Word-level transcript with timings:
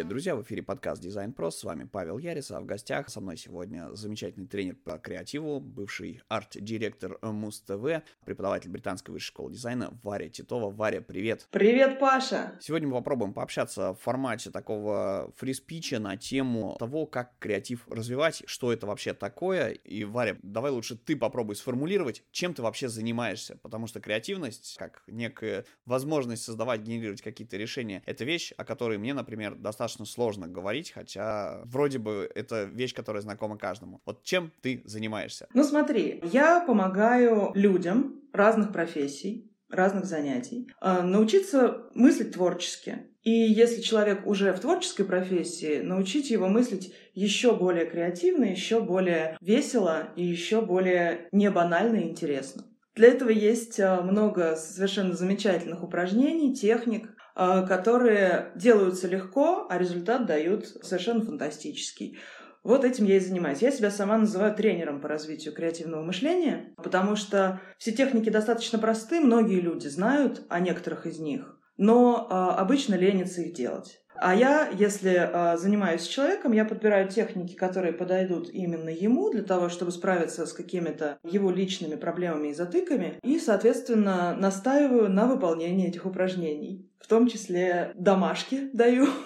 Привет, 0.00 0.08
друзья! 0.08 0.34
В 0.34 0.42
эфире 0.44 0.62
подкаст 0.62 1.04
Design 1.04 1.34
Pro. 1.34 1.50
С 1.50 1.62
вами 1.62 1.84
Павел 1.84 2.16
Ярис, 2.16 2.50
а 2.50 2.62
в 2.62 2.64
гостях 2.64 3.10
со 3.10 3.20
мной 3.20 3.36
сегодня 3.36 3.90
замечательный 3.92 4.46
тренер 4.46 4.76
по 4.76 4.96
креативу, 4.96 5.60
бывший 5.60 6.22
арт-директор 6.28 7.18
Муз-ТВ, 7.20 8.02
преподаватель 8.24 8.70
британской 8.70 9.12
высшей 9.12 9.26
школы 9.26 9.52
дизайна 9.52 9.92
Варя 10.02 10.30
Титова. 10.30 10.70
Варя, 10.70 11.02
привет! 11.02 11.46
Привет, 11.50 12.00
Паша! 12.00 12.56
Сегодня 12.62 12.88
мы 12.88 12.94
попробуем 12.94 13.34
пообщаться 13.34 13.92
в 13.92 13.98
формате 14.00 14.50
такого 14.50 15.34
фриспича 15.36 15.98
на 15.98 16.16
тему 16.16 16.76
того, 16.78 17.04
как 17.04 17.38
креатив 17.38 17.86
развивать, 17.86 18.42
что 18.46 18.72
это 18.72 18.86
вообще 18.86 19.12
такое. 19.12 19.68
И, 19.68 20.04
Варя, 20.04 20.38
давай 20.42 20.70
лучше 20.70 20.96
ты 20.96 21.14
попробуй 21.14 21.56
сформулировать, 21.56 22.24
чем 22.30 22.54
ты 22.54 22.62
вообще 22.62 22.88
занимаешься, 22.88 23.58
потому 23.58 23.86
что 23.86 24.00
креативность, 24.00 24.76
как 24.78 25.02
некая 25.08 25.66
возможность 25.84 26.42
создавать, 26.42 26.80
генерировать 26.80 27.20
какие-то 27.20 27.58
решения, 27.58 28.02
это 28.06 28.24
вещь, 28.24 28.54
о 28.56 28.64
которой 28.64 28.96
мне, 28.96 29.12
например, 29.12 29.56
достаточно 29.56 29.89
сложно 29.98 30.48
говорить, 30.48 30.92
хотя 30.92 31.60
вроде 31.64 31.98
бы 31.98 32.30
это 32.34 32.64
вещь, 32.64 32.94
которая 32.94 33.22
знакома 33.22 33.58
каждому. 33.58 34.00
Вот 34.06 34.22
чем 34.22 34.52
ты 34.60 34.82
занимаешься? 34.84 35.48
Ну 35.54 35.64
смотри, 35.64 36.22
я 36.32 36.60
помогаю 36.60 37.52
людям 37.54 38.20
разных 38.32 38.72
профессий, 38.72 39.50
разных 39.68 40.04
занятий, 40.04 40.68
э, 40.80 41.02
научиться 41.02 41.84
мыслить 41.94 42.32
творчески. 42.32 43.06
И 43.22 43.30
если 43.30 43.82
человек 43.82 44.26
уже 44.26 44.52
в 44.52 44.60
творческой 44.60 45.04
профессии, 45.04 45.80
научить 45.80 46.30
его 46.30 46.48
мыслить 46.48 46.94
еще 47.14 47.54
более 47.54 47.84
креативно, 47.84 48.44
еще 48.44 48.80
более 48.80 49.36
весело 49.40 50.08
и 50.16 50.24
еще 50.24 50.62
более 50.62 51.28
не 51.30 51.50
банально 51.50 51.96
и 51.96 52.08
интересно. 52.08 52.64
Для 52.94 53.08
этого 53.08 53.30
есть 53.30 53.78
э, 53.78 54.00
много 54.00 54.56
совершенно 54.56 55.14
замечательных 55.14 55.82
упражнений, 55.82 56.54
техник, 56.54 57.08
а, 57.08 57.19
которые 57.34 58.52
делаются 58.56 59.08
легко, 59.08 59.66
а 59.68 59.78
результат 59.78 60.26
дают 60.26 60.66
совершенно 60.66 61.24
фантастический. 61.24 62.18
Вот 62.62 62.84
этим 62.84 63.06
я 63.06 63.16
и 63.16 63.20
занимаюсь. 63.20 63.62
Я 63.62 63.70
себя 63.70 63.90
сама 63.90 64.18
называю 64.18 64.54
тренером 64.54 65.00
по 65.00 65.08
развитию 65.08 65.54
креативного 65.54 66.02
мышления, 66.02 66.74
потому 66.76 67.16
что 67.16 67.60
все 67.78 67.92
техники 67.92 68.28
достаточно 68.28 68.78
просты, 68.78 69.20
многие 69.20 69.60
люди 69.60 69.88
знают 69.88 70.42
о 70.50 70.60
некоторых 70.60 71.06
из 71.06 71.18
них, 71.18 71.58
но 71.80 72.28
э, 72.28 72.60
обычно 72.60 72.94
ленятся 72.94 73.40
их 73.40 73.54
делать. 73.54 74.02
А 74.14 74.34
я, 74.34 74.68
если 74.68 75.12
э, 75.12 75.56
занимаюсь 75.56 76.06
человеком, 76.06 76.52
я 76.52 76.66
подбираю 76.66 77.08
техники, 77.08 77.54
которые 77.54 77.94
подойдут 77.94 78.50
именно 78.50 78.90
ему 78.90 79.30
для 79.30 79.42
того, 79.42 79.70
чтобы 79.70 79.90
справиться 79.90 80.44
с 80.44 80.52
какими-то 80.52 81.18
его 81.24 81.50
личными 81.50 81.94
проблемами 81.94 82.48
и 82.48 82.54
затыками, 82.54 83.18
и, 83.22 83.38
соответственно, 83.38 84.36
настаиваю 84.38 85.08
на 85.08 85.26
выполнении 85.26 85.88
этих 85.88 86.04
упражнений. 86.04 86.86
В 87.00 87.06
том 87.08 87.28
числе 87.28 87.92
домашки 87.94 88.68
даю. 88.72 89.08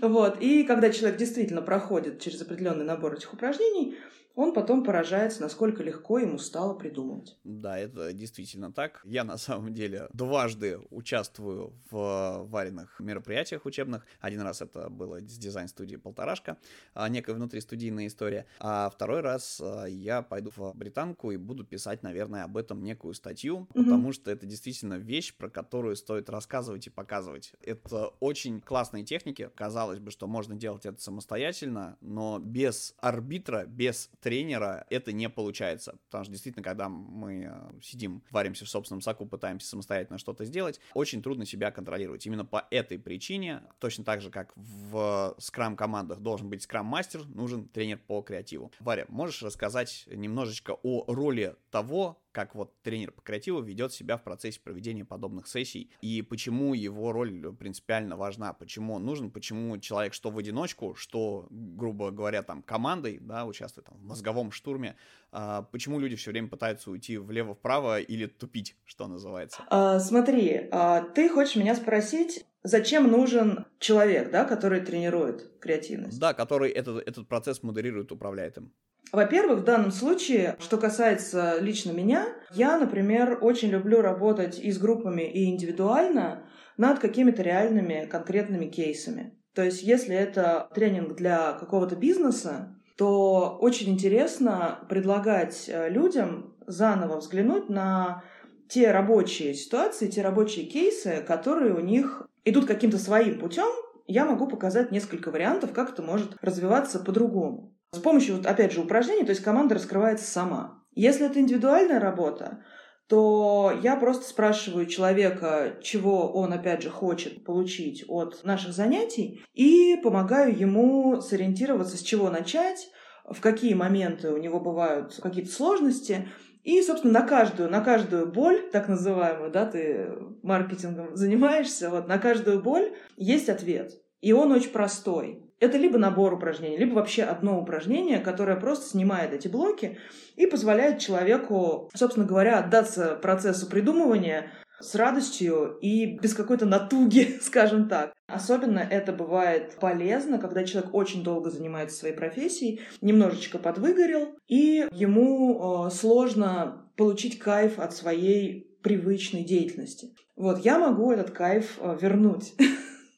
Вот. 0.00 0.40
И 0.40 0.62
когда 0.62 0.88
человек 0.88 1.18
действительно 1.18 1.60
проходит 1.60 2.20
через 2.20 2.40
определенный 2.40 2.86
набор 2.86 3.14
этих 3.14 3.34
упражнений, 3.34 3.96
он 4.36 4.52
потом 4.52 4.84
поражается, 4.84 5.40
насколько 5.40 5.82
легко 5.82 6.18
ему 6.18 6.38
стало 6.38 6.74
придумывать. 6.74 7.38
Да, 7.42 7.78
это 7.78 8.12
действительно 8.12 8.70
так. 8.70 9.00
Я 9.04 9.24
на 9.24 9.38
самом 9.38 9.72
деле 9.72 10.08
дважды 10.12 10.78
участвую 10.90 11.72
в 11.90 12.44
вареных 12.44 13.00
мероприятиях 13.00 13.64
учебных. 13.64 14.06
Один 14.20 14.42
раз 14.42 14.60
это 14.60 14.90
было 14.90 15.20
с 15.20 15.38
дизайн-студии 15.38 15.96
«Полторашка», 15.96 16.58
а, 16.92 17.08
некая 17.08 17.32
внутристудийная 17.32 18.06
история. 18.08 18.46
А 18.60 18.90
второй 18.90 19.22
раз 19.22 19.58
а, 19.64 19.86
я 19.86 20.20
пойду 20.20 20.52
в 20.54 20.74
британку 20.74 21.30
и 21.30 21.38
буду 21.38 21.64
писать, 21.64 22.02
наверное, 22.02 22.44
об 22.44 22.58
этом 22.58 22.84
некую 22.84 23.14
статью, 23.14 23.66
mm-hmm. 23.72 23.84
потому 23.84 24.12
что 24.12 24.30
это 24.30 24.44
действительно 24.44 24.94
вещь, 24.94 25.34
про 25.34 25.48
которую 25.48 25.96
стоит 25.96 26.28
рассказывать 26.28 26.86
и 26.86 26.90
показывать. 26.90 27.54
Это 27.62 28.08
очень 28.20 28.60
классные 28.60 29.02
техники. 29.04 29.50
Казалось 29.54 29.98
бы, 29.98 30.10
что 30.10 30.26
можно 30.26 30.54
делать 30.54 30.84
это 30.84 31.00
самостоятельно, 31.00 31.96
но 32.02 32.38
без 32.38 32.94
арбитра, 33.00 33.64
без 33.64 34.10
тренера 34.26 34.84
это 34.90 35.12
не 35.12 35.28
получается. 35.28 36.00
Потому 36.06 36.24
что 36.24 36.32
действительно, 36.32 36.64
когда 36.64 36.88
мы 36.88 37.44
э, 37.48 37.80
сидим, 37.80 38.24
варимся 38.32 38.64
в 38.64 38.68
собственном 38.68 39.00
соку, 39.00 39.24
пытаемся 39.24 39.68
самостоятельно 39.68 40.18
что-то 40.18 40.44
сделать, 40.44 40.80
очень 40.94 41.22
трудно 41.22 41.46
себя 41.46 41.70
контролировать. 41.70 42.26
Именно 42.26 42.44
по 42.44 42.66
этой 42.72 42.98
причине, 42.98 43.62
точно 43.78 44.02
так 44.02 44.20
же, 44.20 44.30
как 44.30 44.52
в 44.56 45.36
скрам-командах 45.38 46.18
должен 46.18 46.50
быть 46.50 46.64
скрам-мастер, 46.64 47.24
нужен 47.28 47.68
тренер 47.68 48.00
по 48.04 48.20
креативу. 48.20 48.72
Варя, 48.80 49.06
можешь 49.08 49.44
рассказать 49.44 50.08
немножечко 50.10 50.76
о 50.82 51.04
роли 51.06 51.54
того, 51.70 52.20
как 52.36 52.54
вот 52.54 52.82
тренер 52.82 53.12
по 53.12 53.22
креативу 53.22 53.62
ведет 53.62 53.94
себя 53.94 54.18
в 54.18 54.22
процессе 54.22 54.60
проведения 54.60 55.06
подобных 55.06 55.48
сессий 55.48 55.90
и 56.02 56.20
почему 56.20 56.74
его 56.74 57.10
роль 57.10 57.50
принципиально 57.54 58.18
важна, 58.18 58.52
почему 58.52 58.92
он 58.92 59.06
нужен, 59.06 59.30
почему 59.30 59.78
человек 59.78 60.12
что 60.12 60.28
в 60.28 60.36
одиночку, 60.36 60.94
что, 60.96 61.46
грубо 61.48 62.10
говоря, 62.10 62.42
там 62.42 62.60
командой, 62.60 63.16
да, 63.22 63.46
участвует 63.46 63.86
там, 63.86 63.96
в 63.96 64.04
мозговом 64.04 64.50
штурме, 64.50 64.96
а, 65.32 65.62
почему 65.62 65.98
люди 65.98 66.14
все 66.16 66.30
время 66.30 66.48
пытаются 66.48 66.90
уйти 66.90 67.16
влево-вправо 67.16 68.00
или 68.00 68.26
тупить, 68.26 68.76
что 68.84 69.06
называется. 69.06 69.62
А, 69.68 69.98
смотри, 69.98 70.68
а, 70.70 71.00
ты 71.00 71.30
хочешь 71.30 71.56
меня 71.56 71.74
спросить, 71.74 72.44
зачем 72.66 73.10
нужен 73.10 73.64
человек, 73.78 74.30
да, 74.30 74.44
который 74.44 74.80
тренирует 74.80 75.58
креативность? 75.60 76.18
Да, 76.18 76.34
который 76.34 76.70
этот, 76.70 77.06
этот 77.06 77.28
процесс 77.28 77.62
модерирует, 77.62 78.12
управляет 78.12 78.58
им. 78.58 78.72
Во-первых, 79.12 79.60
в 79.60 79.64
данном 79.64 79.92
случае, 79.92 80.56
что 80.58 80.78
касается 80.78 81.58
лично 81.60 81.92
меня, 81.92 82.26
я, 82.52 82.76
например, 82.76 83.38
очень 83.40 83.70
люблю 83.70 84.00
работать 84.00 84.58
и 84.58 84.72
с 84.72 84.78
группами, 84.78 85.22
и 85.22 85.48
индивидуально 85.48 86.44
над 86.76 86.98
какими-то 86.98 87.42
реальными 87.42 88.06
конкретными 88.10 88.66
кейсами. 88.66 89.38
То 89.54 89.62
есть, 89.62 89.82
если 89.82 90.14
это 90.14 90.68
тренинг 90.74 91.14
для 91.14 91.52
какого-то 91.52 91.96
бизнеса, 91.96 92.76
то 92.96 93.56
очень 93.60 93.90
интересно 93.90 94.80
предлагать 94.88 95.68
э, 95.68 95.88
людям 95.88 96.56
заново 96.66 97.18
взглянуть 97.18 97.68
на 97.68 98.24
те 98.68 98.90
рабочие 98.90 99.54
ситуации, 99.54 100.08
те 100.08 100.22
рабочие 100.22 100.66
кейсы, 100.66 101.24
которые 101.26 101.74
у 101.74 101.80
них 101.80 102.26
идут 102.46 102.64
каким-то 102.64 102.96
своим 102.96 103.38
путем, 103.38 103.68
я 104.06 104.24
могу 104.24 104.46
показать 104.46 104.92
несколько 104.92 105.30
вариантов, 105.30 105.72
как 105.72 105.90
это 105.90 106.02
может 106.02 106.36
развиваться 106.40 107.00
по-другому. 107.00 107.76
С 107.92 107.98
помощью, 107.98 108.36
вот, 108.36 108.46
опять 108.46 108.72
же, 108.72 108.80
упражнений, 108.80 109.24
то 109.24 109.30
есть 109.30 109.42
команда 109.42 109.74
раскрывается 109.74 110.24
сама. 110.24 110.82
Если 110.94 111.26
это 111.26 111.40
индивидуальная 111.40 112.00
работа, 112.00 112.64
то 113.08 113.72
я 113.82 113.96
просто 113.96 114.28
спрашиваю 114.28 114.86
человека, 114.86 115.78
чего 115.82 116.32
он, 116.32 116.52
опять 116.52 116.82
же, 116.82 116.90
хочет 116.90 117.44
получить 117.44 118.04
от 118.08 118.42
наших 118.44 118.72
занятий, 118.72 119.40
и 119.52 119.96
помогаю 120.02 120.56
ему 120.58 121.20
сориентироваться, 121.20 121.96
с 121.96 122.02
чего 122.02 122.30
начать, 122.30 122.88
в 123.28 123.40
какие 123.40 123.74
моменты 123.74 124.32
у 124.32 124.36
него 124.36 124.60
бывают 124.60 125.18
какие-то 125.22 125.50
сложности, 125.50 126.28
и, 126.66 126.82
собственно, 126.82 127.20
на 127.20 127.22
каждую, 127.22 127.70
на 127.70 127.80
каждую 127.80 128.26
боль, 128.26 128.68
так 128.72 128.88
называемую, 128.88 129.52
да, 129.52 129.66
ты 129.66 130.10
маркетингом 130.42 131.14
занимаешься, 131.14 131.90
вот 131.90 132.08
на 132.08 132.18
каждую 132.18 132.60
боль 132.60 132.92
есть 133.16 133.48
ответ. 133.48 133.92
И 134.20 134.32
он 134.32 134.50
очень 134.50 134.70
простой 134.70 135.46
это 135.58 135.78
либо 135.78 135.96
набор 135.96 136.34
упражнений, 136.34 136.76
либо 136.76 136.94
вообще 136.94 137.22
одно 137.22 137.58
упражнение, 137.58 138.18
которое 138.18 138.56
просто 138.56 138.90
снимает 138.90 139.32
эти 139.32 139.48
блоки 139.48 139.98
и 140.34 140.46
позволяет 140.46 140.98
человеку, 140.98 141.90
собственно 141.94 142.26
говоря, 142.26 142.58
отдаться 142.58 143.14
процессу 143.14 143.66
придумывания 143.66 144.50
с 144.80 144.94
радостью 144.94 145.78
и 145.80 146.18
без 146.18 146.34
какой-то 146.34 146.66
натуги, 146.66 147.38
скажем 147.42 147.88
так. 147.88 148.12
Особенно 148.26 148.80
это 148.80 149.12
бывает 149.12 149.76
полезно, 149.80 150.38
когда 150.38 150.64
человек 150.64 150.94
очень 150.94 151.22
долго 151.22 151.50
занимается 151.50 151.96
своей 151.96 152.14
профессией, 152.14 152.80
немножечко 153.00 153.58
подвыгорел, 153.58 154.36
и 154.48 154.86
ему 154.92 155.86
э, 155.86 155.90
сложно 155.90 156.90
получить 156.96 157.38
кайф 157.38 157.78
от 157.78 157.94
своей 157.94 158.76
привычной 158.82 159.44
деятельности. 159.44 160.14
Вот, 160.34 160.58
я 160.58 160.78
могу 160.78 161.12
этот 161.12 161.30
кайф 161.30 161.78
э, 161.80 161.96
вернуть. 162.00 162.54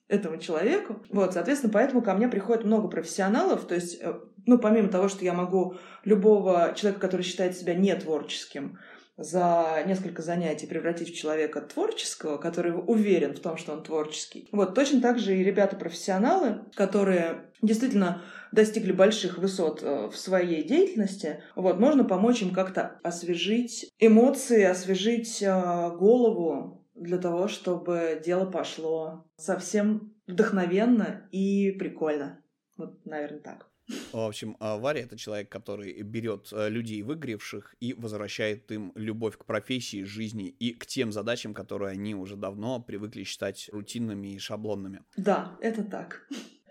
этому 0.08 0.38
человеку. 0.38 1.02
Вот, 1.10 1.34
соответственно, 1.34 1.72
поэтому 1.72 2.02
ко 2.02 2.14
мне 2.14 2.28
приходит 2.28 2.64
много 2.64 2.88
профессионалов, 2.88 3.66
то 3.66 3.74
есть, 3.74 3.98
э, 4.00 4.14
ну, 4.46 4.58
помимо 4.58 4.88
того, 4.88 5.08
что 5.08 5.24
я 5.24 5.34
могу 5.34 5.76
любого 6.04 6.72
человека, 6.74 7.00
который 7.00 7.22
считает 7.22 7.56
себя 7.56 7.74
не 7.74 7.94
творческим, 7.94 8.78
за 9.18 9.82
несколько 9.86 10.22
занятий 10.22 10.66
превратить 10.66 11.10
в 11.10 11.16
человека 11.16 11.60
творческого, 11.60 12.38
который 12.38 12.72
уверен 12.72 13.34
в 13.34 13.40
том, 13.40 13.56
что 13.56 13.72
он 13.72 13.82
творческий. 13.82 14.48
Вот 14.52 14.74
точно 14.74 15.00
так 15.00 15.18
же 15.18 15.36
и 15.36 15.44
ребята-профессионалы, 15.44 16.60
которые 16.74 17.50
действительно 17.60 18.22
достигли 18.52 18.92
больших 18.92 19.36
высот 19.36 19.82
э, 19.82 20.08
в 20.08 20.16
своей 20.16 20.62
деятельности, 20.62 21.42
вот, 21.54 21.78
можно 21.78 22.04
помочь 22.04 22.40
им 22.40 22.54
как-то 22.54 22.98
освежить 23.02 23.90
эмоции, 23.98 24.62
освежить 24.62 25.42
э, 25.42 25.90
голову, 25.98 26.78
для 26.98 27.18
того, 27.18 27.48
чтобы 27.48 28.20
дело 28.24 28.44
пошло 28.44 29.24
совсем 29.36 30.14
вдохновенно 30.26 31.28
и 31.30 31.70
прикольно. 31.72 32.42
Вот, 32.76 33.04
наверное, 33.04 33.40
так. 33.40 33.67
В 34.12 34.18
общем, 34.18 34.56
а, 34.60 34.76
Варя— 34.76 35.00
это 35.02 35.16
человек, 35.16 35.48
который 35.48 36.02
берет 36.02 36.48
э, 36.52 36.68
людей 36.68 37.02
выгоревших 37.02 37.74
и 37.80 37.94
возвращает 37.94 38.70
им 38.70 38.92
любовь 38.94 39.38
к 39.38 39.44
профессии, 39.44 40.04
жизни 40.04 40.48
и 40.48 40.72
к 40.74 40.86
тем 40.86 41.12
задачам, 41.12 41.54
которые 41.54 41.92
они 41.92 42.14
уже 42.14 42.36
давно 42.36 42.80
привыкли 42.80 43.24
считать 43.24 43.68
рутинными 43.72 44.28
и 44.28 44.38
шаблонными. 44.38 45.02
Да, 45.16 45.56
это 45.60 45.82
так. 45.84 46.26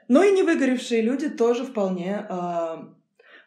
Но 0.08 0.24
и 0.24 0.32
не 0.32 0.44
выгоревшие 0.44 1.02
люди 1.02 1.30
тоже 1.30 1.66
вполне 1.66 2.26
э, 2.30 2.78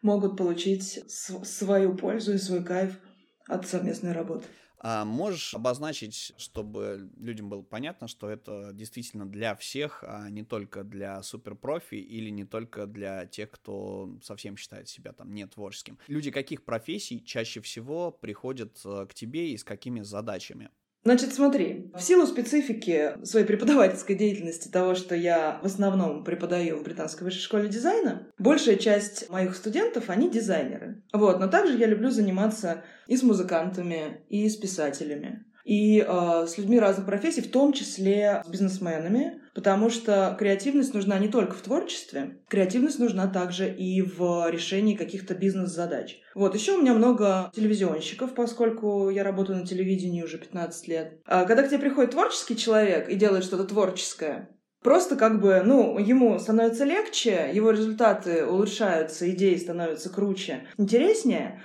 могут 0.02 0.36
получить 0.36 1.04
свою 1.08 1.96
пользу 1.96 2.34
и 2.34 2.38
свой 2.38 2.64
кайф 2.64 2.98
от 3.46 3.66
совместной 3.66 4.12
работы. 4.12 4.46
А 4.82 5.04
можешь 5.04 5.52
обозначить, 5.52 6.32
чтобы 6.38 7.10
людям 7.18 7.50
было 7.50 7.60
понятно, 7.62 8.08
что 8.08 8.30
это 8.30 8.70
действительно 8.72 9.26
для 9.26 9.54
всех, 9.54 10.02
а 10.06 10.30
не 10.30 10.42
только 10.42 10.84
для 10.84 11.22
суперпрофи 11.22 11.96
или 11.96 12.30
не 12.30 12.46
только 12.46 12.86
для 12.86 13.26
тех, 13.26 13.50
кто 13.50 14.18
совсем 14.22 14.56
считает 14.56 14.88
себя 14.88 15.12
там 15.12 15.34
не 15.34 15.46
творческим. 15.46 15.98
Люди 16.06 16.30
каких 16.30 16.64
профессий 16.64 17.22
чаще 17.22 17.60
всего 17.60 18.10
приходят 18.10 18.80
э, 18.86 19.06
к 19.06 19.12
тебе 19.12 19.52
и 19.52 19.58
с 19.58 19.64
какими 19.64 20.00
задачами? 20.00 20.70
Значит, 21.02 21.32
смотри, 21.32 21.90
в 21.94 22.02
силу 22.02 22.26
специфики 22.26 23.12
своей 23.24 23.46
преподавательской 23.46 24.16
деятельности, 24.16 24.68
того, 24.68 24.94
что 24.94 25.14
я 25.14 25.58
в 25.62 25.66
основном 25.66 26.24
преподаю 26.24 26.78
в 26.78 26.82
Британской 26.82 27.24
высшей 27.24 27.40
школе 27.40 27.68
дизайна, 27.68 28.28
большая 28.38 28.76
часть 28.76 29.30
моих 29.30 29.56
студентов, 29.56 30.10
они 30.10 30.30
дизайнеры. 30.30 31.02
Вот, 31.12 31.40
но 31.40 31.46
также 31.46 31.78
я 31.78 31.86
люблю 31.86 32.10
заниматься 32.10 32.84
и 33.06 33.16
с 33.16 33.22
музыкантами, 33.22 34.22
и 34.28 34.48
с 34.48 34.56
писателями 34.56 35.46
и 35.70 36.04
э, 36.04 36.46
с 36.48 36.58
людьми 36.58 36.80
разных 36.80 37.06
профессий, 37.06 37.42
в 37.42 37.50
том 37.52 37.72
числе 37.72 38.42
с 38.44 38.48
бизнесменами, 38.48 39.40
потому 39.54 39.88
что 39.88 40.34
креативность 40.36 40.94
нужна 40.94 41.16
не 41.20 41.28
только 41.28 41.54
в 41.54 41.60
творчестве, 41.60 42.40
креативность 42.48 42.98
нужна 42.98 43.28
также 43.28 43.72
и 43.72 44.02
в 44.02 44.50
решении 44.50 44.96
каких-то 44.96 45.36
бизнес-задач. 45.36 46.18
Вот, 46.34 46.56
еще 46.56 46.72
у 46.72 46.82
меня 46.82 46.92
много 46.92 47.52
телевизионщиков, 47.54 48.34
поскольку 48.34 49.10
я 49.10 49.22
работаю 49.22 49.60
на 49.60 49.66
телевидении 49.66 50.24
уже 50.24 50.38
15 50.38 50.88
лет. 50.88 51.20
А 51.24 51.44
когда 51.44 51.62
к 51.62 51.68
тебе 51.68 51.78
приходит 51.78 52.10
творческий 52.10 52.56
человек 52.56 53.08
и 53.08 53.14
делает 53.14 53.44
что-то 53.44 53.62
творческое, 53.62 54.48
Просто 54.82 55.16
как 55.16 55.42
бы, 55.42 55.60
ну, 55.62 55.98
ему 55.98 56.38
становится 56.38 56.84
легче, 56.84 57.50
его 57.52 57.70
результаты 57.70 58.46
улучшаются, 58.46 59.30
идеи 59.30 59.56
становятся 59.56 60.08
круче, 60.08 60.66
интереснее, 60.78 61.60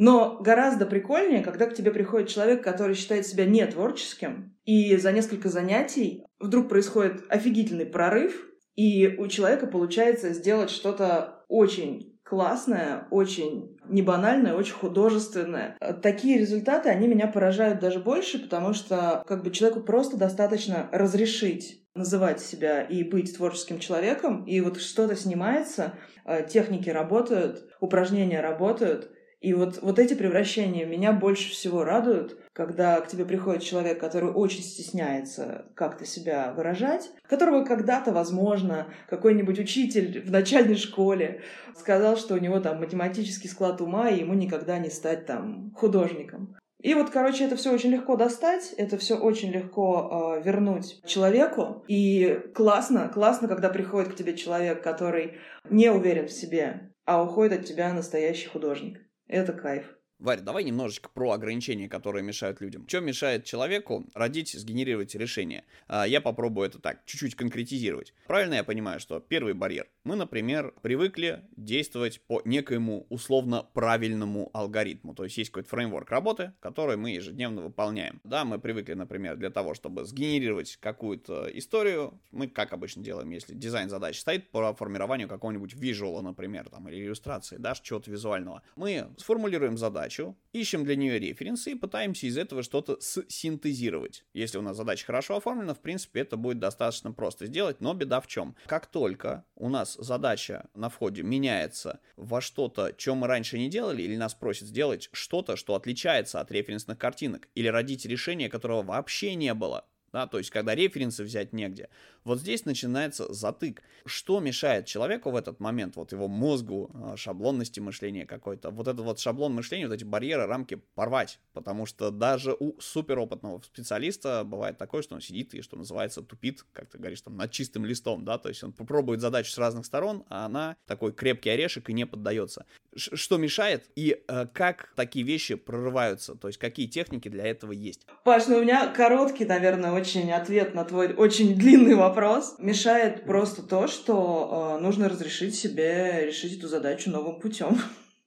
но 0.00 0.38
гораздо 0.40 0.86
прикольнее, 0.86 1.42
когда 1.42 1.66
к 1.66 1.74
тебе 1.74 1.90
приходит 1.90 2.30
человек, 2.30 2.64
который 2.64 2.94
считает 2.94 3.26
себя 3.26 3.44
не 3.44 3.66
творческим, 3.66 4.56
и 4.64 4.96
за 4.96 5.12
несколько 5.12 5.50
занятий 5.50 6.24
вдруг 6.38 6.70
происходит 6.70 7.22
офигительный 7.28 7.84
прорыв, 7.84 8.48
и 8.76 9.08
у 9.18 9.26
человека 9.26 9.66
получается 9.66 10.32
сделать 10.32 10.70
что-то 10.70 11.44
очень 11.48 12.18
классное, 12.24 13.08
очень 13.10 13.76
не 13.90 14.00
банальное, 14.00 14.54
очень 14.54 14.72
художественное. 14.72 15.76
Такие 16.02 16.38
результаты, 16.38 16.88
они 16.88 17.06
меня 17.06 17.26
поражают 17.26 17.80
даже 17.80 17.98
больше, 17.98 18.38
потому 18.38 18.72
что 18.72 19.22
как 19.26 19.44
бы 19.44 19.50
человеку 19.50 19.80
просто 19.80 20.16
достаточно 20.16 20.88
разрешить 20.92 21.84
называть 21.94 22.40
себя 22.40 22.80
и 22.80 23.04
быть 23.04 23.36
творческим 23.36 23.78
человеком, 23.78 24.44
и 24.44 24.62
вот 24.62 24.80
что-то 24.80 25.14
снимается, 25.14 25.92
э, 26.24 26.46
техники 26.48 26.88
работают, 26.88 27.68
упражнения 27.80 28.40
работают, 28.40 29.10
и 29.40 29.54
вот, 29.54 29.80
вот 29.80 29.98
эти 29.98 30.12
превращения 30.12 30.84
меня 30.84 31.12
больше 31.12 31.50
всего 31.50 31.82
радуют, 31.82 32.38
когда 32.52 33.00
к 33.00 33.08
тебе 33.08 33.24
приходит 33.24 33.62
человек, 33.62 33.98
который 33.98 34.30
очень 34.30 34.62
стесняется 34.62 35.64
как-то 35.74 36.04
себя 36.04 36.52
выражать, 36.54 37.10
которого 37.26 37.64
когда-то, 37.64 38.12
возможно, 38.12 38.92
какой-нибудь 39.08 39.58
учитель 39.58 40.22
в 40.22 40.30
начальной 40.30 40.76
школе 40.76 41.40
сказал, 41.74 42.18
что 42.18 42.34
у 42.34 42.38
него 42.38 42.60
там 42.60 42.80
математический 42.80 43.48
склад 43.48 43.80
ума, 43.80 44.10
и 44.10 44.20
ему 44.20 44.34
никогда 44.34 44.78
не 44.78 44.90
стать 44.90 45.24
там 45.24 45.72
художником. 45.74 46.56
И 46.82 46.94
вот, 46.94 47.10
короче, 47.10 47.44
это 47.44 47.56
все 47.56 47.72
очень 47.72 47.90
легко 47.90 48.16
достать, 48.16 48.74
это 48.76 48.96
все 48.96 49.16
очень 49.16 49.50
легко 49.50 50.36
э, 50.38 50.42
вернуть 50.42 51.00
человеку. 51.04 51.84
И 51.88 52.40
классно, 52.54 53.08
классно, 53.08 53.48
когда 53.48 53.68
приходит 53.68 54.12
к 54.12 54.16
тебе 54.16 54.34
человек, 54.34 54.82
который 54.82 55.38
не 55.68 55.90
уверен 55.90 56.26
в 56.26 56.32
себе, 56.32 56.92
а 57.04 57.22
уходит 57.22 57.60
от 57.60 57.66
тебя 57.66 57.92
настоящий 57.92 58.48
художник. 58.48 59.00
Это 59.30 59.52
кайф. 59.52 59.84
Варя, 60.18 60.42
давай 60.42 60.64
немножечко 60.64 61.08
про 61.08 61.30
ограничения, 61.30 61.88
которые 61.88 62.24
мешают 62.24 62.60
людям. 62.60 62.86
Что 62.88 62.98
мешает 62.98 63.44
человеку 63.44 64.04
родить, 64.12 64.52
сгенерировать 64.52 65.14
решение? 65.14 65.64
А, 65.86 66.04
я 66.04 66.20
попробую 66.20 66.66
это 66.66 66.80
так, 66.80 67.04
чуть-чуть 67.06 67.36
конкретизировать. 67.36 68.12
Правильно 68.26 68.54
я 68.54 68.64
понимаю, 68.64 68.98
что 68.98 69.20
первый 69.20 69.54
барьер. 69.54 69.88
Мы, 70.02 70.16
например, 70.16 70.74
привыкли 70.80 71.44
действовать 71.56 72.22
по 72.26 72.40
некоему 72.46 73.06
условно 73.10 73.68
правильному 73.74 74.50
алгоритму. 74.54 75.14
То 75.14 75.24
есть 75.24 75.36
есть 75.36 75.50
какой-то 75.50 75.68
фреймворк 75.68 76.10
работы, 76.10 76.54
который 76.60 76.96
мы 76.96 77.10
ежедневно 77.10 77.62
выполняем. 77.62 78.20
Да, 78.24 78.46
мы 78.46 78.58
привыкли, 78.58 78.94
например, 78.94 79.36
для 79.36 79.50
того, 79.50 79.74
чтобы 79.74 80.04
сгенерировать 80.04 80.78
какую-то 80.80 81.50
историю, 81.52 82.18
мы, 82.30 82.48
как 82.48 82.72
обычно 82.72 83.02
делаем, 83.02 83.30
если 83.30 83.54
дизайн 83.54 83.90
задач 83.90 84.18
стоит 84.18 84.50
по 84.50 84.74
формированию 84.74 85.28
какого-нибудь 85.28 85.74
визуала, 85.74 86.22
например, 86.22 86.70
там, 86.70 86.88
или 86.88 87.04
иллюстрации, 87.04 87.56
да, 87.58 87.74
чего-то 87.74 88.10
визуального. 88.10 88.62
Мы 88.76 89.08
сформулируем 89.18 89.76
задачу, 89.76 90.36
ищем 90.52 90.84
для 90.84 90.96
нее 90.96 91.18
референсы 91.18 91.72
и 91.72 91.74
пытаемся 91.74 92.26
из 92.26 92.38
этого 92.38 92.62
что-то 92.62 92.98
синтезировать. 93.00 94.24
Если 94.32 94.56
у 94.56 94.62
нас 94.62 94.76
задача 94.76 95.04
хорошо 95.04 95.36
оформлена, 95.36 95.74
в 95.74 95.80
принципе, 95.80 96.20
это 96.20 96.36
будет 96.36 96.58
достаточно 96.58 97.12
просто 97.12 97.46
сделать, 97.46 97.80
но 97.80 97.92
беда 97.92 98.20
в 98.20 98.26
чем? 98.26 98.56
Как 98.66 98.86
только 98.86 99.44
у 99.56 99.68
нас 99.68 99.89
задача 99.94 100.68
на 100.74 100.88
входе 100.88 101.22
меняется 101.22 102.00
во 102.16 102.40
что-то, 102.40 102.94
что 102.96 103.14
мы 103.14 103.26
раньше 103.26 103.58
не 103.58 103.68
делали, 103.68 104.02
или 104.02 104.16
нас 104.16 104.34
просят 104.34 104.68
сделать 104.68 105.08
что-то, 105.12 105.56
что 105.56 105.74
отличается 105.74 106.40
от 106.40 106.50
референсных 106.50 106.98
картинок, 106.98 107.48
или 107.54 107.68
родить 107.68 108.06
решение, 108.06 108.48
которого 108.48 108.82
вообще 108.82 109.34
не 109.34 109.54
было, 109.54 109.86
да, 110.12 110.26
то 110.26 110.38
есть 110.38 110.50
когда 110.50 110.74
референсы 110.74 111.24
взять 111.24 111.52
негде. 111.52 111.88
Вот 112.24 112.40
здесь 112.40 112.64
начинается 112.64 113.32
затык. 113.32 113.82
Что 114.04 114.40
мешает 114.40 114.86
человеку 114.86 115.30
в 115.30 115.36
этот 115.36 115.60
момент, 115.60 115.96
вот 115.96 116.12
его 116.12 116.28
мозгу, 116.28 116.90
а, 116.94 117.16
шаблонности 117.16 117.80
мышления 117.80 118.26
какой-то, 118.26 118.70
вот 118.70 118.88
этот 118.88 119.04
вот 119.04 119.18
шаблон 119.18 119.54
мышления, 119.54 119.86
вот 119.86 119.94
эти 119.94 120.04
барьеры, 120.04 120.46
рамки 120.46 120.76
порвать, 120.94 121.38
потому 121.52 121.86
что 121.86 122.10
даже 122.10 122.56
у 122.58 122.78
суперопытного 122.80 123.60
специалиста 123.62 124.44
бывает 124.44 124.78
такое, 124.78 125.02
что 125.02 125.14
он 125.14 125.20
сидит 125.20 125.54
и, 125.54 125.62
что 125.62 125.76
называется, 125.76 126.22
тупит, 126.22 126.64
как 126.72 126.88
ты 126.88 126.98
говоришь, 126.98 127.20
там, 127.20 127.36
над 127.36 127.50
чистым 127.50 127.84
листом, 127.84 128.24
да, 128.24 128.38
то 128.38 128.48
есть 128.48 128.62
он 128.62 128.72
попробует 128.72 129.20
задачу 129.20 129.50
с 129.50 129.58
разных 129.58 129.86
сторон, 129.86 130.24
а 130.28 130.46
она 130.46 130.76
такой 130.86 131.12
крепкий 131.12 131.50
орешек 131.50 131.88
и 131.88 131.92
не 131.92 132.06
поддается. 132.06 132.66
Что 132.96 133.36
мешает 133.36 133.84
и 133.94 134.20
э, 134.26 134.46
как 134.52 134.92
такие 134.96 135.24
вещи 135.24 135.54
прорываются, 135.54 136.34
то 136.34 136.48
есть 136.48 136.58
какие 136.58 136.86
техники 136.86 137.28
для 137.28 137.46
этого 137.46 137.70
есть? 137.70 138.06
Паш, 138.24 138.48
ну 138.48 138.56
у 138.56 138.62
меня 138.62 138.88
короткий, 138.88 139.44
наверное, 139.44 139.92
очень 139.92 140.32
ответ 140.32 140.74
на 140.74 140.84
твой 140.84 141.14
очень 141.14 141.54
длинный 141.54 141.94
вопрос. 141.94 142.56
Мешает 142.58 143.24
просто 143.24 143.62
то, 143.62 143.86
что 143.86 144.76
э, 144.78 144.82
нужно 144.82 145.08
разрешить 145.08 145.54
себе 145.54 146.26
решить 146.26 146.58
эту 146.58 146.66
задачу 146.66 147.10
новым 147.10 147.40
путем. 147.40 147.78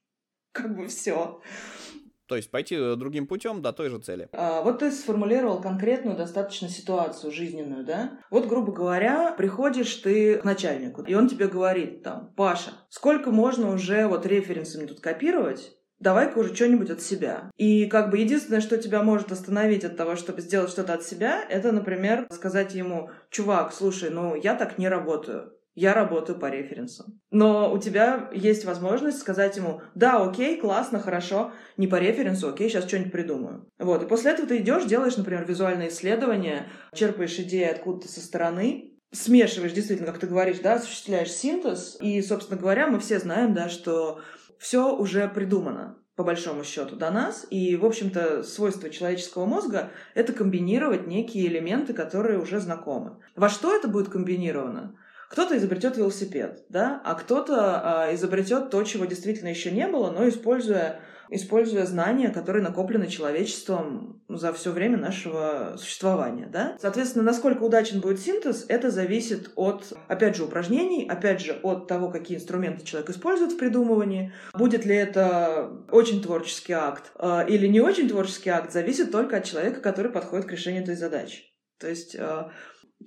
Как 0.53 0.75
бы 0.75 0.87
все. 0.87 1.41
То 2.33 2.37
есть 2.37 2.49
пойти 2.49 2.75
э, 2.75 2.95
другим 2.95 3.27
путем 3.27 3.61
до 3.61 3.71
той 3.73 3.89
же 3.89 3.99
цели. 3.99 4.27
А, 4.33 4.63
вот 4.63 4.79
ты 4.79 4.89
сформулировал 4.89 5.61
конкретную 5.61 6.17
достаточно 6.17 6.67
ситуацию 6.67 7.31
жизненную, 7.31 7.85
да? 7.85 8.17
Вот, 8.31 8.47
грубо 8.47 8.71
говоря, 8.71 9.35
приходишь 9.37 9.93
ты 9.97 10.39
к 10.39 10.43
начальнику, 10.43 11.03
и 11.03 11.13
он 11.13 11.29
тебе 11.29 11.47
говорит 11.47 12.01
там, 12.01 12.33
Паша, 12.35 12.71
сколько 12.89 13.29
можно 13.29 13.71
уже 13.71 14.07
вот 14.07 14.25
референсами 14.25 14.87
тут 14.87 14.99
копировать, 14.99 15.77
давай-ка 15.99 16.39
уже 16.39 16.55
что-нибудь 16.55 16.89
от 16.89 17.01
себя. 17.01 17.51
И 17.57 17.85
как 17.85 18.09
бы 18.09 18.17
единственное, 18.17 18.61
что 18.61 18.79
тебя 18.79 19.03
может 19.03 19.31
остановить 19.31 19.85
от 19.85 19.95
того, 19.95 20.15
чтобы 20.15 20.41
сделать 20.41 20.71
что-то 20.71 20.95
от 20.95 21.03
себя, 21.03 21.39
это, 21.47 21.71
например, 21.71 22.25
сказать 22.31 22.73
ему, 22.73 23.11
чувак, 23.29 23.71
слушай, 23.73 24.09
ну 24.09 24.33
я 24.33 24.55
так 24.55 24.79
не 24.79 24.89
работаю. 24.89 25.53
Я 25.75 25.93
работаю 25.93 26.37
по 26.37 26.49
референсам. 26.49 27.19
Но 27.31 27.73
у 27.73 27.79
тебя 27.79 28.29
есть 28.33 28.63
возможность 28.63 29.19
сказать 29.19 29.57
ему, 29.57 29.81
да, 29.95 30.23
окей, 30.23 30.59
классно, 30.59 30.99
хорошо, 30.99 31.51
не 31.77 31.87
по 31.87 31.95
референсу, 31.95 32.49
окей, 32.49 32.69
сейчас 32.69 32.87
что-нибудь 32.87 33.11
придумаю. 33.11 33.67
Вот, 33.79 34.03
и 34.03 34.07
после 34.07 34.31
этого 34.31 34.47
ты 34.47 34.57
идешь, 34.57 34.85
делаешь, 34.85 35.17
например, 35.17 35.45
визуальное 35.45 35.89
исследование, 35.89 36.69
черпаешь 36.93 37.39
идеи 37.39 37.63
откуда-то 37.63 38.07
со 38.07 38.21
стороны, 38.21 38.93
смешиваешь, 39.11 39.73
действительно, 39.73 40.11
как 40.11 40.19
ты 40.19 40.27
говоришь, 40.27 40.59
да, 40.59 40.75
осуществляешь 40.75 41.31
синтез. 41.31 41.97
И, 42.01 42.21
собственно 42.21 42.59
говоря, 42.59 42.87
мы 42.87 42.99
все 42.99 43.19
знаем, 43.19 43.53
да, 43.53 43.69
что 43.69 44.21
все 44.59 44.95
уже 44.95 45.27
придумано 45.27 45.97
по 46.15 46.23
большому 46.23 46.63
счету, 46.63 46.95
до 46.95 47.09
нас. 47.09 47.45
И, 47.49 47.75
в 47.75 47.85
общем-то, 47.85 48.43
свойство 48.43 48.89
человеческого 48.89 49.45
мозга— 49.45 49.91
это 50.13 50.31
комбинировать 50.31 51.07
некие 51.07 51.47
элементы, 51.47 51.93
которые 51.93 52.39
уже 52.39 52.59
знакомы. 52.59 53.17
Во 53.35 53.49
что 53.49 53.75
это 53.75 53.87
будет 53.87 54.09
комбинировано? 54.09 54.95
Кто-то 55.33 55.57
изобретет 55.57 55.97
велосипед, 55.97 56.63
да, 56.69 57.01
а 57.03 57.15
кто-то 57.15 57.55
а, 58.05 58.13
изобретет 58.13 58.69
то, 58.69 58.83
чего 58.83 59.05
действительно 59.05 59.47
еще 59.47 59.71
не 59.71 59.87
было, 59.87 60.11
но 60.11 60.29
используя 60.29 60.99
используя 61.31 61.87
знания, 61.87 62.29
которые 62.29 62.61
накоплены 62.61 63.07
человечеством 63.07 64.21
за 64.29 64.53
все 64.53 64.69
время 64.69 64.97
нашего 64.97 65.73
существования, 65.79 66.45
да? 66.45 66.77
Соответственно, 66.79 67.23
насколько 67.23 67.63
удачен 67.63 67.99
будет 67.99 68.19
синтез, 68.19 68.65
это 68.67 68.91
зависит 68.91 69.49
от, 69.55 69.91
опять 70.07 70.35
же, 70.35 70.43
упражнений, 70.43 71.07
опять 71.09 71.41
же, 71.41 71.53
от 71.63 71.87
того, 71.87 72.11
какие 72.11 72.37
инструменты 72.37 72.85
человек 72.85 73.09
использует 73.09 73.53
в 73.53 73.57
придумывании. 73.57 74.33
Будет 74.53 74.85
ли 74.85 74.95
это 74.95 75.83
очень 75.89 76.21
творческий 76.21 76.73
акт 76.73 77.11
э, 77.17 77.47
или 77.49 77.65
не 77.65 77.81
очень 77.81 78.07
творческий 78.07 78.51
акт, 78.51 78.71
зависит 78.71 79.11
только 79.11 79.37
от 79.37 79.45
человека, 79.45 79.81
который 79.81 80.11
подходит 80.11 80.45
к 80.45 80.51
решению 80.51 80.83
этой 80.83 80.95
задачи. 80.95 81.45
То 81.79 81.89
есть 81.89 82.13
э, 82.13 82.43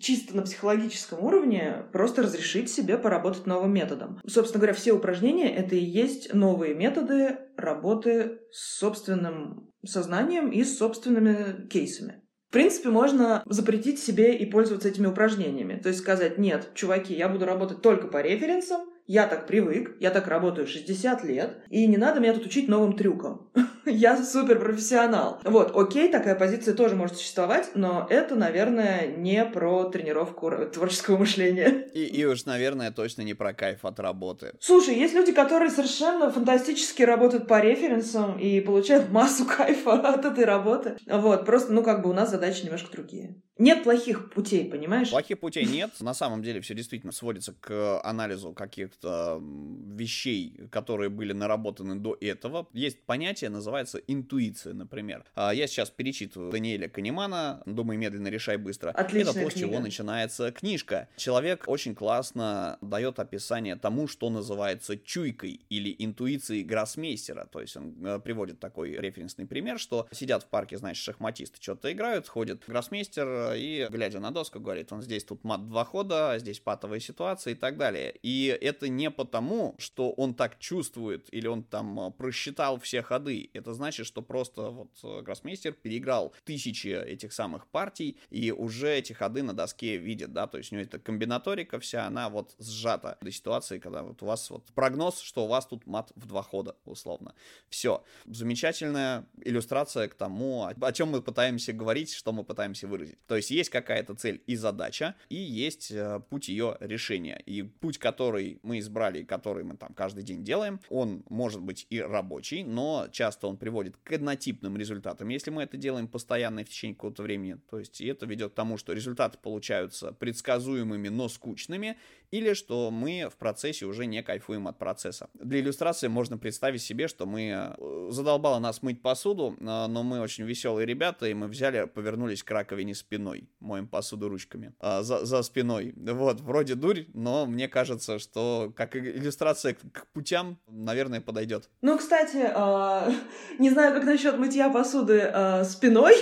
чисто 0.01 0.37
на 0.37 0.43
психологическом 0.43 1.25
уровне 1.25 1.87
просто 1.93 2.23
разрешить 2.23 2.71
себе 2.71 2.99
поработать 2.99 3.47
новым 3.47 3.73
методом. 3.73 4.21
Собственно 4.27 4.61
говоря, 4.61 4.75
все 4.75 4.93
упражнения— 4.93 5.55
это 5.57 5.77
и 5.77 5.85
есть 5.85 6.35
новые 6.35 6.75
методы 6.75 7.39
работы 7.57 8.39
с 8.53 8.79
собственным 8.79 9.71
сознанием 9.85 10.51
и 10.51 10.65
с 10.65 10.79
собственными 10.79 11.69
кейсами. 11.69 12.23
В 12.49 12.53
принципе, 12.53 12.91
можно 12.91 13.43
запретить 13.47 13.99
себе 13.99 14.37
и 14.37 14.47
пользоваться 14.47 14.89
этими 14.89 15.07
упражнениями. 15.07 15.81
То 15.81 15.89
есть 15.89 16.01
сказать, 16.01 16.39
нет, 16.39 16.71
чуваки, 16.75 17.13
я 17.13 17.29
буду 17.29 17.45
работать 17.45 17.83
только 17.83 18.07
по 18.07 18.23
референсам, 18.23 18.83
я 19.07 19.27
так 19.27 19.47
привык, 19.47 19.97
я 20.01 20.11
так 20.11 20.27
работаю 20.27 20.67
60 20.67 21.25
лет, 21.25 21.59
и 21.71 21.87
не 21.87 21.97
надо 21.97 22.21
меня 22.21 22.35
тут 22.35 22.47
учить 22.47 22.69
новым 22.69 22.97
трюкам. 22.97 23.51
я 23.91 24.23
супер 24.23 24.59
профессионал. 24.59 25.41
Вот, 25.45 25.73
окей, 25.75 26.11
такая 26.11 26.35
позиция 26.35 26.75
тоже 26.75 26.97
может 26.97 27.17
существовать, 27.17 27.71
но 27.75 28.07
это, 28.11 28.35
наверное, 28.35 29.07
не 29.07 29.45
про 29.45 29.85
тренировку 29.85 30.51
творческого 30.73 31.19
мышления. 31.19 31.87
И, 31.97 32.05
и 32.05 32.25
уж, 32.25 32.45
наверное, 32.45 32.91
точно 32.91 33.23
не 33.23 33.35
про 33.35 33.55
кайф 33.55 33.85
от 33.85 34.01
работы. 34.01 34.53
Слушай, 34.61 34.97
есть 34.97 35.15
люди, 35.15 35.33
которые 35.33 35.71
совершенно 35.71 36.31
фантастически 36.31 37.03
работают 37.03 37.47
по 37.47 37.61
референсам 37.61 38.39
и 38.39 38.61
получают 38.61 39.11
массу 39.11 39.45
кайфа 39.57 39.95
от 39.95 40.25
этой 40.25 40.45
работы. 40.45 40.97
Вот, 41.07 41.47
просто, 41.47 41.73
ну, 41.73 41.83
как 41.83 42.03
бы 42.03 42.11
у 42.11 42.13
нас 42.13 42.31
задачи 42.31 42.65
немножко 42.65 42.93
другие. 42.93 43.37
Нет 43.59 43.85
плохих 43.85 44.31
путей, 44.31 44.69
понимаешь? 44.71 45.11
Плохих 45.11 45.41
путей 45.41 45.65
нет. 45.65 45.91
На 46.01 46.13
самом 46.13 46.43
деле 46.43 46.61
все 46.61 46.75
действительно 46.75 47.13
сводится 47.13 47.55
к 47.55 48.01
анализу 48.03 48.53
каких-то 48.53 49.41
вещей, 49.41 50.61
которые 50.71 51.09
были 51.09 51.33
наработаны 51.33 51.97
до 51.97 52.17
этого. 52.21 52.69
Есть 52.73 53.03
понятие, 53.05 53.49
называется 53.49 53.99
интуиция, 53.99 54.75
например. 54.75 55.25
А, 55.35 55.55
я 55.55 55.67
сейчас 55.67 55.89
перечитываю 55.89 56.51
Даниэля 56.51 56.89
Канемана 56.89 57.63
«Думай 57.65 57.97
медленно, 57.97 58.29
решай 58.29 58.59
быстро». 58.59 58.91
Отличная 58.91 59.33
Это 59.33 59.45
то, 59.45 59.51
с 59.51 59.55
чего 59.55 59.81
начинается 59.81 60.53
книжка. 60.53 61.09
Человек 61.17 61.65
очень 61.67 61.95
классно 61.95 62.77
дает 62.83 63.19
описание 63.19 63.77
тому, 63.77 64.07
что 64.07 64.29
называется 64.29 64.99
чуйкой 64.99 65.61
или 65.71 65.95
интуицией 65.99 66.63
гроссмейстера. 66.63 67.49
То 67.51 67.61
есть 67.63 67.77
он 67.77 67.95
э, 68.05 68.21
приводит 68.21 68.61
такой 68.61 68.93
референсный 68.93 69.47
пример, 69.47 69.79
что 69.79 70.07
сидят 70.13 70.43
в 70.43 70.47
парке, 70.47 70.77
значит, 70.77 71.03
шахматисты 71.03 71.57
что-то 71.61 71.91
играют, 71.91 72.29
ходит 72.29 72.65
гроссмейстер, 72.67 73.46
и, 73.55 73.87
глядя 73.89 74.21
на 74.21 74.31
доску, 74.31 74.61
говорит, 74.61 74.93
он 74.93 75.03
здесь 75.03 75.25
тут 75.25 75.45
мат 75.45 75.69
два 75.69 75.85
хода, 75.85 76.33
а 76.33 76.39
здесь 76.39 76.61
патовая 76.61 77.01
ситуация 77.01 77.53
и 77.53 77.57
так 77.57 77.77
далее. 77.77 78.15
И 78.23 78.47
это 78.61 78.89
не 78.89 79.11
потому, 79.11 79.75
что 79.79 80.11
он 80.13 80.35
так 80.35 80.59
чувствует 80.59 81.29
или 81.33 81.47
он 81.47 81.63
там 81.63 82.01
а, 82.01 82.11
просчитал 82.11 82.79
все 82.79 83.03
ходы. 83.03 83.51
Это 83.53 83.75
значит, 83.75 84.07
что 84.07 84.23
просто 84.23 84.71
вот 84.71 84.91
э, 85.03 85.23
гроссмейстер 85.23 85.73
переиграл 85.73 86.35
тысячи 86.45 86.89
этих 86.89 87.33
самых 87.33 87.67
партий 87.67 88.19
и 88.31 88.51
уже 88.53 88.95
эти 88.95 89.13
ходы 89.13 89.43
на 89.43 89.53
доске 89.53 89.97
видит, 89.97 90.33
да, 90.33 90.47
то 90.47 90.59
есть 90.59 90.73
у 90.73 90.77
него 90.77 90.85
эта 90.85 90.99
комбинаторика 90.99 91.79
вся, 91.79 92.07
она 92.07 92.29
вот 92.29 92.55
сжата 92.59 93.19
до 93.21 93.31
ситуации, 93.31 93.79
когда 93.79 94.03
вот 94.03 94.23
у 94.23 94.27
вас 94.27 94.51
вот 94.51 94.65
прогноз, 94.75 95.21
что 95.21 95.45
у 95.45 95.49
вас 95.49 95.67
тут 95.67 95.87
мат 95.87 96.13
в 96.15 96.27
два 96.27 96.43
хода, 96.43 96.77
условно. 96.85 97.35
Все. 97.69 98.03
Замечательная 98.27 99.27
иллюстрация 99.43 100.09
к 100.09 100.15
тому, 100.15 100.65
о 100.65 100.93
чем 100.93 101.11
мы 101.11 101.23
пытаемся 101.23 101.73
говорить, 101.73 102.13
что 102.13 102.33
мы 102.33 102.45
пытаемся 102.45 102.87
выразить. 102.87 103.19
То 103.27 103.36
есть 103.37 103.51
есть 103.51 103.71
какая-то 103.71 104.15
цель 104.15 104.43
и 104.47 104.57
задача, 104.57 105.15
и 105.29 105.37
есть 105.37 105.91
э, 105.91 106.21
путь 106.29 106.49
ее 106.49 106.77
решения. 106.81 107.43
И 107.47 107.63
путь, 107.63 107.99
который 107.99 108.59
мы 108.63 108.79
избрали, 108.79 109.23
который 109.23 109.65
мы 109.65 109.77
там 109.77 109.95
каждый 109.95 110.23
день 110.23 110.45
делаем, 110.45 110.81
он 110.89 111.25
может 111.29 111.61
быть 111.61 111.87
и 111.91 112.01
рабочий, 112.01 112.65
но 112.65 113.09
часто 113.13 113.47
он 113.47 113.57
приводит 113.57 113.97
к 114.03 114.13
однотипным 114.13 114.77
результатам, 114.77 115.29
если 115.29 115.51
мы 115.51 115.63
это 115.63 115.77
делаем 115.77 116.09
постоянно 116.09 116.65
в 116.65 116.69
течение 116.69 116.95
какого-то 116.95 117.23
времени. 117.23 117.59
То 117.71 117.79
есть 117.79 118.01
это 118.01 118.27
ведет 118.27 118.53
к 118.53 118.55
тому, 118.55 118.77
что 118.77 118.93
результаты 118.93 119.39
получаются 119.39 120.13
предсказуемыми, 120.13 121.09
но 121.09 121.29
скучными, 121.29 121.97
или 122.31 122.55
что 122.55 122.91
мы 122.91 123.29
в 123.31 123.37
процессе 123.37 123.87
уже 123.87 124.07
не 124.07 124.23
кайфуем 124.23 124.69
от 124.69 124.79
процесса. 124.79 125.29
Для 125.35 125.61
иллюстрации 125.61 126.09
можно 126.09 126.39
представить 126.39 126.83
себе, 126.83 127.09
что 127.09 127.27
мы 127.27 127.75
э, 127.79 128.09
задолбало 128.11 128.59
нас 128.59 128.83
мыть 128.83 129.03
посуду, 129.03 129.57
э, 129.59 129.65
но 129.65 130.03
мы 130.03 130.21
очень 130.21 130.45
веселые 130.45 130.87
ребята, 130.87 131.27
и 131.27 131.35
мы 131.35 131.49
взяли, 131.49 131.87
повернулись 131.87 132.43
к 132.43 132.51
раковине 132.51 132.95
спиной, 132.95 133.26
моем 133.61 133.89
посуду 133.89 134.29
ручками, 134.29 134.75
а, 134.81 135.03
за, 135.03 135.25
за 135.25 135.43
спиной. 135.43 135.95
Вот, 135.97 136.41
вроде 136.41 136.75
дурь, 136.75 137.07
но 137.15 137.47
мне 137.47 137.69
кажется, 137.69 138.19
что 138.19 138.73
как 138.77 138.97
иллюстрация 138.97 139.75
к, 139.75 139.81
к 139.93 140.07
путям, 140.13 140.59
наверное, 140.67 141.21
подойдет. 141.21 141.71
Ну, 141.83 141.99
кстати, 141.99 142.39
э, 142.39 143.13
не 143.59 143.71
знаю, 143.71 143.95
как 143.95 144.05
насчет 144.05 144.39
мытья 144.39 144.69
посуды 144.71 145.31
э, 145.33 145.65
спиной, 145.65 146.15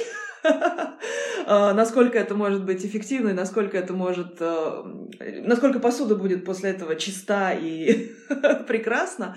А, 1.46 1.74
насколько 1.74 2.18
это 2.18 2.34
может 2.34 2.64
быть 2.64 2.86
эффективно 2.86 3.30
и 3.30 3.34
насколько 3.34 3.76
это 3.76 3.92
может... 3.92 4.40
Насколько 4.40 5.78
посуда 5.78 6.14
будет 6.14 6.44
после 6.46 6.70
этого 6.70 6.96
чиста 6.96 7.52
и 7.52 8.12
прекрасна. 8.66 9.36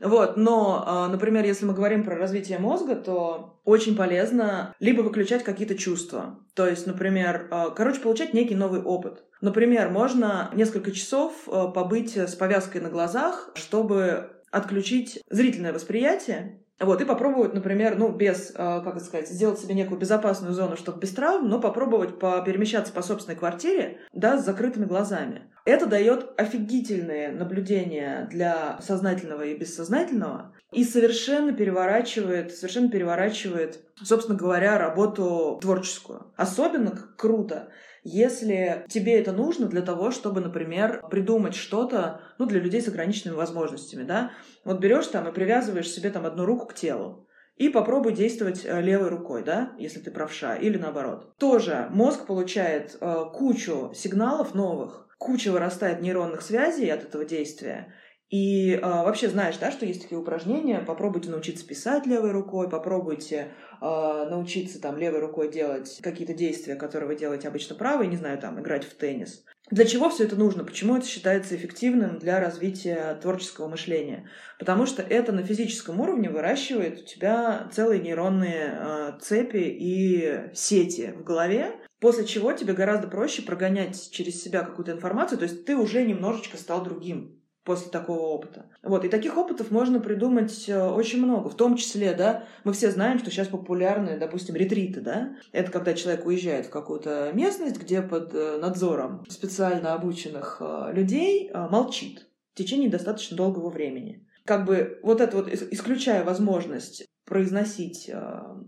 Вот, 0.00 0.36
но, 0.36 0.84
а, 0.86 1.08
например, 1.08 1.44
если 1.44 1.64
мы 1.64 1.74
говорим 1.74 2.04
про 2.04 2.16
развитие 2.16 2.58
мозга, 2.58 2.96
то 2.96 3.60
очень 3.64 3.96
полезно 3.96 4.74
либо 4.80 5.02
выключать 5.02 5.44
какие-то 5.44 5.76
чувства. 5.76 6.38
То 6.54 6.66
есть, 6.66 6.86
например, 6.86 7.48
короче, 7.74 8.00
получать 8.00 8.34
некий 8.34 8.54
новый 8.54 8.82
опыт. 8.82 9.24
Например, 9.40 9.90
можно 9.90 10.50
несколько 10.54 10.92
часов 10.92 11.32
побыть 11.74 12.16
с 12.16 12.34
повязкой 12.34 12.80
на 12.80 12.88
глазах, 12.88 13.50
чтобы 13.54 14.30
отключить 14.50 15.20
зрительное 15.28 15.72
восприятие 15.72 16.62
вот, 16.78 17.00
и 17.00 17.04
попробовать, 17.04 17.54
например, 17.54 17.96
ну, 17.98 18.10
без, 18.10 18.52
как 18.52 18.86
это 18.86 19.04
сказать, 19.04 19.28
сделать 19.28 19.58
себе 19.58 19.74
некую 19.74 19.98
безопасную 19.98 20.52
зону, 20.52 20.76
чтобы 20.76 21.00
без 21.00 21.10
травм, 21.12 21.48
но 21.48 21.60
попробовать 21.60 22.18
перемещаться 22.18 22.92
по 22.92 23.02
собственной 23.02 23.36
квартире, 23.36 23.98
да, 24.12 24.38
с 24.38 24.44
закрытыми 24.44 24.84
глазами. 24.84 25.50
Это 25.66 25.86
дает 25.86 26.30
офигительные 26.38 27.32
наблюдения 27.32 28.28
для 28.30 28.80
сознательного 28.80 29.42
и 29.42 29.58
бессознательного 29.58 30.54
и 30.72 30.84
совершенно 30.84 31.52
переворачивает, 31.52 32.54
совершенно 32.54 32.88
переворачивает, 32.88 33.80
собственно 34.00 34.38
говоря, 34.38 34.78
работу 34.78 35.58
творческую. 35.60 36.32
Особенно 36.36 36.92
круто, 37.18 37.68
если 38.04 38.86
тебе 38.88 39.18
это 39.18 39.32
нужно 39.32 39.66
для 39.66 39.82
того, 39.82 40.12
чтобы, 40.12 40.40
например, 40.40 41.02
придумать 41.10 41.56
что-то, 41.56 42.20
ну, 42.38 42.46
для 42.46 42.60
людей 42.60 42.80
с 42.80 42.86
ограниченными 42.86 43.36
возможностями, 43.36 44.04
да, 44.04 44.30
вот 44.64 44.78
берешь 44.78 45.08
там 45.08 45.26
и 45.28 45.32
привязываешь 45.32 45.90
себе 45.90 46.10
там 46.10 46.26
одну 46.26 46.44
руку 46.44 46.66
к 46.66 46.74
телу, 46.74 47.26
и 47.56 47.70
попробуй 47.70 48.12
действовать 48.12 48.64
э, 48.64 48.80
левой 48.80 49.08
рукой, 49.08 49.42
да, 49.42 49.72
если 49.78 49.98
ты 49.98 50.12
правша, 50.12 50.54
или 50.54 50.78
наоборот. 50.78 51.36
Тоже 51.38 51.88
мозг 51.90 52.26
получает 52.26 52.96
э, 53.00 53.24
кучу 53.32 53.92
сигналов 53.94 54.54
новых, 54.54 55.05
куча 55.18 55.52
вырастает 55.52 56.00
нейронных 56.00 56.42
связей 56.42 56.90
от 56.90 57.04
этого 57.04 57.24
действия, 57.24 57.94
и 58.28 58.72
э, 58.72 58.80
вообще 58.80 59.28
знаешь, 59.28 59.56
да, 59.58 59.70
что 59.70 59.86
есть 59.86 60.02
такие 60.02 60.20
упражнения, 60.20 60.80
попробуйте 60.80 61.30
научиться 61.30 61.64
писать 61.64 62.06
левой 62.06 62.32
рукой, 62.32 62.68
попробуйте 62.68 63.52
э, 63.80 63.84
научиться 63.84 64.80
там 64.80 64.98
левой 64.98 65.20
рукой 65.20 65.50
делать 65.50 66.00
какие-то 66.02 66.34
действия, 66.34 66.74
которые 66.74 67.06
вы 67.06 67.14
делаете 67.14 67.46
обычно 67.46 67.76
правой, 67.76 68.08
не 68.08 68.16
знаю, 68.16 68.38
там 68.38 68.60
играть 68.60 68.84
в 68.84 68.96
теннис. 68.96 69.44
Для 69.70 69.84
чего 69.84 70.10
все 70.10 70.24
это 70.24 70.34
нужно? 70.34 70.64
Почему 70.64 70.96
это 70.96 71.06
считается 71.06 71.54
эффективным 71.54 72.18
для 72.18 72.40
развития 72.40 73.16
творческого 73.22 73.68
мышления? 73.68 74.28
Потому 74.58 74.86
что 74.86 75.02
это 75.02 75.30
на 75.30 75.44
физическом 75.44 76.00
уровне 76.00 76.28
выращивает 76.28 77.00
у 77.00 77.04
тебя 77.04 77.68
целые 77.72 78.00
нейронные 78.00 78.74
э, 78.76 79.12
цепи 79.20 79.58
и 79.58 80.50
сети 80.52 81.12
в 81.16 81.22
голове, 81.22 81.76
после 82.00 82.24
чего 82.24 82.52
тебе 82.52 82.72
гораздо 82.72 83.08
проще 83.08 83.42
прогонять 83.42 84.10
через 84.10 84.42
себя 84.42 84.62
какую-то 84.62 84.92
информацию, 84.92 85.38
то 85.38 85.44
есть 85.44 85.64
ты 85.64 85.76
уже 85.76 86.04
немножечко 86.04 86.56
стал 86.56 86.82
другим 86.82 87.36
после 87.66 87.90
такого 87.90 88.20
опыта. 88.20 88.70
Вот, 88.82 89.04
и 89.04 89.08
таких 89.08 89.36
опытов 89.36 89.70
можно 89.70 89.98
придумать 89.98 90.68
э, 90.68 90.88
очень 90.88 91.22
много, 91.22 91.48
в 91.50 91.56
том 91.56 91.76
числе, 91.76 92.14
да, 92.14 92.44
мы 92.62 92.72
все 92.72 92.90
знаем, 92.92 93.18
что 93.18 93.30
сейчас 93.30 93.48
популярны, 93.48 94.16
допустим, 94.18 94.54
ретриты, 94.54 95.00
да, 95.00 95.36
это 95.52 95.70
когда 95.72 95.92
человек 95.92 96.24
уезжает 96.24 96.66
в 96.66 96.70
какую-то 96.70 97.32
местность, 97.34 97.78
где 97.78 98.00
под 98.02 98.32
э, 98.32 98.58
надзором 98.58 99.24
специально 99.28 99.94
обученных 99.94 100.58
э, 100.60 100.92
людей 100.92 101.50
молчит 101.52 102.28
в 102.54 102.56
течение 102.56 102.88
достаточно 102.88 103.36
долгого 103.36 103.68
времени. 103.68 104.24
Как 104.44 104.64
бы 104.64 105.00
вот 105.02 105.20
это 105.20 105.36
вот, 105.36 105.48
исключая 105.48 106.24
возможность 106.24 107.04
произносить 107.24 108.08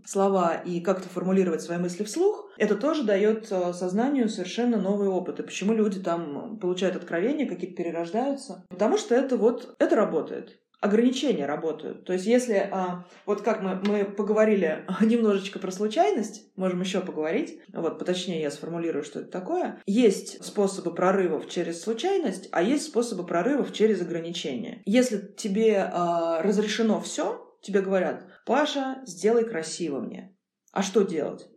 слова 0.05 0.55
и 0.55 0.81
как-то 0.81 1.09
формулировать 1.09 1.63
свои 1.63 1.79
мысли 1.79 2.03
вслух, 2.03 2.38
это 2.59 2.77
тоже 2.77 3.05
дает 3.05 3.51
э, 3.51 3.73
сознанию 3.73 4.29
совершенно 4.29 4.77
новый 4.77 5.09
опыт. 5.09 5.41
И 5.41 5.45
почему 5.45 5.73
люди 5.73 6.01
там 6.01 6.59
получают 6.59 6.97
откровения, 6.97 7.49
какие-то 7.49 7.77
перерождаются? 7.77 8.65
Потому 8.69 8.99
что 8.99 9.15
это 9.15 9.37
вот, 9.37 9.75
это 9.79 9.97
работает. 9.97 10.61
ограничения 10.81 11.47
работают. 11.47 12.05
То 12.05 12.13
есть 12.13 12.27
если, 12.27 12.69
а, 12.71 13.05
вот 13.27 13.43
как 13.43 13.63
мы, 13.63 13.81
мы 13.85 14.05
поговорили 14.05 14.85
немножечко 15.01 15.59
про 15.59 15.71
случайность, 15.71 16.51
можем 16.57 16.81
еще 16.81 17.01
поговорить, 17.01 17.61
вот 17.73 17.99
поточнее 17.99 18.43
я 18.43 18.51
сформулирую, 18.51 19.05
что 19.05 19.21
это 19.21 19.31
такое. 19.31 19.81
Есть 19.87 20.45
способы 20.45 20.95
прорывов 20.95 21.49
через 21.49 21.83
случайность, 21.83 22.49
а 22.53 22.63
есть 22.63 22.85
способы 22.85 23.27
прорывов 23.27 23.73
через 23.73 24.01
ограничения. 24.03 24.83
Если 24.85 25.19
тебе 25.37 25.91
а, 25.93 26.43
разрешено 26.43 27.01
все, 27.01 27.57
тебе 27.63 27.81
говорят, 27.81 28.27
Паша, 28.47 29.03
сделай 29.05 29.45
красиво 29.45 30.01
мне. 30.01 30.37
А 30.73 30.83
что 30.83 31.03
делать? 31.03 31.49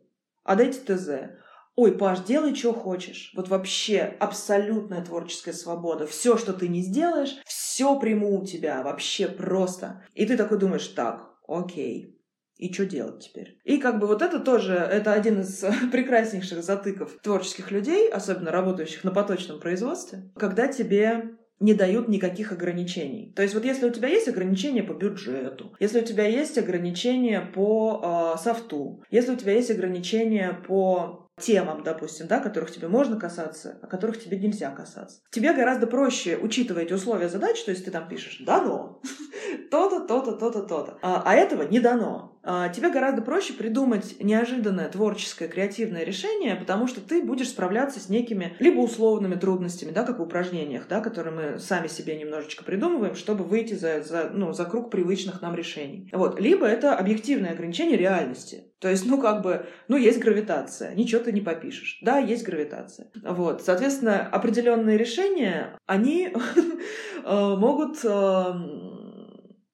А 0.51 0.55
дайте 0.55 0.79
ТЗ. 0.81 1.31
Ой, 1.77 1.97
Паш, 1.97 2.25
делай, 2.25 2.53
что 2.53 2.73
хочешь. 2.73 3.31
Вот 3.37 3.47
вообще 3.47 4.17
абсолютная 4.19 5.01
творческая 5.01 5.53
свобода. 5.53 6.05
Все, 6.05 6.35
что 6.35 6.51
ты 6.51 6.67
не 6.67 6.81
сделаешь, 6.81 7.37
все 7.45 7.97
приму 7.97 8.37
у 8.37 8.45
тебя. 8.45 8.83
Вообще 8.83 9.29
просто. 9.29 10.03
И 10.13 10.25
ты 10.25 10.35
такой 10.35 10.59
думаешь, 10.59 10.87
так, 10.89 11.35
окей, 11.47 12.21
и 12.57 12.73
что 12.73 12.85
делать 12.85 13.23
теперь? 13.29 13.61
И 13.63 13.77
как 13.77 13.99
бы 13.99 14.07
вот 14.07 14.21
это 14.21 14.41
тоже, 14.41 14.73
это 14.73 15.13
один 15.13 15.39
из 15.39 15.63
прекраснейших 15.93 16.61
затыков 16.61 17.17
творческих 17.23 17.71
людей, 17.71 18.09
особенно 18.09 18.51
работающих 18.51 19.05
на 19.05 19.11
поточном 19.11 19.61
производстве, 19.61 20.33
когда 20.35 20.67
тебе 20.67 21.37
не 21.61 21.73
дают 21.73 22.09
никаких 22.09 22.51
ограничений. 22.51 23.31
То 23.35 23.43
есть 23.43 23.53
вот 23.53 23.63
если 23.63 23.87
у 23.87 23.91
тебя 23.91 24.09
есть 24.09 24.27
ограничения 24.27 24.83
по 24.83 24.93
бюджету, 24.93 25.75
если 25.79 26.01
у 26.01 26.03
тебя 26.03 26.27
есть 26.27 26.57
ограничения 26.57 27.41
по 27.41 28.35
э, 28.35 28.43
софту, 28.43 29.03
если 29.09 29.33
у 29.33 29.35
тебя 29.35 29.53
есть 29.53 29.71
ограничения 29.71 30.59
по 30.67 31.29
темам, 31.39 31.83
допустим, 31.83 32.27
да, 32.27 32.39
которых 32.39 32.71
тебе 32.71 32.87
можно 32.87 33.19
касаться, 33.19 33.79
а 33.81 33.87
которых 33.87 34.21
тебе 34.21 34.37
нельзя 34.37 34.71
касаться. 34.71 35.21
Тебе 35.31 35.53
гораздо 35.53 35.87
проще, 35.87 36.37
учитывая 36.37 36.83
эти 36.83 36.93
условия 36.93 37.29
задач, 37.29 37.63
то 37.63 37.71
есть 37.71 37.85
ты 37.85 37.91
там 37.91 38.07
пишешь 38.07 38.43
«дано», 38.45 39.01
то-то, 39.71 40.05
то-то, 40.05 40.33
то-то, 40.33 40.63
то-то, 40.63 40.97
а, 41.01 41.23
а 41.25 41.35
этого 41.35 41.63
не 41.63 41.79
дано. 41.79 42.30
А, 42.43 42.69
тебе 42.69 42.89
гораздо 42.89 43.21
проще 43.21 43.53
придумать 43.53 44.15
неожиданное 44.19 44.89
творческое, 44.89 45.47
креативное 45.47 46.03
решение, 46.03 46.55
потому 46.55 46.87
что 46.87 46.99
ты 46.99 47.21
будешь 47.21 47.49
справляться 47.49 47.99
с 47.99 48.09
некими 48.09 48.55
либо 48.59 48.79
условными 48.79 49.35
трудностями, 49.35 49.91
да, 49.91 50.03
как 50.03 50.19
в 50.19 50.23
упражнениях, 50.23 50.87
да, 50.89 51.01
которые 51.01 51.33
мы 51.33 51.59
сами 51.59 51.87
себе 51.87 52.17
немножечко 52.17 52.63
придумываем, 52.63 53.15
чтобы 53.15 53.43
выйти 53.43 53.75
за, 53.75 54.01
за, 54.01 54.31
ну, 54.33 54.53
за 54.53 54.65
круг 54.65 54.89
привычных 54.89 55.41
нам 55.41 55.55
решений. 55.55 56.09
Вот. 56.11 56.39
Либо 56.39 56.65
это 56.65 56.95
объективное 56.95 57.51
ограничение 57.51 57.97
реальности. 57.97 58.71
То 58.79 58.89
есть, 58.89 59.05
ну, 59.05 59.21
как 59.21 59.43
бы, 59.43 59.67
ну, 59.87 59.95
есть 59.95 60.19
гравитация, 60.19 60.95
ничего 60.95 61.21
ты 61.21 61.31
не 61.31 61.41
попишешь. 61.41 61.99
Да, 62.01 62.17
есть 62.17 62.43
гравитация. 62.43 63.11
Вот. 63.23 63.61
Соответственно, 63.61 64.27
определенные 64.27 64.97
решения, 64.97 65.77
они 65.85 66.33
э, 67.23 67.55
могут... 67.55 68.03
Э, 68.03 68.53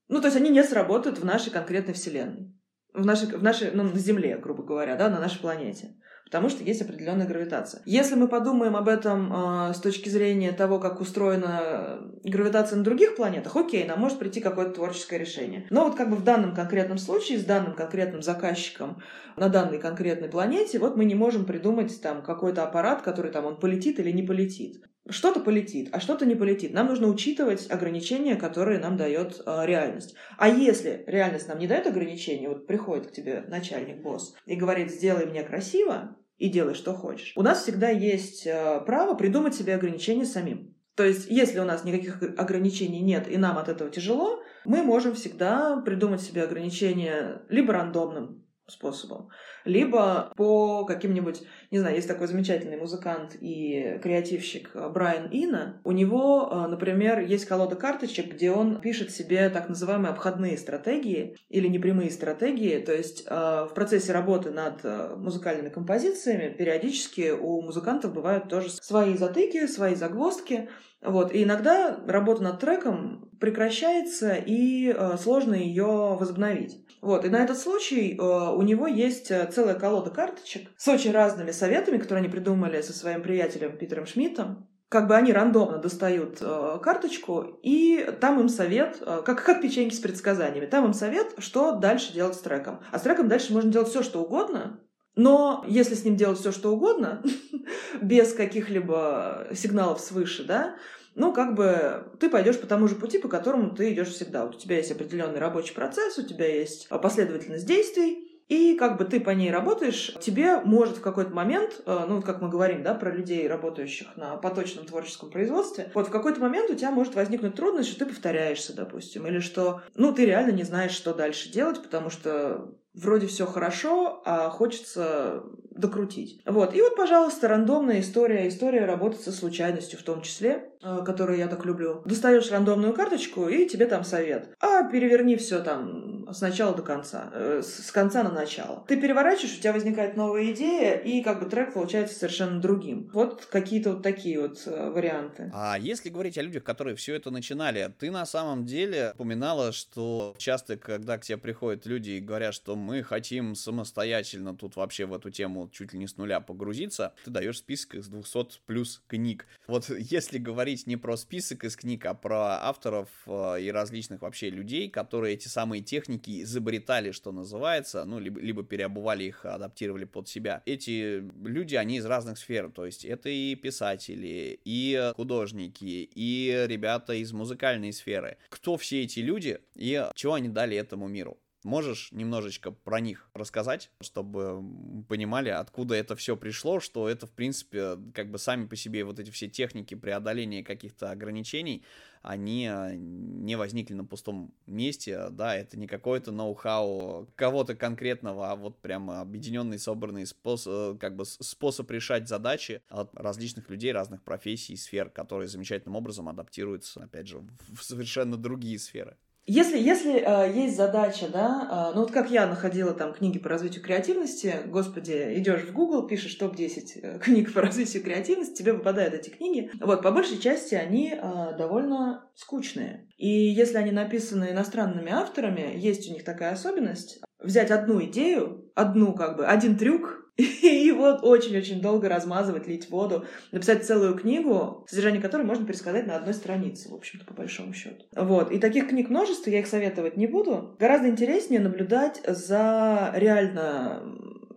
ну, 0.10 0.22
то 0.22 0.28
есть 0.28 0.38
они 0.38 0.50
не 0.50 0.64
сработают 0.64 1.20
в 1.20 1.26
нашей 1.26 1.52
конкретной 1.52 1.94
вселенной 1.94 2.57
в 2.98 3.06
нашей, 3.06 3.30
в 3.30 3.44
нашей, 3.44 3.72
ну, 3.72 3.84
на 3.84 4.00
Земле, 4.00 4.38
грубо 4.38 4.64
говоря, 4.64 4.96
да, 4.96 5.10
на 5.10 5.20
нашей 5.20 5.40
планете. 5.40 5.96
Потому 6.26 6.50
что 6.50 6.62
есть 6.62 6.82
определенная 6.82 7.26
гравитация. 7.26 7.82
Если 7.86 8.16
мы 8.16 8.28
подумаем 8.28 8.76
об 8.76 8.90
этом 8.90 9.32
э, 9.70 9.74
с 9.74 9.80
точки 9.80 10.10
зрения 10.10 10.52
того, 10.52 10.78
как 10.78 11.00
устроена 11.00 12.02
гравитация 12.26 12.78
на 12.78 12.84
других 12.84 13.16
планетах, 13.16 13.56
окей, 13.56 13.86
нам 13.86 14.02
может 14.02 14.20
прийти 14.20 14.42
какое-то 14.42 14.74
творческое 14.74 15.20
решение. 15.20 15.68
Но 15.70 15.86
вот 15.86 15.96
как 15.96 16.10
бы 16.10 16.18
в 16.18 16.26
данном 16.26 16.54
конкретном 16.54 16.98
случае, 16.98 17.40
с 17.40 17.46
данным 17.46 17.76
конкретным 17.76 18.22
заказчиком 18.22 19.02
на 19.38 19.48
данной 19.48 19.80
конкретной 19.80 20.28
планете, 20.28 20.80
вот 20.80 20.98
мы 20.98 21.06
не 21.06 21.16
можем 21.16 21.46
придумать 21.46 22.02
там 22.02 22.22
какой-то 22.22 22.64
аппарат, 22.64 23.04
который 23.04 23.32
там 23.32 23.46
он 23.46 23.58
полетит 23.58 23.98
или 24.00 24.12
не 24.12 24.24
полетит. 24.24 24.84
Что-то 25.10 25.40
полетит, 25.40 25.90
а 25.92 26.00
что-то 26.00 26.26
не 26.26 26.36
полетит. 26.36 26.74
Нам 26.74 26.88
нужно 26.88 27.08
учитывать 27.08 27.70
ограничения, 27.70 28.36
которые 28.36 28.80
нам 28.80 28.98
дает 28.98 29.42
э, 29.46 29.66
реальность. 29.66 30.16
А 30.38 30.50
если 30.50 31.04
реальность 31.08 31.48
нам 31.48 31.60
не 31.60 31.68
дает 31.68 31.88
ограничения, 31.88 32.50
вот 32.50 32.68
приходит 32.68 33.08
к 33.08 33.12
тебе 33.12 33.44
начальник, 33.48 34.02
босс, 34.02 34.36
и 34.46 34.56
говорит, 34.56 34.92
сделай 34.92 35.26
мне 35.26 35.44
красиво, 35.44 36.18
и 36.38 36.50
делай, 36.50 36.74
что 36.74 36.94
хочешь. 36.94 37.34
У 37.36 37.42
нас 37.42 37.64
всегда 37.64 37.90
есть 37.90 38.46
э, 38.46 38.82
право 38.86 39.16
придумать 39.16 39.56
себе 39.56 39.76
ограничения 39.76 40.26
самим. 40.26 40.76
То 40.96 41.04
есть, 41.04 41.28
если 41.30 41.60
у 41.60 41.66
нас 41.66 41.84
никаких 41.84 42.22
ограничений 42.38 43.02
нет, 43.02 43.28
и 43.30 43.38
нам 43.38 43.58
от 43.60 43.70
этого 43.70 43.90
тяжело, 43.92 44.42
мы 44.66 44.82
можем 44.82 45.14
всегда 45.14 45.80
придумать 45.82 46.22
себе 46.22 46.44
ограничения 46.44 47.44
либо 47.50 47.74
рандомным 47.74 48.47
способом, 48.68 49.30
либо 49.66 50.32
по 50.36 50.86
каким-нибудь, 50.86 51.44
не 51.72 51.80
знаю, 51.80 51.96
есть 51.96 52.08
такой 52.08 52.28
замечательный 52.28 52.78
музыкант 52.78 53.36
и 53.40 54.00
креативщик 54.04 54.72
Брайан 54.76 55.30
Ина. 55.32 55.82
У 55.84 55.92
него, 55.92 56.50
э, 56.52 56.68
например, 56.68 57.20
есть 57.20 57.46
колода 57.46 57.76
карточек, 57.76 58.34
где 58.34 58.52
он 58.52 58.82
пишет 58.82 59.12
себе 59.12 59.50
так 59.50 59.70
называемые 59.70 60.12
обходные 60.12 60.58
стратегии 60.58 61.38
или 61.50 61.68
непрямые 61.68 62.12
стратегии. 62.12 62.80
То 62.80 62.94
есть 62.94 63.26
э, 63.26 63.34
в 63.70 63.72
процессе 63.74 64.12
работы 64.12 64.52
над 64.52 64.82
э, 64.84 65.16
музыкальными 65.16 65.70
композициями 65.70 66.54
периодически 66.54 67.32
у 67.32 67.62
музыкантов 67.62 68.14
бывают 68.14 68.50
тоже 68.50 68.70
свои 68.70 69.16
затыки, 69.16 69.68
свои 69.68 69.96
загвоздки. 69.96 70.70
Вот. 71.02 71.34
И 71.34 71.44
иногда 71.44 72.00
работа 72.08 72.44
над 72.44 72.60
треком 72.60 73.30
прекращается, 73.40 74.34
и 74.34 74.96
сложно 75.18 75.54
ее 75.54 76.18
возобновить. 76.20 76.88
Вот, 77.02 77.26
и 77.26 77.30
на 77.30 77.38
этот 77.38 77.58
случай 77.58 78.18
э, 78.18 78.22
у 78.22 78.62
него 78.64 78.88
есть 78.88 79.30
э, 79.30 79.50
целая 79.52 79.76
колода 79.76 80.10
карточек 80.10 80.70
с 80.78 80.88
очень 80.88 81.12
разными 81.12 81.52
советами, 81.52 81.98
которые 81.98 82.24
они 82.24 82.32
придумали 82.32 82.82
со 82.82 82.92
своим 82.92 83.22
приятелем 83.22 83.78
Питером 83.78 84.08
Шмидтом. 84.08 84.68
Как 84.90 85.08
бы 85.08 85.16
они 85.16 85.32
рандомно 85.32 85.78
достают 85.78 86.40
э, 86.42 86.80
карточку, 86.82 87.60
и 87.62 88.14
там 88.20 88.40
им 88.40 88.50
совет, 88.50 88.98
э, 89.02 89.22
как, 89.24 89.44
как 89.44 89.62
печеньки 89.62 89.94
с 89.94 90.00
предсказаниями, 90.00 90.66
там 90.66 90.86
им 90.86 90.94
совет, 90.94 91.36
что 91.38 91.74
дальше 91.74 92.14
делать 92.14 92.36
с 92.36 92.40
треком. 92.40 92.82
А 92.92 92.98
с 92.98 93.04
треком 93.04 93.28
дальше 93.28 93.54
можно 93.54 93.72
делать 93.72 93.90
все, 93.90 94.02
что 94.02 94.24
угодно, 94.24 94.80
но 95.18 95.66
если 95.68 95.96
с 95.96 96.06
ним 96.06 96.16
делать 96.16 96.40
все, 96.40 96.54
что 96.54 96.72
угодно, 96.72 97.22
без 98.02 98.34
каких-либо 98.34 99.48
сигналов 99.54 100.00
свыше, 100.00 100.46
да, 100.46 100.76
ну, 101.16 101.34
как 101.34 101.56
бы 101.56 102.06
ты 102.20 102.30
пойдешь 102.30 102.60
по 102.60 102.68
тому 102.68 102.88
же 102.88 102.96
пути, 102.96 103.18
по 103.18 103.28
которому 103.28 103.72
ты 103.72 103.92
идешь 103.92 104.10
всегда. 104.10 104.46
Вот 104.46 104.56
у 104.56 104.60
тебя 104.60 104.78
есть 104.78 104.92
определенный 104.92 105.40
рабочий 105.40 105.74
процесс, 105.74 106.20
у 106.20 106.24
тебя 106.24 106.46
есть 106.46 106.88
последовательность 106.90 107.66
действий, 107.66 108.28
и 108.48 108.78
как 108.78 108.98
бы 108.98 109.04
ты 109.04 109.20
по 109.20 109.32
ней 109.32 109.52
работаешь, 109.52 110.16
тебе 110.22 110.62
может 110.62 110.98
в 110.98 111.02
какой-то 111.02 111.32
момент, 111.32 111.82
э, 111.86 112.06
ну, 112.08 112.22
как 112.22 112.40
мы 112.42 112.50
говорим, 112.50 112.82
да, 112.82 112.94
про 112.94 113.12
людей, 113.12 113.48
работающих 113.48 114.16
на 114.16 114.38
поточном 114.38 114.86
творческом 114.86 115.30
производстве, 115.32 115.92
вот 115.94 116.08
в 116.08 116.12
какой-то 116.12 116.40
момент 116.40 116.70
у 116.70 116.76
тебя 116.76 116.92
может 116.92 117.16
возникнуть 117.16 117.56
трудность, 117.56 117.90
что 117.90 118.00
ты 118.00 118.06
повторяешься, 118.06 118.74
допустим, 118.74 119.28
или 119.28 119.40
что, 119.40 119.82
ну, 119.96 120.14
ты 120.14 120.26
реально 120.26 120.52
не 120.52 120.64
знаешь, 120.64 120.92
что 120.92 121.14
дальше 121.14 121.52
делать, 121.52 121.82
потому 121.82 122.10
что 122.10 122.74
вроде 122.98 123.28
все 123.28 123.46
хорошо, 123.46 124.22
а 124.26 124.50
хочется 124.50 125.44
докрутить. 125.72 126.42
Вот. 126.46 126.76
И 126.76 126.82
вот, 126.82 126.96
пожалуйста, 126.96 127.48
рандомная 127.48 128.00
история. 128.00 128.48
История 128.48 128.86
работы 128.86 129.18
со 129.18 129.32
случайностью 129.32 130.00
в 130.00 130.04
том 130.04 130.22
числе, 130.22 130.72
э, 130.82 131.04
которую 131.06 131.38
я 131.38 131.48
так 131.48 131.66
люблю. 131.66 132.02
Достаешь 132.06 132.52
рандомную 132.52 132.94
карточку, 132.94 133.48
и 133.48 133.68
тебе 133.68 133.86
там 133.86 134.04
совет. 134.04 134.56
А 134.60 134.84
переверни 134.84 135.36
все 135.36 135.60
там 135.60 136.17
с 136.32 136.42
начала 136.42 136.76
до 136.76 136.82
конца. 136.82 137.30
Э, 137.34 137.62
с 137.64 137.92
конца 137.92 138.24
на 138.24 138.32
начало. 138.32 138.84
Ты 138.88 139.00
переворачиваешь, 139.00 139.58
у 139.58 139.60
тебя 139.60 139.74
возникает 139.74 140.16
новая 140.16 140.52
идея, 140.52 140.96
и 140.96 141.22
как 141.22 141.42
бы 141.42 141.50
трек 141.50 141.74
получается 141.74 142.18
совершенно 142.18 142.60
другим. 142.60 143.10
Вот 143.14 143.46
какие-то 143.46 143.94
вот 143.94 144.04
такие 144.04 144.40
вот 144.40 144.62
э, 144.66 144.90
варианты. 144.90 145.52
А 145.54 145.78
если 145.78 146.10
говорить 146.10 146.38
о 146.38 146.42
людях, 146.42 146.64
которые 146.64 146.96
все 146.96 147.16
это 147.16 147.32
начинали, 147.32 147.94
ты 148.00 148.12
на 148.12 148.26
самом 148.26 148.66
деле 148.66 149.12
упоминала, 149.16 149.72
что 149.72 150.36
часто, 150.38 150.78
когда 150.78 151.18
к 151.18 151.22
тебе 151.22 151.38
приходят 151.38 151.86
люди 151.86 152.12
и 152.12 152.20
говорят, 152.20 152.54
что 152.54 152.76
мы 152.76 153.04
хотим 153.04 153.56
самостоятельно 153.56 154.56
тут 154.56 154.76
вообще 154.76 155.06
в 155.06 155.14
эту 155.14 155.30
тему 155.30 155.70
чуть 155.72 155.94
ли 155.94 156.00
не 156.00 156.08
с 156.08 156.18
нуля 156.18 156.40
погрузиться, 156.40 157.14
ты 157.24 157.32
даешь 157.32 157.60
список 157.60 157.96
из 157.96 158.08
200 158.08 158.62
плюс 158.66 159.02
книг. 159.08 159.46
Вот 159.68 159.90
если 159.98 160.38
говорить 160.38 160.88
не 160.88 160.98
про 160.98 161.18
список 161.18 161.64
из 161.64 161.76
книг, 161.76 162.06
а 162.06 162.14
про 162.14 162.64
авторов 162.64 163.10
э, 163.26 163.62
и 163.62 163.72
различных 163.72 164.22
вообще 164.22 164.50
людей, 164.50 164.90
которые 164.90 165.36
эти 165.36 165.48
самые 165.48 165.82
техники 165.82 166.17
изобретали, 166.26 167.12
что 167.12 167.32
называется, 167.32 168.06
ну, 168.06 168.20
либо, 168.20 168.40
либо 168.40 168.64
переобували 168.64 169.26
их, 169.26 169.46
адаптировали 169.46 170.06
под 170.06 170.28
себя. 170.28 170.62
Эти 170.66 171.24
люди, 171.44 171.76
они 171.76 171.98
из 171.98 172.06
разных 172.06 172.38
сфер, 172.38 172.72
то 172.72 172.86
есть 172.86 173.06
это 173.06 173.30
и 173.30 173.56
писатели, 173.56 174.60
и 174.64 175.12
художники, 175.16 176.10
и 176.14 176.66
ребята 176.68 177.14
из 177.14 177.32
музыкальной 177.32 177.94
сферы. 177.94 178.38
Кто 178.50 178.78
все 178.78 179.04
эти 179.04 179.20
люди 179.20 179.60
и 179.76 180.10
чего 180.16 180.34
они 180.34 180.50
дали 180.50 180.76
этому 180.76 181.08
миру? 181.08 181.38
Можешь 181.64 182.12
немножечко 182.12 182.72
про 182.72 183.02
них 183.02 183.30
рассказать, 183.34 183.90
чтобы 184.00 184.64
понимали, 185.10 185.50
откуда 185.50 185.96
это 185.96 186.16
все 186.16 186.38
пришло, 186.38 186.80
что 186.80 187.10
это, 187.10 187.28
в 187.28 187.32
принципе, 187.32 187.98
как 188.14 188.32
бы 188.32 188.38
сами 188.38 188.68
по 188.68 188.76
себе 188.76 189.04
вот 189.04 189.20
эти 189.20 189.32
все 189.32 189.50
техники 189.50 189.96
преодоления 189.96 190.64
каких-то 190.64 191.12
ограничений, 191.12 191.84
они 192.28 192.68
а, 192.68 192.94
не 192.94 193.56
возникли 193.56 193.94
на 193.94 194.04
пустом 194.04 194.54
месте, 194.66 195.30
да, 195.32 195.56
это 195.56 195.80
не 195.80 195.88
какой-то 195.88 196.34
ноу-хау 196.34 197.26
кого-то 197.36 197.74
конкретного, 197.74 198.52
а 198.52 198.56
вот 198.58 198.80
прямо 198.82 199.22
объединенный, 199.22 199.80
собранный 199.80 200.26
способ, 200.26 201.00
как 201.00 201.16
бы 201.16 201.24
способ 201.26 201.90
решать 201.90 202.28
задачи 202.28 202.82
от 202.90 203.16
различных 203.16 203.70
людей, 203.70 203.94
разных 203.94 204.24
профессий 204.24 204.74
и 204.74 204.78
сфер, 204.78 205.10
которые 205.10 205.48
замечательным 205.48 205.96
образом 205.96 206.28
адаптируются, 206.28 207.04
опять 207.06 207.28
же, 207.28 207.42
в 207.70 207.82
совершенно 207.82 208.36
другие 208.36 208.78
сферы. 208.78 209.16
Если, 209.50 209.80
если 209.80 210.20
э, 210.20 210.54
есть 210.54 210.76
задача, 210.76 211.30
да, 211.32 211.90
э, 211.92 211.96
ну 211.96 212.02
вот 212.02 212.12
как 212.12 212.30
я 212.30 212.46
находила 212.48 212.94
там 212.94 213.14
книги 213.14 213.40
по 213.40 213.48
развитию 213.48 213.82
креативности, 213.82 214.56
господи, 214.66 215.36
идешь 215.38 215.62
в 215.62 215.72
Google, 215.72 216.06
пишешь 216.06 216.36
топ-10 216.36 217.00
э, 217.02 217.20
книг 217.24 217.54
по 217.54 217.62
развитию 217.62 218.04
креативности, 218.04 218.62
тебе 218.62 218.74
выпадают 218.74 219.14
эти 219.14 219.30
книги. 219.30 219.72
Вот, 219.80 220.04
по 220.04 220.12
большей 220.12 220.38
части 220.38 220.76
они 220.76 221.14
э, 221.14 221.58
довольно 221.58 222.26
скучные. 222.36 223.08
И 223.16 223.30
если 223.30 223.78
они 223.78 223.92
написаны 223.92 224.52
иностранными 224.52 225.14
авторами, 225.14 225.78
есть 225.78 226.10
у 226.10 226.14
них 226.14 226.26
такая 226.26 226.52
особенность, 226.52 227.22
взять 227.40 227.72
одну 227.72 228.04
идею, 228.04 228.72
одну 228.76 229.14
как 229.14 229.38
бы, 229.38 229.46
один 229.46 229.78
трюк, 229.78 230.28
и 230.38 230.92
вот 230.92 231.24
очень-очень 231.24 231.82
долго 231.82 232.08
размазывать, 232.08 232.68
лить 232.68 232.92
воду, 232.92 233.26
написать 233.52 233.86
целую 233.86 234.14
книгу, 234.16 234.86
содержание 234.88 235.22
которой 235.22 235.42
можно 235.42 235.66
пересказать 235.66 236.06
на 236.06 236.16
одной 236.16 236.36
странице, 236.36 236.90
в 236.90 236.94
общем-то, 236.94 237.26
по 237.26 237.34
большому 237.34 237.74
счету. 237.74 238.06
Вот. 238.16 238.52
И 238.52 238.60
таких 238.60 238.88
книг 238.88 239.10
множество, 239.10 239.50
я 239.50 239.60
их 239.60 239.68
советовать 239.68 240.16
не 240.16 240.28
буду. 240.28 240.76
Гораздо 240.80 241.10
интереснее 241.10 241.60
наблюдать 241.60 242.22
за 242.28 243.12
реально 243.16 244.04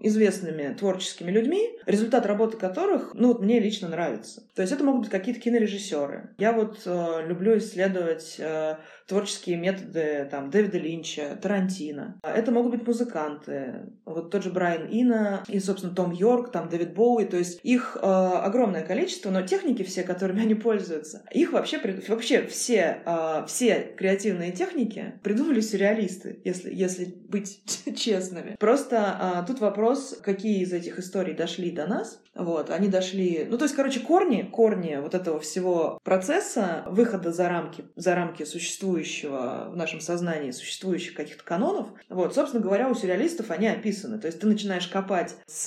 известными 0.01 0.75
творческими 0.75 1.31
людьми, 1.31 1.71
результат 1.87 2.27
работы 2.27 2.57
которых, 2.57 3.13
ну, 3.15 3.29
вот 3.29 3.41
мне 3.41 3.61
лично 3.61 3.89
нравится. 3.89 4.43
То 4.55 4.63
есть 4.63 4.73
это 4.73 4.85
могут 4.85 5.03
быть 5.03 5.11
какие-то 5.11 5.41
кинорежиссеры. 5.41 6.31
Я 6.39 6.53
вот 6.53 6.83
э, 6.85 7.27
люблю 7.27 7.57
исследовать 7.59 8.37
э, 8.39 8.77
творческие 9.11 9.57
методы 9.57 10.29
там 10.31 10.51
Дэвида 10.51 10.79
Линча, 10.79 11.37
Тарантино. 11.43 12.21
Это 12.23 12.53
могут 12.53 12.71
быть 12.71 12.87
музыканты. 12.87 13.91
Вот 14.05 14.31
тот 14.31 14.45
же 14.45 14.51
Брайан 14.51 14.87
Ина 14.89 15.43
и, 15.49 15.59
собственно, 15.59 15.95
Том 15.95 16.13
Йорк, 16.13 16.53
там 16.53 16.69
Дэвид 16.69 16.95
Боуи. 16.95 17.25
То 17.25 17.37
есть 17.37 17.59
их 17.65 17.97
э, 18.01 18.07
огромное 18.07 18.83
количество, 18.83 19.31
но 19.31 19.43
техники 19.43 19.83
все, 19.83 20.05
которыми 20.05 20.43
они 20.43 20.55
пользуются, 20.55 21.25
их 21.33 21.53
вообще, 21.53 21.81
вообще 22.07 22.47
все, 22.47 23.03
э, 23.05 23.45
все 23.49 23.93
креативные 23.97 24.53
техники 24.53 25.15
придумали 25.25 25.61
сюрреалисты, 25.61 26.41
если, 26.45 26.73
если 26.73 27.07
быть 27.29 27.63
честными. 27.97 28.57
Просто 28.61 29.43
э, 29.43 29.47
тут 29.47 29.61
вопрос, 29.61 29.90
какие 30.23 30.63
из 30.63 30.73
этих 30.73 30.99
историй 30.99 31.35
дошли 31.35 31.71
до 31.71 31.87
нас. 31.87 32.21
Вот, 32.35 32.71
они 32.71 32.89
дошли... 32.89 33.47
Ну, 33.49 33.59
то 33.59 33.65
есть, 33.65 33.75
короче, 33.75 34.01
корни, 34.01 34.43
корни 34.43 34.99
вот 35.03 35.15
этого 35.15 35.41
всего 35.41 35.99
процесса 36.05 36.85
выхода 36.87 37.33
за 37.33 37.49
рамки, 37.49 37.85
за 37.97 38.15
рамки 38.15 38.45
существующего 38.45 39.69
в 39.71 39.77
нашем 39.77 40.01
сознании, 40.01 40.53
существующих 40.53 41.15
каких-то 41.15 41.45
канонов, 41.45 41.89
вот, 42.09 42.35
собственно 42.35 42.63
говоря, 42.63 42.89
у 42.89 42.95
сюрреалистов 42.95 43.51
они 43.51 43.67
описаны. 43.67 44.19
То 44.19 44.27
есть 44.27 44.41
ты 44.41 44.47
начинаешь 44.47 44.87
копать 44.87 45.37
с 45.47 45.65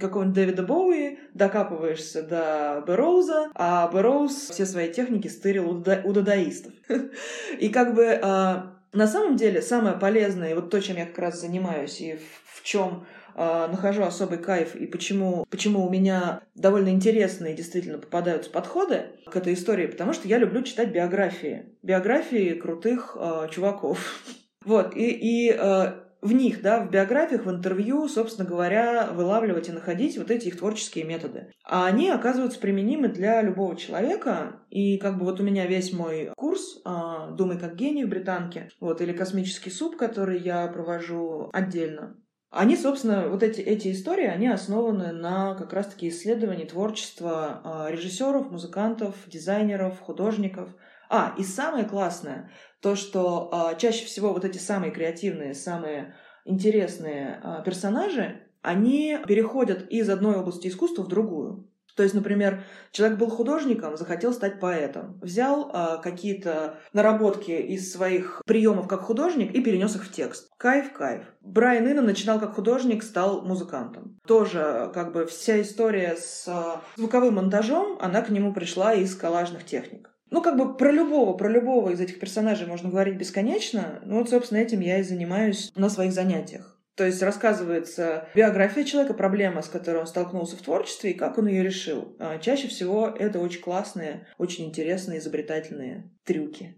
какого-нибудь 0.00 0.34
Дэвида 0.34 0.62
Боуи, 0.62 1.18
докапываешься 1.34 2.22
до 2.22 2.84
Бэрроуза, 2.86 3.50
а 3.54 3.88
Бэрроуз 3.88 4.50
все 4.50 4.64
свои 4.64 4.92
техники 4.92 5.28
стырил 5.28 5.70
у 5.70 6.12
дадаистов. 6.12 6.72
И 7.58 7.68
как 7.68 7.94
бы 7.94 8.18
а, 8.22 8.76
на 8.96 9.06
самом 9.06 9.36
деле 9.36 9.60
самое 9.60 9.96
полезное, 9.96 10.52
и 10.52 10.54
вот 10.54 10.70
то, 10.70 10.80
чем 10.80 10.96
я 10.96 11.06
как 11.06 11.18
раз 11.18 11.40
занимаюсь, 11.40 12.00
и 12.00 12.18
в 12.46 12.62
чем 12.62 13.06
э, 13.36 13.66
нахожу 13.68 14.02
особый 14.02 14.38
кайф 14.38 14.74
и 14.74 14.86
почему, 14.86 15.44
почему 15.50 15.86
у 15.86 15.90
меня 15.90 16.40
довольно 16.54 16.88
интересные 16.88 17.54
действительно 17.54 17.98
попадаются 17.98 18.50
подходы 18.50 19.06
к 19.26 19.36
этой 19.36 19.54
истории, 19.54 19.86
потому 19.86 20.12
что 20.12 20.26
я 20.26 20.38
люблю 20.38 20.62
читать 20.62 20.90
биографии. 20.90 21.76
Биографии 21.82 22.54
крутых 22.54 23.16
э, 23.18 23.48
чуваков. 23.50 23.98
Вот, 24.64 24.96
и, 24.96 25.10
и 25.10 25.52
э, 25.52 25.92
в 26.22 26.32
них, 26.32 26.60
да, 26.60 26.80
в 26.80 26.90
биографиях, 26.90 27.44
в 27.44 27.50
интервью, 27.50 28.08
собственно 28.08 28.48
говоря, 28.48 29.08
вылавливать 29.12 29.68
и 29.68 29.72
находить 29.72 30.18
вот 30.18 30.30
эти 30.30 30.48
их 30.48 30.58
творческие 30.58 31.04
методы. 31.04 31.52
А 31.64 31.86
они 31.86 32.10
оказываются 32.10 32.58
применимы 32.58 33.06
для 33.06 33.42
любого 33.42 33.76
человека. 33.76 34.60
И 34.70 34.98
как 34.98 35.18
бы 35.18 35.24
вот 35.24 35.38
у 35.38 35.44
меня 35.44 35.66
весь 35.66 35.92
мой 35.92 36.32
курс 36.36 36.82
«Думай 36.84 37.58
как 37.60 37.76
гений» 37.76 38.04
в 38.04 38.08
британке, 38.08 38.68
вот, 38.80 39.00
или 39.00 39.12
«Космический 39.12 39.70
суп», 39.70 39.96
который 39.96 40.40
я 40.40 40.66
провожу 40.66 41.48
отдельно. 41.52 42.16
Они, 42.50 42.76
собственно, 42.76 43.28
вот 43.28 43.42
эти, 43.42 43.60
эти 43.60 43.92
истории, 43.92 44.26
они 44.26 44.46
основаны 44.46 45.12
на 45.12 45.54
как 45.54 45.72
раз-таки 45.72 46.08
исследовании 46.08 46.64
творчества 46.64 47.60
а, 47.64 47.90
режиссеров, 47.90 48.50
музыкантов, 48.50 49.14
дизайнеров, 49.26 50.00
художников. 50.00 50.70
А, 51.08 51.34
и 51.36 51.42
самое 51.42 51.84
классное, 51.84 52.50
то, 52.80 52.94
что 52.94 53.48
а, 53.52 53.74
чаще 53.74 54.06
всего 54.06 54.32
вот 54.32 54.44
эти 54.44 54.58
самые 54.58 54.92
креативные, 54.92 55.54
самые 55.54 56.14
интересные 56.44 57.40
а, 57.42 57.62
персонажи, 57.62 58.42
они 58.62 59.18
переходят 59.26 59.88
из 59.90 60.08
одной 60.08 60.36
области 60.36 60.68
искусства 60.68 61.02
в 61.02 61.08
другую. 61.08 61.68
То 61.96 62.02
есть, 62.02 62.14
например, 62.14 62.62
человек 62.92 63.18
был 63.18 63.30
художником, 63.30 63.96
захотел 63.96 64.34
стать 64.34 64.60
поэтом, 64.60 65.18
взял 65.22 65.70
э, 65.72 66.02
какие-то 66.02 66.78
наработки 66.92 67.50
из 67.50 67.90
своих 67.90 68.42
приемов 68.44 68.86
как 68.86 69.00
художник 69.00 69.54
и 69.54 69.62
перенес 69.62 69.96
их 69.96 70.04
в 70.04 70.12
текст. 70.12 70.50
Кайф, 70.58 70.92
кайф. 70.92 71.24
Брайан 71.40 71.88
Инна 71.88 72.02
начинал 72.02 72.38
как 72.38 72.54
художник, 72.54 73.02
стал 73.02 73.42
музыкантом. 73.42 74.20
Тоже 74.26 74.90
как 74.92 75.12
бы 75.12 75.24
вся 75.24 75.60
история 75.62 76.16
с 76.16 76.46
э, 76.46 76.80
звуковым 76.96 77.36
монтажом, 77.36 77.98
она 78.00 78.20
к 78.20 78.28
нему 78.28 78.52
пришла 78.52 78.92
из 78.92 79.16
коллажных 79.16 79.64
техник. 79.64 80.10
Ну, 80.30 80.42
как 80.42 80.58
бы 80.58 80.76
про 80.76 80.90
любого, 80.90 81.34
про 81.34 81.48
любого 81.48 81.90
из 81.90 82.00
этих 82.00 82.18
персонажей 82.18 82.66
можно 82.66 82.90
говорить 82.90 83.16
бесконечно. 83.16 84.00
Ну, 84.04 84.18
вот, 84.18 84.28
собственно, 84.28 84.58
этим 84.58 84.80
я 84.80 84.98
и 84.98 85.02
занимаюсь 85.02 85.72
на 85.76 85.88
своих 85.88 86.12
занятиях. 86.12 86.75
То 86.96 87.04
есть 87.04 87.22
рассказывается 87.22 88.28
биография 88.34 88.82
человека, 88.82 89.12
проблема, 89.12 89.60
с 89.60 89.68
которой 89.68 89.98
он 89.98 90.06
столкнулся 90.06 90.56
в 90.56 90.62
творчестве 90.62 91.10
и 91.10 91.14
как 91.14 91.36
он 91.36 91.46
ее 91.46 91.62
решил. 91.62 92.16
А 92.18 92.38
чаще 92.38 92.68
всего 92.68 93.08
это 93.08 93.38
очень 93.38 93.60
классные, 93.60 94.26
очень 94.38 94.64
интересные, 94.64 95.18
изобретательные 95.18 96.10
трюки. 96.26 96.74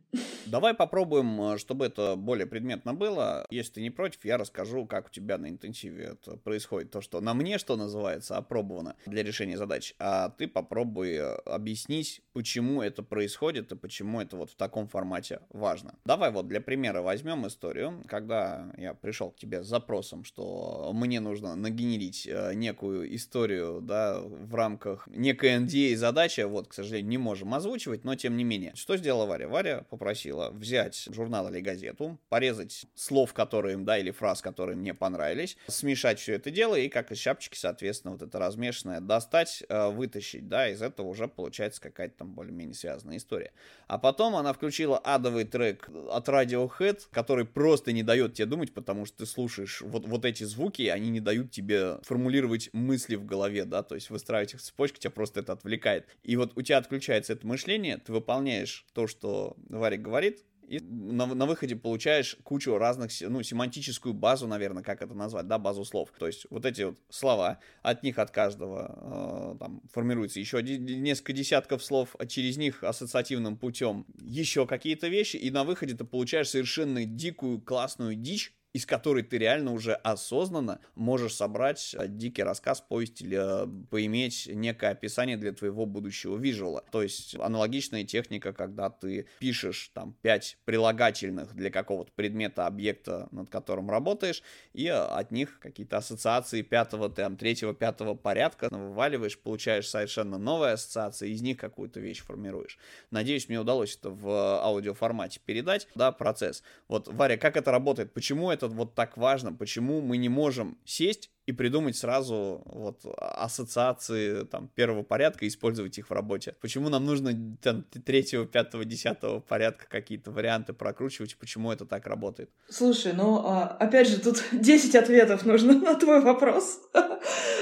Давай 0.46 0.74
попробуем, 0.74 1.40
э, 1.40 1.58
чтобы 1.58 1.86
это 1.86 2.16
более 2.16 2.46
предметно 2.46 2.94
было. 2.94 3.46
Если 3.50 3.74
ты 3.74 3.82
не 3.82 3.90
против, 3.90 4.24
я 4.24 4.38
расскажу, 4.38 4.86
как 4.86 5.08
у 5.08 5.10
тебя 5.10 5.36
на 5.36 5.48
интенсиве 5.48 6.16
это 6.18 6.36
происходит. 6.36 6.90
То, 6.90 7.00
что 7.00 7.20
на 7.20 7.34
мне, 7.34 7.58
что 7.58 7.76
называется, 7.76 8.36
опробовано 8.36 8.96
для 9.06 9.22
решения 9.22 9.58
задач. 9.58 9.94
А 9.98 10.30
ты 10.30 10.48
попробуй 10.48 11.12
э, 11.12 11.34
объяснить, 11.44 12.22
почему 12.32 12.82
это 12.82 13.02
происходит 13.02 13.72
и 13.72 13.76
почему 13.76 14.20
это 14.20 14.36
вот 14.36 14.50
в 14.50 14.56
таком 14.56 14.86
формате 14.86 15.40
важно. 15.50 15.94
Давай 16.04 16.30
вот 16.30 16.46
для 16.48 16.60
примера 16.60 17.02
возьмем 17.02 17.46
историю. 17.46 18.02
Когда 18.06 18.72
я 18.76 18.94
пришел 18.94 19.30
к 19.30 19.36
тебе 19.36 19.62
с 19.62 19.66
запросом, 19.66 20.24
что 20.24 20.90
мне 20.94 21.20
нужно 21.20 21.54
нагенерить 21.54 22.26
э, 22.26 22.54
некую 22.54 23.14
историю, 23.14 23.80
да, 23.82 24.20
в 24.20 24.54
рамках 24.54 25.06
некой 25.08 25.56
NDA 25.58 25.96
задачи, 25.96 26.40
вот, 26.42 26.68
к 26.68 26.74
сожалению, 26.74 27.10
не 27.10 27.18
можем 27.18 27.54
озвучивать, 27.54 28.04
но 28.04 28.14
тем 28.14 28.36
не 28.36 28.44
менее. 28.44 28.72
Что 28.74 28.96
сделала? 28.96 29.37
Варя? 29.46 29.48
Варя 29.48 29.84
попросила 29.88 30.50
взять 30.50 31.08
журнал 31.12 31.48
или 31.48 31.60
газету, 31.60 32.18
порезать 32.28 32.86
слов, 32.94 33.32
которые 33.32 33.74
им, 33.74 33.84
да, 33.84 33.98
или 33.98 34.10
фраз, 34.10 34.42
которые 34.42 34.76
мне 34.76 34.94
понравились, 34.94 35.56
смешать 35.68 36.18
все 36.18 36.34
это 36.34 36.50
дело 36.50 36.74
и 36.74 36.88
как 36.88 37.12
из 37.12 37.18
шапочки, 37.18 37.56
соответственно, 37.56 38.12
вот 38.12 38.22
это 38.22 38.38
размешанное 38.38 39.00
достать, 39.00 39.62
э, 39.68 39.90
вытащить, 39.90 40.48
да, 40.48 40.68
из 40.68 40.82
этого 40.82 41.08
уже 41.08 41.28
получается 41.28 41.80
какая-то 41.80 42.18
там 42.18 42.32
более-менее 42.32 42.74
связанная 42.74 43.18
история. 43.18 43.52
А 43.86 43.98
потом 43.98 44.36
она 44.36 44.52
включила 44.52 44.98
адовый 44.98 45.44
трек 45.44 45.88
от 46.10 46.28
Radiohead, 46.28 47.02
который 47.10 47.44
просто 47.44 47.92
не 47.92 48.02
дает 48.02 48.34
тебе 48.34 48.46
думать, 48.46 48.72
потому 48.72 49.06
что 49.06 49.18
ты 49.18 49.26
слушаешь 49.26 49.82
вот, 49.82 50.06
вот 50.06 50.24
эти 50.24 50.44
звуки, 50.44 50.82
они 50.82 51.10
не 51.10 51.20
дают 51.20 51.50
тебе 51.50 51.98
формулировать 52.02 52.70
мысли 52.72 53.16
в 53.16 53.24
голове, 53.24 53.64
да, 53.64 53.82
то 53.82 53.94
есть 53.94 54.10
выстраивать 54.10 54.54
их 54.54 54.60
в 54.60 54.62
цепочку, 54.62 54.98
тебя 54.98 55.10
просто 55.10 55.40
это 55.40 55.52
отвлекает. 55.52 56.06
И 56.22 56.36
вот 56.36 56.52
у 56.56 56.62
тебя 56.62 56.78
отключается 56.78 57.34
это 57.34 57.46
мышление, 57.46 57.98
ты 57.98 58.12
выполняешь 58.12 58.86
то, 58.92 59.06
что 59.06 59.27
Варик 59.68 60.02
говорит, 60.02 60.44
и 60.68 60.80
на, 60.80 61.26
на 61.26 61.46
выходе 61.46 61.76
получаешь 61.76 62.36
кучу 62.44 62.76
разных, 62.76 63.10
ну, 63.22 63.42
семантическую 63.42 64.12
базу, 64.12 64.46
наверное, 64.46 64.82
как 64.82 65.00
это 65.00 65.14
назвать, 65.14 65.46
да, 65.48 65.58
базу 65.58 65.84
слов. 65.84 66.12
То 66.18 66.26
есть 66.26 66.46
вот 66.50 66.66
эти 66.66 66.82
вот 66.82 66.98
слова, 67.08 67.58
от 67.82 68.02
них 68.02 68.18
от 68.18 68.30
каждого 68.30 69.54
э, 69.54 69.58
там 69.58 69.80
формируется 69.90 70.40
еще 70.40 70.62
несколько 70.62 71.32
десятков 71.32 71.82
слов, 71.82 72.14
а 72.18 72.26
через 72.26 72.58
них 72.58 72.84
ассоциативным 72.84 73.56
путем 73.56 74.04
еще 74.20 74.66
какие-то 74.66 75.08
вещи, 75.08 75.36
и 75.36 75.50
на 75.50 75.64
выходе 75.64 75.94
ты 75.94 76.04
получаешь 76.04 76.50
совершенно 76.50 77.06
дикую, 77.06 77.62
классную 77.62 78.14
дичь, 78.14 78.52
из 78.72 78.86
которой 78.86 79.22
ты 79.22 79.38
реально 79.38 79.72
уже 79.72 79.94
осознанно 79.94 80.80
можешь 80.94 81.34
собрать 81.34 81.94
э, 81.98 82.06
дикий 82.06 82.42
рассказ, 82.42 82.80
повесть 82.80 83.22
или 83.22 83.38
э, 83.40 83.66
поиметь 83.90 84.48
некое 84.52 84.90
описание 84.90 85.36
для 85.36 85.52
твоего 85.52 85.86
будущего 85.86 86.36
визуала. 86.36 86.84
То 86.92 87.02
есть 87.02 87.34
аналогичная 87.36 88.04
техника, 88.04 88.52
когда 88.52 88.90
ты 88.90 89.26
пишешь 89.38 89.90
там 89.94 90.14
5 90.22 90.58
прилагательных 90.64 91.54
для 91.54 91.70
какого-то 91.70 92.12
предмета, 92.14 92.66
объекта, 92.66 93.28
над 93.30 93.48
которым 93.48 93.90
работаешь, 93.90 94.42
и 94.74 94.86
э, 94.86 94.92
от 94.92 95.30
них 95.30 95.58
какие-то 95.60 95.96
ассоциации 95.96 96.62
пятого, 96.62 97.08
там, 97.08 97.36
третьего, 97.36 97.74
пятого 97.74 98.14
порядка 98.14 98.68
вываливаешь, 98.70 99.38
получаешь 99.38 99.88
совершенно 99.88 100.36
новые 100.38 100.74
ассоциации, 100.74 101.30
из 101.30 101.40
них 101.40 101.56
какую-то 101.56 102.00
вещь 102.00 102.20
формируешь. 102.20 102.78
Надеюсь, 103.10 103.48
мне 103.48 103.58
удалось 103.58 103.96
это 103.96 104.10
в 104.10 104.62
аудиоформате 104.62 105.40
передать, 105.44 105.88
да, 105.94 106.12
процесс. 106.12 106.62
Вот, 106.86 107.08
Варя, 107.08 107.38
как 107.38 107.56
это 107.56 107.70
работает? 107.70 108.12
Почему 108.12 108.50
это 108.50 108.57
это 108.58 108.68
вот 108.68 108.94
так 108.94 109.16
важно, 109.16 109.52
почему 109.52 110.00
мы 110.00 110.16
не 110.16 110.28
можем 110.28 110.78
сесть 110.84 111.30
и 111.46 111.52
придумать 111.52 111.96
сразу 111.96 112.62
вот 112.66 113.00
ассоциации 113.16 114.44
там 114.44 114.68
первого 114.68 115.02
порядка 115.02 115.44
и 115.44 115.48
использовать 115.48 115.96
их 115.96 116.10
в 116.10 116.12
работе. 116.12 116.54
Почему 116.60 116.88
нам 116.90 117.06
нужно 117.06 117.32
там 117.62 117.84
третьего, 117.84 118.44
пятого, 118.46 118.84
десятого 118.84 119.40
порядка 119.40 119.86
какие-то 119.88 120.30
варианты 120.30 120.72
прокручивать, 120.74 121.38
почему 121.38 121.72
это 121.72 121.86
так 121.86 122.06
работает? 122.06 122.50
Слушай, 122.68 123.14
ну, 123.14 123.38
а, 123.46 123.64
опять 123.64 124.08
же, 124.08 124.20
тут 124.20 124.44
10 124.52 124.94
ответов 124.94 125.46
нужно 125.46 125.72
на 125.80 125.94
твой 125.94 126.20
вопрос. 126.20 126.80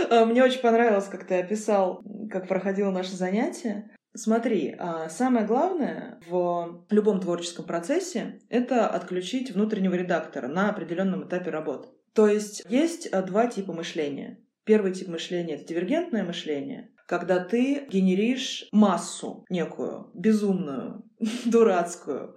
А, 0.09 0.25
мне 0.25 0.45
очень 0.45 0.61
понравилось, 0.61 1.07
как 1.07 1.27
ты 1.27 1.41
описал, 1.41 2.03
как 2.31 2.47
проходило 2.47 2.93
наше 2.93 3.17
занятие. 3.17 3.91
Смотри, 4.17 4.75
а, 4.79 5.09
самое 5.11 5.47
главное 5.47 6.19
в 6.27 6.87
любом 6.91 7.21
творческом 7.21 7.67
процессе— 7.67 8.41
это 8.49 8.89
отключить 8.89 9.51
внутреннего 9.51 9.95
редактора 9.95 10.49
на 10.49 10.71
определенном 10.71 11.29
этапе 11.29 11.51
работы. 11.51 11.89
То 12.15 12.27
есть 12.27 12.63
есть 12.69 13.07
а, 13.13 13.23
два 13.23 13.47
типа 13.47 13.73
мышления. 13.75 14.39
Первый 14.65 14.93
тип 14.93 15.09
мышления— 15.09 15.55
это 15.57 15.67
дивергентное 15.67 16.25
мышление, 16.25 16.91
когда 17.07 17.39
ты 17.39 17.87
генеришь 17.89 18.67
массу 18.73 19.45
некую, 19.51 20.11
безумную, 20.15 21.05
дурацкую, 21.45 22.37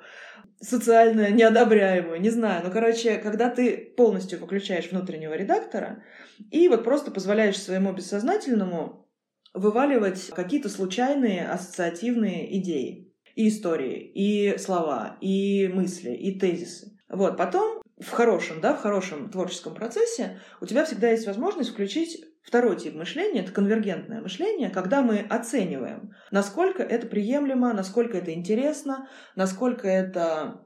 социально 0.60 1.32
неодобряемую, 1.32 2.20
не 2.20 2.30
знаю. 2.30 2.62
Ну, 2.66 2.72
короче, 2.72 3.18
когда 3.18 3.50
ты 3.50 3.78
полностью 3.96 4.40
выключаешь 4.40 4.92
внутреннего 4.92 5.34
редактора 5.34 6.04
и 6.52 6.68
вот 6.68 6.84
просто 6.84 7.10
позволяешь 7.10 7.62
своему 7.62 7.94
бессознательному 7.94 9.09
вываливать 9.54 10.30
какие-то 10.30 10.70
случайные 10.70 11.48
ассоциативные 11.48 12.60
идеи, 12.60 13.14
и 13.36 13.48
истории, 13.48 14.12
и 14.14 14.58
слова, 14.58 15.18
и 15.22 15.68
мысли, 15.68 16.12
и 16.12 16.38
тезисы. 16.40 16.98
Вот, 17.10 17.38
потом 17.38 17.82
в 18.00 18.10
хорошем, 18.12 18.62
да, 18.62 18.74
в 18.74 18.82
хорошем 18.82 19.30
творческом 19.30 19.76
процессе 19.76 20.40
у 20.62 20.66
тебя 20.66 20.86
всегда 20.86 21.10
есть 21.10 21.28
возможность 21.28 21.72
включить 21.72 22.24
второй 22.44 22.78
тип 22.78 22.96
мышления, 22.96 23.42
это 23.42 23.52
конвергентное 23.52 24.22
мышление, 24.22 24.70
когда 24.70 25.02
мы 25.02 25.20
оцениваем, 25.20 26.12
насколько 26.32 26.82
это 26.82 27.08
приемлемо, 27.08 27.74
насколько 27.74 28.18
это 28.18 28.34
интересно, 28.34 29.10
насколько 29.36 29.88
это 29.88 30.66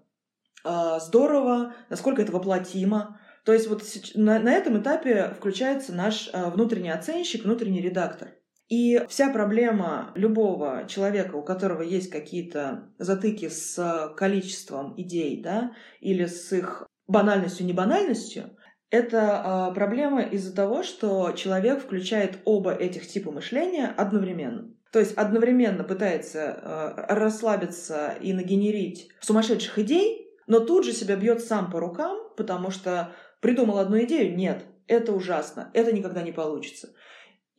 э, 0.63 1.00
здорово, 1.00 1.74
насколько 1.89 2.22
это 2.22 2.32
воплотимо. 2.32 3.19
То 3.46 3.52
есть 3.52 3.67
вот 3.67 3.84
на, 4.15 4.39
на 4.39 4.54
этом 4.54 4.82
этапе 4.82 5.34
включается 5.38 5.93
наш 5.93 6.30
э, 6.32 6.50
внутренний 6.52 6.91
оценщик, 6.91 7.43
внутренний 7.43 7.82
редактор. 7.82 8.34
И 8.76 9.06
вся 9.08 9.30
проблема 9.30 10.12
любого 10.16 10.86
человека, 10.88 11.36
у 11.36 11.44
которого 11.44 11.84
есть 11.84 12.10
какие-то 12.10 12.90
затыки 12.98 13.48
с 13.48 14.12
количеством 14.18 14.96
идей, 14.98 15.44
да, 15.44 15.74
или 16.00 16.26
с 16.26 16.52
их 16.52 16.88
банальностью, 17.06 17.68
не 17.68 17.74
банальностью, 17.74 18.58
это 18.90 19.70
э, 19.70 19.76
проблема 19.76 20.24
из-за 20.24 20.56
того, 20.56 20.82
что 20.82 21.34
человек 21.34 21.84
включает 21.84 22.40
оба 22.46 22.74
этих 22.74 23.08
типа 23.08 23.32
мышления 23.32 23.94
одновременно. 23.96 24.74
То 24.92 24.98
есть 24.98 25.14
одновременно 25.14 25.84
пытается 25.84 26.40
э, 26.40 27.14
расслабиться 27.14 28.16
и 28.20 28.34
нагенерить 28.34 29.10
сумасшедших 29.20 29.78
идей, 29.78 30.32
но 30.48 30.60
тут 30.60 30.84
же 30.84 30.94
себя 30.94 31.16
бьет 31.16 31.42
сам 31.42 31.70
по 31.70 31.80
рукам, 31.80 32.18
потому 32.36 32.72
что 32.72 33.12
придумал 33.40 33.78
одну 33.78 34.02
идею, 34.06 34.36
нет, 34.36 34.66
это 34.88 35.14
ужасно, 35.14 35.70
это 35.76 35.92
никогда 35.92 36.24
не 36.24 36.32
получится. 36.32 36.90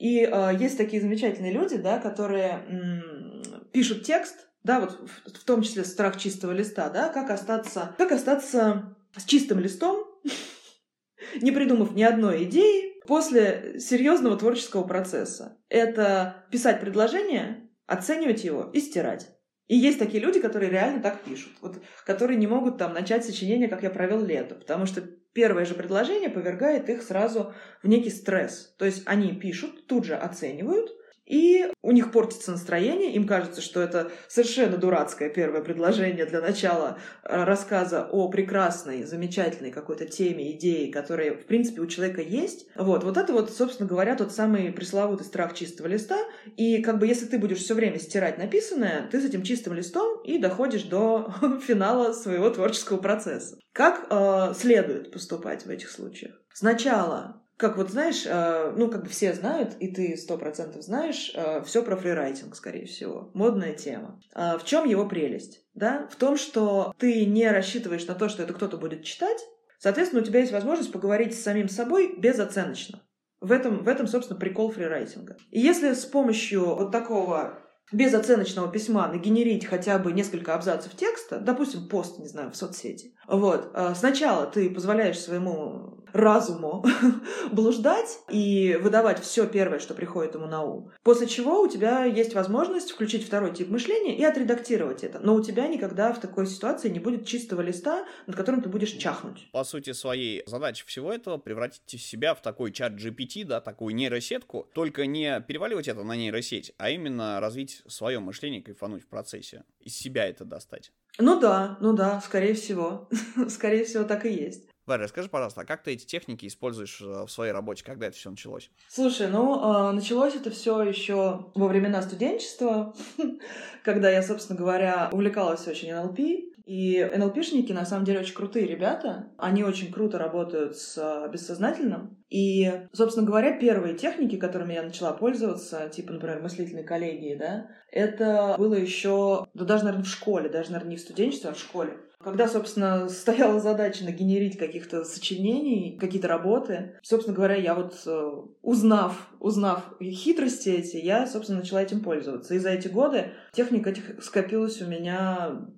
И 0.05 0.19
э, 0.31 0.55
есть 0.61 0.77
такие 0.77 1.01
замечательные 1.01 1.51
люди, 1.51 1.79
да, 1.79 1.99
которые 1.99 2.63
м- 2.69 3.67
пишут 3.73 4.03
текст, 4.05 4.49
да, 4.63 4.81
вот 4.81 5.01
в, 5.01 5.33
в 5.33 5.45
том 5.45 5.63
числе 5.63 5.83
страх 5.83 6.19
чистого 6.19 6.53
листа, 6.53 6.91
да, 6.91 7.09
как 7.09 7.31
остаться, 7.31 7.95
как 7.97 8.13
остаться 8.13 8.99
с 9.17 9.25
чистым 9.25 9.61
листом, 9.61 10.05
не 11.41 11.53
придумав 11.53 11.93
ни 11.93 12.03
одной 12.03 12.45
идеи, 12.45 13.01
после 13.07 13.81
серьезного 13.81 14.37
творческого 14.37 14.83
процесса. 14.83 15.57
Это 15.71 16.45
писать 16.51 16.81
предложение, 16.83 17.71
оценивать 17.87 18.45
его 18.45 18.69
и 18.75 18.81
стирать. 18.81 19.31
И 19.69 19.77
есть 19.79 19.99
такие 19.99 20.23
люди, 20.23 20.39
которые 20.39 20.71
реально 20.71 21.01
так 21.01 21.23
пишут, 21.23 21.55
вот, 21.63 21.83
которые 22.05 22.37
не 22.37 22.47
могут 22.47 22.77
там 22.77 22.93
начать 22.93 23.25
сочинение, 23.25 23.69
как 23.69 23.83
я 23.83 23.89
провел 23.89 24.23
лето, 24.23 24.55
потому 24.55 24.85
что 24.85 25.03
первое 25.35 25.67
же 25.67 25.75
предложение 25.75 26.31
повергает 26.31 26.89
их 26.89 27.03
сразу 27.03 27.55
в 27.83 27.89
некий 27.89 28.11
стресс. 28.11 28.75
То 28.79 28.87
есть 28.87 29.03
они 29.05 29.33
пишут, 29.33 29.87
тут 29.87 30.05
же 30.05 30.15
оценивают, 30.15 30.91
и 31.27 31.71
у 31.83 31.93
них 31.93 32.13
портится 32.13 32.51
настроение, 32.51 33.13
им 33.13 33.27
кажется, 33.27 33.61
что 33.61 33.81
это 33.81 34.11
совершенно 34.29 34.77
дурацкое 34.77 35.31
первое 35.31 35.63
предложение 35.63 36.27
для 36.27 36.41
начала 36.41 36.99
э, 37.23 37.45
рассказа 37.45 38.07
о 38.11 38.29
прекрасной, 38.29 39.05
замечательной 39.05 39.71
какой-то 39.71 40.07
теме, 40.07 40.53
идее, 40.53 40.93
которая, 40.93 41.35
в 41.35 41.47
принципе, 41.47 41.81
у 41.81 41.87
человека 41.87 42.21
есть. 42.21 42.67
Вот, 42.77 43.05
вот 43.05 43.17
это 43.17 43.33
вот, 43.33 43.51
собственно 43.51 43.89
говоря, 43.89 44.17
тот 44.17 44.33
самый 44.33 44.71
пресловутый 44.73 45.27
страх 45.27 45.55
чистого 45.55 45.87
листа. 45.87 46.19
И 46.57 46.83
как 46.83 46.99
бы 46.99 47.07
если 47.07 47.27
ты 47.27 47.39
будешь 47.39 47.59
все 47.59 47.75
время 47.75 47.99
стирать 47.99 48.39
написанное, 48.39 49.09
ты 49.11 49.21
с 49.21 49.25
этим 49.25 49.43
чистым 49.43 49.75
листом 49.75 50.23
и 50.23 50.39
доходишь 50.39 50.85
до 50.85 51.33
финала 51.67 52.13
своего 52.13 52.51
творческого 52.51 52.99
процесса. 52.99 53.57
Как 53.73 54.07
э, 54.11 54.53
следует 54.57 55.11
поступать 55.11 55.65
в 55.65 55.71
этих 55.71 55.91
случаях? 55.91 56.35
Сначала 56.53 57.44
как 57.57 57.77
вот 57.77 57.91
знаешь, 57.91 58.25
э, 58.27 58.73
ну, 58.77 58.91
как 58.91 59.05
бы 59.05 59.09
все 59.09 59.33
знают, 59.33 59.77
и 59.79 59.89
ты 59.89 60.17
сто 60.17 60.37
процентов 60.37 60.83
знаешь, 60.83 61.33
э, 61.35 61.63
все 61.63 61.83
про 61.83 61.97
фрирайтинг, 61.97 62.57
скорее 62.57 62.87
всего. 62.87 63.31
Модная 63.35 63.75
тема. 63.75 64.21
А 64.35 64.59
в 64.59 64.65
чем 64.65 64.89
его 64.89 65.07
прелесть? 65.07 65.65
Да? 65.75 66.09
В 66.11 66.17
том, 66.17 66.37
что 66.37 66.95
ты 66.99 67.25
не 67.27 67.49
рассчитываешь 67.49 68.07
на 68.07 68.15
то, 68.15 68.29
что 68.29 68.43
это 68.43 68.55
кто-то 68.55 68.77
будет 68.77 69.05
читать, 69.05 69.39
соответственно, 69.79 70.23
у 70.23 70.25
тебя 70.25 70.41
есть 70.41 70.53
возможность 70.53 70.93
поговорить 70.93 71.39
с 71.39 71.43
самим 71.43 71.69
собой 71.69 72.17
безоценочно. 72.19 73.03
В 73.41 73.53
этом, 73.53 73.85
в 73.85 73.89
этом, 73.89 74.07
собственно, 74.07 74.39
прикол 74.39 74.71
фрирайтинга. 74.71 75.37
И 75.51 75.61
если 75.61 75.93
с 75.93 76.07
помощью 76.07 76.65
вот 76.65 76.91
такого 76.91 77.59
безоценочного 77.93 78.71
письма 78.71 79.09
нагенерить 79.09 79.67
хотя 79.67 79.99
бы 79.99 80.13
несколько 80.13 80.55
абзацев 80.55 80.95
текста, 80.95 81.39
допустим, 81.39 81.89
пост, 81.89 82.19
не 82.19 82.27
знаю, 82.27 82.51
в 82.51 82.57
соцсети. 82.57 83.15
Вот. 83.27 83.71
А 83.75 83.95
сначала 83.95 84.47
ты 84.47 84.71
позволяешь 84.71 85.19
своему 85.19 86.05
разуму 86.15 86.85
блуждать 87.53 88.21
и 88.31 88.79
выдавать 88.81 89.21
все 89.21 89.47
первое, 89.47 89.81
что 89.81 89.95
приходит 89.95 90.35
ему 90.35 90.47
на 90.47 90.63
ум. 90.63 90.93
После 91.03 91.27
чего 91.27 91.61
у 91.61 91.69
тебя 91.69 92.05
есть 92.05 92.35
возможность 92.35 92.93
включить 92.93 93.27
второй 93.27 93.53
тип 93.53 93.69
мышления 93.69 94.17
и 94.17 94.23
отредактировать 94.23 95.03
это. 95.03 95.19
Но 95.19 95.35
у 95.35 95.43
тебя 95.43 95.67
никогда 95.67 96.13
в 96.13 96.21
такой 96.21 96.47
ситуации 96.47 96.89
не 96.89 97.01
будет 97.01 97.27
чистого 97.27 97.61
листа, 97.61 98.07
над 98.29 98.37
которым 98.37 98.63
ты 98.63 98.69
будешь 98.69 98.93
чахнуть. 98.93 99.49
По 99.51 99.65
сути 99.65 99.93
своей 99.93 100.45
задача 100.47 100.87
всего 100.87 101.13
этого 101.13 101.37
превратить 101.37 102.01
себя 102.01 102.35
в 102.35 102.43
такой 102.43 102.71
чат 102.71 102.93
GPT, 102.93 103.45
да, 103.45 103.61
такую 103.61 103.95
нейросетку, 103.97 104.69
только 104.73 105.07
не 105.07 105.41
переваливать 105.41 105.89
это 105.89 106.05
на 106.05 106.15
нейросеть, 106.15 106.73
а 106.79 106.91
именно 106.91 107.41
развить 107.41 107.74
свое 107.87 108.21
мышление, 108.21 108.63
кайфануть 108.63 109.03
в 109.03 109.09
процессе, 109.09 109.65
из 109.81 109.97
себя 109.97 110.27
это 110.27 110.45
достать. 110.45 110.93
Ну 111.19 111.39
да, 111.39 111.79
ну 111.81 111.93
да, 111.93 112.21
скорее 112.21 112.55
всего. 112.55 113.09
скорее 113.49 113.85
всего, 113.85 114.05
так 114.05 114.27
и 114.27 114.33
есть. 114.33 114.69
Варя, 114.87 115.05
расскажи, 115.05 115.31
пожалуйста, 115.31 115.63
а 115.63 115.65
как 115.65 115.83
ты 115.83 115.93
эти 115.93 116.05
техники 116.05 116.47
используешь 116.47 117.01
э, 117.01 117.25
в 117.25 117.29
своей 117.29 117.53
работе? 117.53 117.83
Когда 117.83 118.07
это 118.07 118.17
все 118.17 118.31
началось? 118.31 118.71
Слушай, 118.89 119.29
ну, 119.29 119.89
э, 119.89 119.93
началось 119.93 120.35
это 120.35 120.51
все 120.51 120.83
еще 120.83 121.47
во 121.55 121.69
времена 121.69 122.03
студенчества, 122.03 122.95
когда 123.83 124.11
я, 124.11 124.23
собственно 124.23 124.59
говоря, 124.59 125.09
увлекалась 125.11 125.67
очень 125.67 125.95
НЛП. 125.95 126.54
И 126.67 127.05
НЛПшники, 127.05 127.73
на 127.73 127.85
самом 127.85 128.05
деле, 128.05 128.21
очень 128.21 128.35
крутые 128.35 128.67
ребята. 128.67 129.29
Они 129.37 129.63
очень 129.63 129.93
круто 129.93 130.19
работают 130.19 130.77
с 130.77 131.29
бессознательным. 131.31 132.25
И, 132.31 132.71
собственно 132.93 133.27
говоря, 133.27 133.59
первые 133.59 133.95
техники, 133.95 134.37
которыми 134.37 134.75
я 134.75 134.83
начала 134.83 135.13
пользоваться, 135.13 135.89
типа, 135.89 136.15
например, 136.15 136.43
мыслительной 136.43 136.85
коллегии, 136.85 137.37
да, 137.37 137.69
это 137.93 138.57
было 138.59 138.75
еще, 138.75 139.47
да 139.55 139.65
даже, 139.65 139.85
наверное, 139.85 140.05
в 140.05 140.09
школе, 140.09 140.49
даже, 140.49 140.73
наверное, 140.73 140.93
не 140.93 140.97
в 140.97 141.01
студенчестве, 141.01 141.51
а 141.51 141.55
в 141.55 141.59
школе. 141.59 141.99
Когда, 142.19 142.49
собственно, 142.49 143.09
стояла 143.11 143.61
задача 143.61 144.05
нагенерить 144.05 144.59
каких-то 144.59 145.05
сочинений, 145.05 145.99
какие-то 146.01 146.27
работы, 146.27 146.99
собственно 147.03 147.37
говоря, 147.37 147.57
я 147.57 147.75
вот 147.75 147.95
э, 148.07 148.31
узнав, 148.63 149.29
узнав 149.39 149.95
хитрости 150.01 150.71
эти, 150.71 150.97
я, 150.97 151.27
собственно, 151.27 151.61
начала 151.61 151.83
этим 151.83 152.01
пользоваться. 152.01 152.55
И 152.55 152.59
за 152.59 152.71
эти 152.71 152.89
годы 152.89 153.33
техник 153.53 153.87
этих 153.87 154.25
скопилась 154.25 154.81
у 154.81 154.87
меня, 154.87 155.69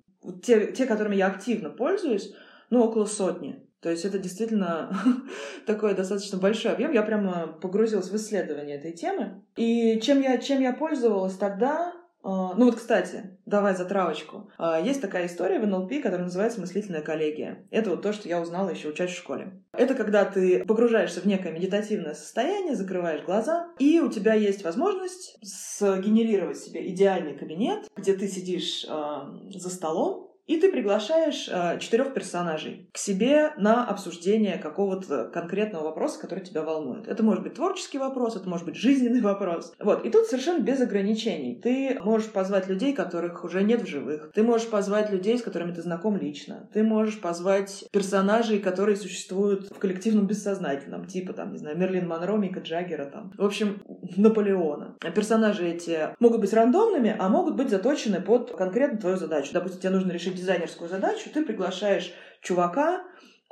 те, 0.43 0.71
те, 0.71 0.85
которыми 0.85 1.15
я 1.15 1.27
активно 1.27 1.69
пользуюсь, 1.69 2.33
ну, 2.69 2.83
около 2.83 3.05
сотни. 3.05 3.63
То 3.81 3.89
есть 3.89 4.05
это 4.05 4.17
действительно 4.17 4.91
такой 5.65 5.93
достаточно 5.93 6.37
большой 6.37 6.73
объем. 6.73 6.91
Я 6.91 7.03
прямо 7.03 7.47
погрузилась 7.47 8.09
в 8.09 8.15
исследование 8.15 8.77
этой 8.77 8.91
темы. 8.91 9.43
И 9.55 9.99
чем 10.01 10.21
я, 10.21 10.37
чем 10.37 10.61
я 10.61 10.73
пользовалась 10.73 11.37
тогда, 11.37 11.93
ну 12.27 12.65
вот, 12.65 12.75
кстати, 12.75 13.37
давай 13.45 13.73
затравочку. 13.73 14.51
А, 14.57 14.81
есть 14.81 14.99
такая 14.99 15.27
история 15.27 15.59
в 15.59 15.65
НЛП, 15.65 16.01
которая 16.03 16.23
называется 16.23 16.59
мыслительная 16.59 17.01
коллегия. 17.01 17.65
Это 17.71 17.91
вот 17.91 18.01
то, 18.01 18.11
что 18.11 18.27
я 18.27 18.41
узнала 18.41 18.69
еще 18.69 18.89
учась 18.89 19.11
в 19.11 19.17
школе. 19.17 19.63
Это 19.71 19.95
когда 19.95 20.25
ты 20.25 20.65
погружаешься 20.65 21.21
в 21.21 21.25
некое 21.25 21.53
медитативное 21.53 22.15
состояние, 22.15 22.75
закрываешь 22.75 23.23
глаза, 23.23 23.69
и 23.79 24.01
у 24.01 24.09
тебя 24.09 24.33
есть 24.33 24.65
возможность 24.65 25.37
сгенерировать 25.41 26.57
себе 26.57 26.89
идеальный 26.89 27.37
кабинет, 27.37 27.87
где 27.95 28.13
ты 28.13 28.27
сидишь 28.27 28.85
э, 28.85 28.89
за 29.55 29.69
столом, 29.69 30.26
и 30.47 30.57
ты 30.57 30.71
приглашаешь 30.71 31.49
э, 31.51 31.77
четырех 31.79 32.13
персонажей 32.13 32.89
к 32.93 32.97
себе 32.97 33.51
на 33.57 33.85
обсуждение 33.85 34.57
какого-то 34.57 35.25
конкретного 35.25 35.85
вопроса, 35.85 36.19
который 36.21 36.43
тебя 36.43 36.63
волнует. 36.63 37.07
Это 37.07 37.21
может 37.21 37.43
быть 37.43 37.55
творческий 37.55 37.97
вопрос, 37.97 38.35
это 38.35 38.49
может 38.49 38.65
быть 38.65 38.75
жизненный 38.75 39.21
вопрос. 39.21 39.73
Вот. 39.79 40.05
И 40.05 40.09
тут 40.09 40.25
совершенно 40.25 40.61
без 40.61 40.79
ограничений. 40.79 41.59
Ты 41.61 41.99
можешь 42.01 42.31
позвать 42.31 42.67
людей, 42.67 42.93
которых 42.93 43.43
уже 43.43 43.63
нет 43.63 43.81
в 43.81 43.87
живых. 43.87 44.31
Ты 44.33 44.41
можешь 44.41 44.69
позвать 44.69 45.11
людей, 45.11 45.37
с 45.37 45.41
которыми 45.41 45.73
ты 45.73 45.81
знаком 45.81 46.17
лично. 46.17 46.69
Ты 46.73 46.83
можешь 46.83 47.19
позвать 47.19 47.85
персонажей, 47.91 48.59
которые 48.59 48.95
существуют 48.95 49.69
в 49.69 49.79
коллективном 49.79 50.27
бессознательном, 50.27 51.05
типа, 51.07 51.33
там, 51.33 51.51
не 51.51 51.57
знаю, 51.57 51.77
Мерлин 51.77 52.07
Монро, 52.07 52.37
Мика 52.37 52.61
Джаггера, 52.61 53.05
там. 53.05 53.33
В 53.37 53.43
общем, 53.43 53.81
Наполеона. 54.15 54.95
Персонажи 55.13 55.67
эти 55.67 56.09
могут 56.19 56.39
быть 56.39 56.53
рандомными, 56.53 57.15
а 57.19 57.27
могут 57.27 57.57
быть 57.57 57.69
заточены 57.69 58.21
под 58.21 58.51
конкретно 58.55 58.97
твою 58.97 59.17
задачу. 59.17 59.49
Допустим, 59.53 59.81
тебе 59.81 59.91
нужно 59.91 60.11
решить 60.11 60.36
дизайнерскую 60.37 60.89
задачу, 60.89 61.29
ты 61.33 61.45
приглашаешь 61.45 62.13
чувака, 62.41 63.03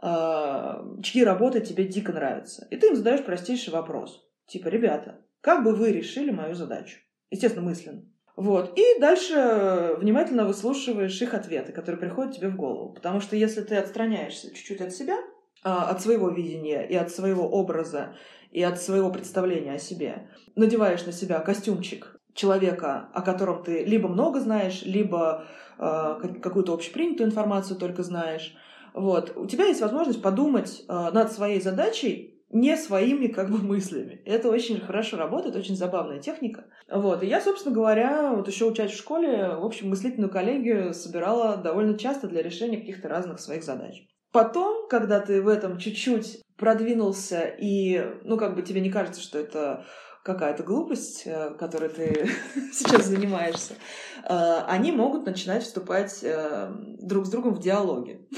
а, 0.01 0.85
чьи 1.03 1.23
работы 1.23 1.61
тебе 1.61 1.85
дико 1.85 2.11
нравятся. 2.13 2.67
И 2.69 2.77
ты 2.77 2.87
им 2.87 2.95
задаешь 2.95 3.25
простейший 3.25 3.73
вопрос. 3.73 4.25
Типа, 4.47 4.67
ребята, 4.67 5.21
как 5.41 5.63
бы 5.63 5.75
вы 5.75 5.91
решили 5.91 6.31
мою 6.31 6.55
задачу? 6.55 6.97
Естественно, 7.31 7.65
мысленно. 7.65 8.03
Вот. 8.35 8.77
И 8.77 8.99
дальше 8.99 9.95
внимательно 9.97 10.45
выслушиваешь 10.45 11.21
их 11.21 11.33
ответы, 11.33 11.71
которые 11.71 11.99
приходят 11.99 12.35
тебе 12.35 12.49
в 12.49 12.55
голову. 12.55 12.93
Потому 12.93 13.21
что 13.21 13.35
если 13.35 13.61
ты 13.61 13.75
отстраняешься 13.77 14.53
чуть-чуть 14.53 14.81
от 14.81 14.93
себя, 14.93 15.17
а, 15.63 15.89
от 15.89 16.01
своего 16.01 16.29
видения 16.29 16.83
и 16.83 16.95
от 16.95 17.11
своего 17.11 17.49
образа, 17.49 18.15
и 18.51 18.61
от 18.61 18.81
своего 18.81 19.09
представления 19.09 19.73
о 19.73 19.79
себе, 19.79 20.29
надеваешь 20.55 21.05
на 21.05 21.11
себя 21.11 21.39
костюмчик 21.39 22.14
человека, 22.35 23.09
о 23.13 23.21
котором 23.21 23.63
ты 23.63 23.83
либо 23.83 24.07
много 24.07 24.39
знаешь, 24.39 24.83
либо 24.83 25.45
э, 25.79 26.37
какую-то 26.43 26.73
общепринятую 26.73 27.29
информацию 27.29 27.79
только 27.79 28.03
знаешь, 28.03 28.55
вот, 28.93 29.33
у 29.35 29.45
тебя 29.45 29.65
есть 29.65 29.81
возможность 29.81 30.21
подумать 30.21 30.83
э, 30.87 31.09
над 31.11 31.31
своей 31.31 31.59
задачей 31.61 32.35
не 32.49 32.77
своими 32.77 33.27
как 33.27 33.49
бы 33.49 33.57
мыслями. 33.61 34.21
Это 34.25 34.49
очень 34.49 34.79
хорошо 34.79 35.17
работает, 35.17 35.55
очень 35.55 35.75
забавная 35.75 36.19
техника. 36.19 36.65
Вот. 36.89 37.23
И 37.23 37.27
я, 37.27 37.41
собственно 37.41 37.73
говоря, 37.75 38.33
вот 38.33 38.47
еще 38.47 38.65
учась 38.65 38.91
в 38.91 38.97
школе, 38.97 39.55
в 39.55 39.65
общем, 39.65 39.89
мыслительную 39.89 40.29
коллегию 40.29 40.93
собирала 40.93 41.57
довольно 41.57 41.97
часто 41.97 42.27
для 42.27 42.41
решения 42.41 42.77
каких-то 42.77 43.09
разных 43.09 43.39
своих 43.39 43.63
задач. 43.63 44.05
Потом, 44.31 44.87
когда 44.89 45.19
ты 45.19 45.41
в 45.41 45.47
этом 45.47 45.77
чуть-чуть 45.77 46.41
продвинулся 46.57 47.41
и, 47.41 48.01
ну, 48.23 48.37
как 48.37 48.55
бы 48.55 48.61
тебе 48.61 48.81
не 48.81 48.89
кажется, 48.89 49.21
что 49.21 49.39
это 49.39 49.85
какая-то 50.25 50.63
глупость, 50.63 51.23
э, 51.25 51.51
которой 51.51 51.89
ты 51.89 52.27
сейчас 52.73 53.05
занимаешься, 53.05 53.75
э, 54.23 54.59
они 54.67 54.91
могут 54.91 55.25
начинать 55.25 55.63
вступать 55.63 56.19
э, 56.23 56.71
друг 56.99 57.27
с 57.27 57.29
другом 57.29 57.53
в 57.53 57.61
диалоги. 57.61 58.27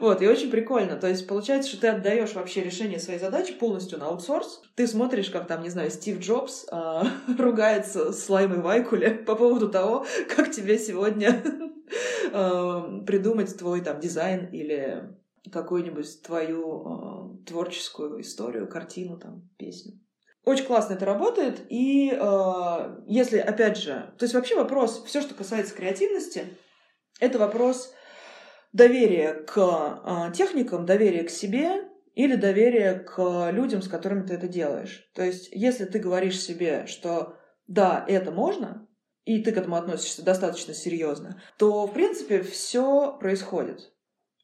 Вот, 0.00 0.22
и 0.22 0.26
очень 0.26 0.50
прикольно. 0.50 0.96
То 0.96 1.08
есть 1.08 1.26
получается, 1.26 1.68
что 1.70 1.82
ты 1.82 1.88
отдаешь 1.88 2.32
вообще 2.32 2.62
решение 2.62 2.98
своей 2.98 3.18
задачи 3.18 3.52
полностью 3.52 3.98
на 3.98 4.06
аутсорс. 4.06 4.62
Ты 4.74 4.86
смотришь, 4.86 5.28
как 5.28 5.46
там, 5.46 5.62
не 5.62 5.68
знаю, 5.68 5.90
Стив 5.90 6.18
Джобс 6.18 6.66
э, 6.72 7.02
ругается 7.38 8.12
с 8.12 8.28
Лаймой 8.30 8.60
Вайкуле 8.60 9.10
по 9.10 9.36
поводу 9.36 9.68
того, 9.68 10.06
как 10.34 10.50
тебе 10.50 10.78
сегодня 10.78 11.42
э, 12.32 13.02
придумать 13.06 13.56
твой 13.58 13.82
там 13.82 14.00
дизайн 14.00 14.46
или 14.46 15.14
какую-нибудь 15.52 16.22
твою 16.22 17.42
э, 17.42 17.44
творческую 17.46 18.22
историю, 18.22 18.66
картину, 18.66 19.18
там, 19.18 19.50
песню. 19.58 20.00
Очень 20.44 20.64
классно 20.64 20.94
это 20.94 21.04
работает, 21.04 21.66
и 21.68 22.10
э, 22.12 22.96
если, 23.06 23.38
опять 23.38 23.76
же, 23.76 24.12
то 24.18 24.24
есть 24.24 24.34
вообще 24.34 24.56
вопрос, 24.56 25.04
все, 25.04 25.20
что 25.20 25.34
касается 25.34 25.74
креативности, 25.74 26.56
это 27.20 27.38
вопрос 27.38 27.92
доверия 28.72 29.34
к 29.34 29.58
э, 29.58 30.32
техникам, 30.32 30.86
доверия 30.86 31.24
к 31.24 31.30
себе 31.30 31.88
или 32.14 32.36
доверия 32.36 32.94
к 32.94 33.50
людям, 33.50 33.82
с 33.82 33.88
которыми 33.88 34.26
ты 34.26 34.34
это 34.34 34.48
делаешь. 34.48 35.10
То 35.14 35.22
есть, 35.22 35.50
если 35.52 35.84
ты 35.84 35.98
говоришь 35.98 36.40
себе, 36.40 36.86
что 36.86 37.36
да, 37.66 38.04
это 38.08 38.30
можно, 38.30 38.88
и 39.24 39.42
ты 39.42 39.52
к 39.52 39.58
этому 39.58 39.76
относишься 39.76 40.24
достаточно 40.24 40.74
серьезно, 40.74 41.40
то, 41.58 41.86
в 41.86 41.92
принципе, 41.92 42.42
все 42.42 43.16
происходит. 43.18 43.92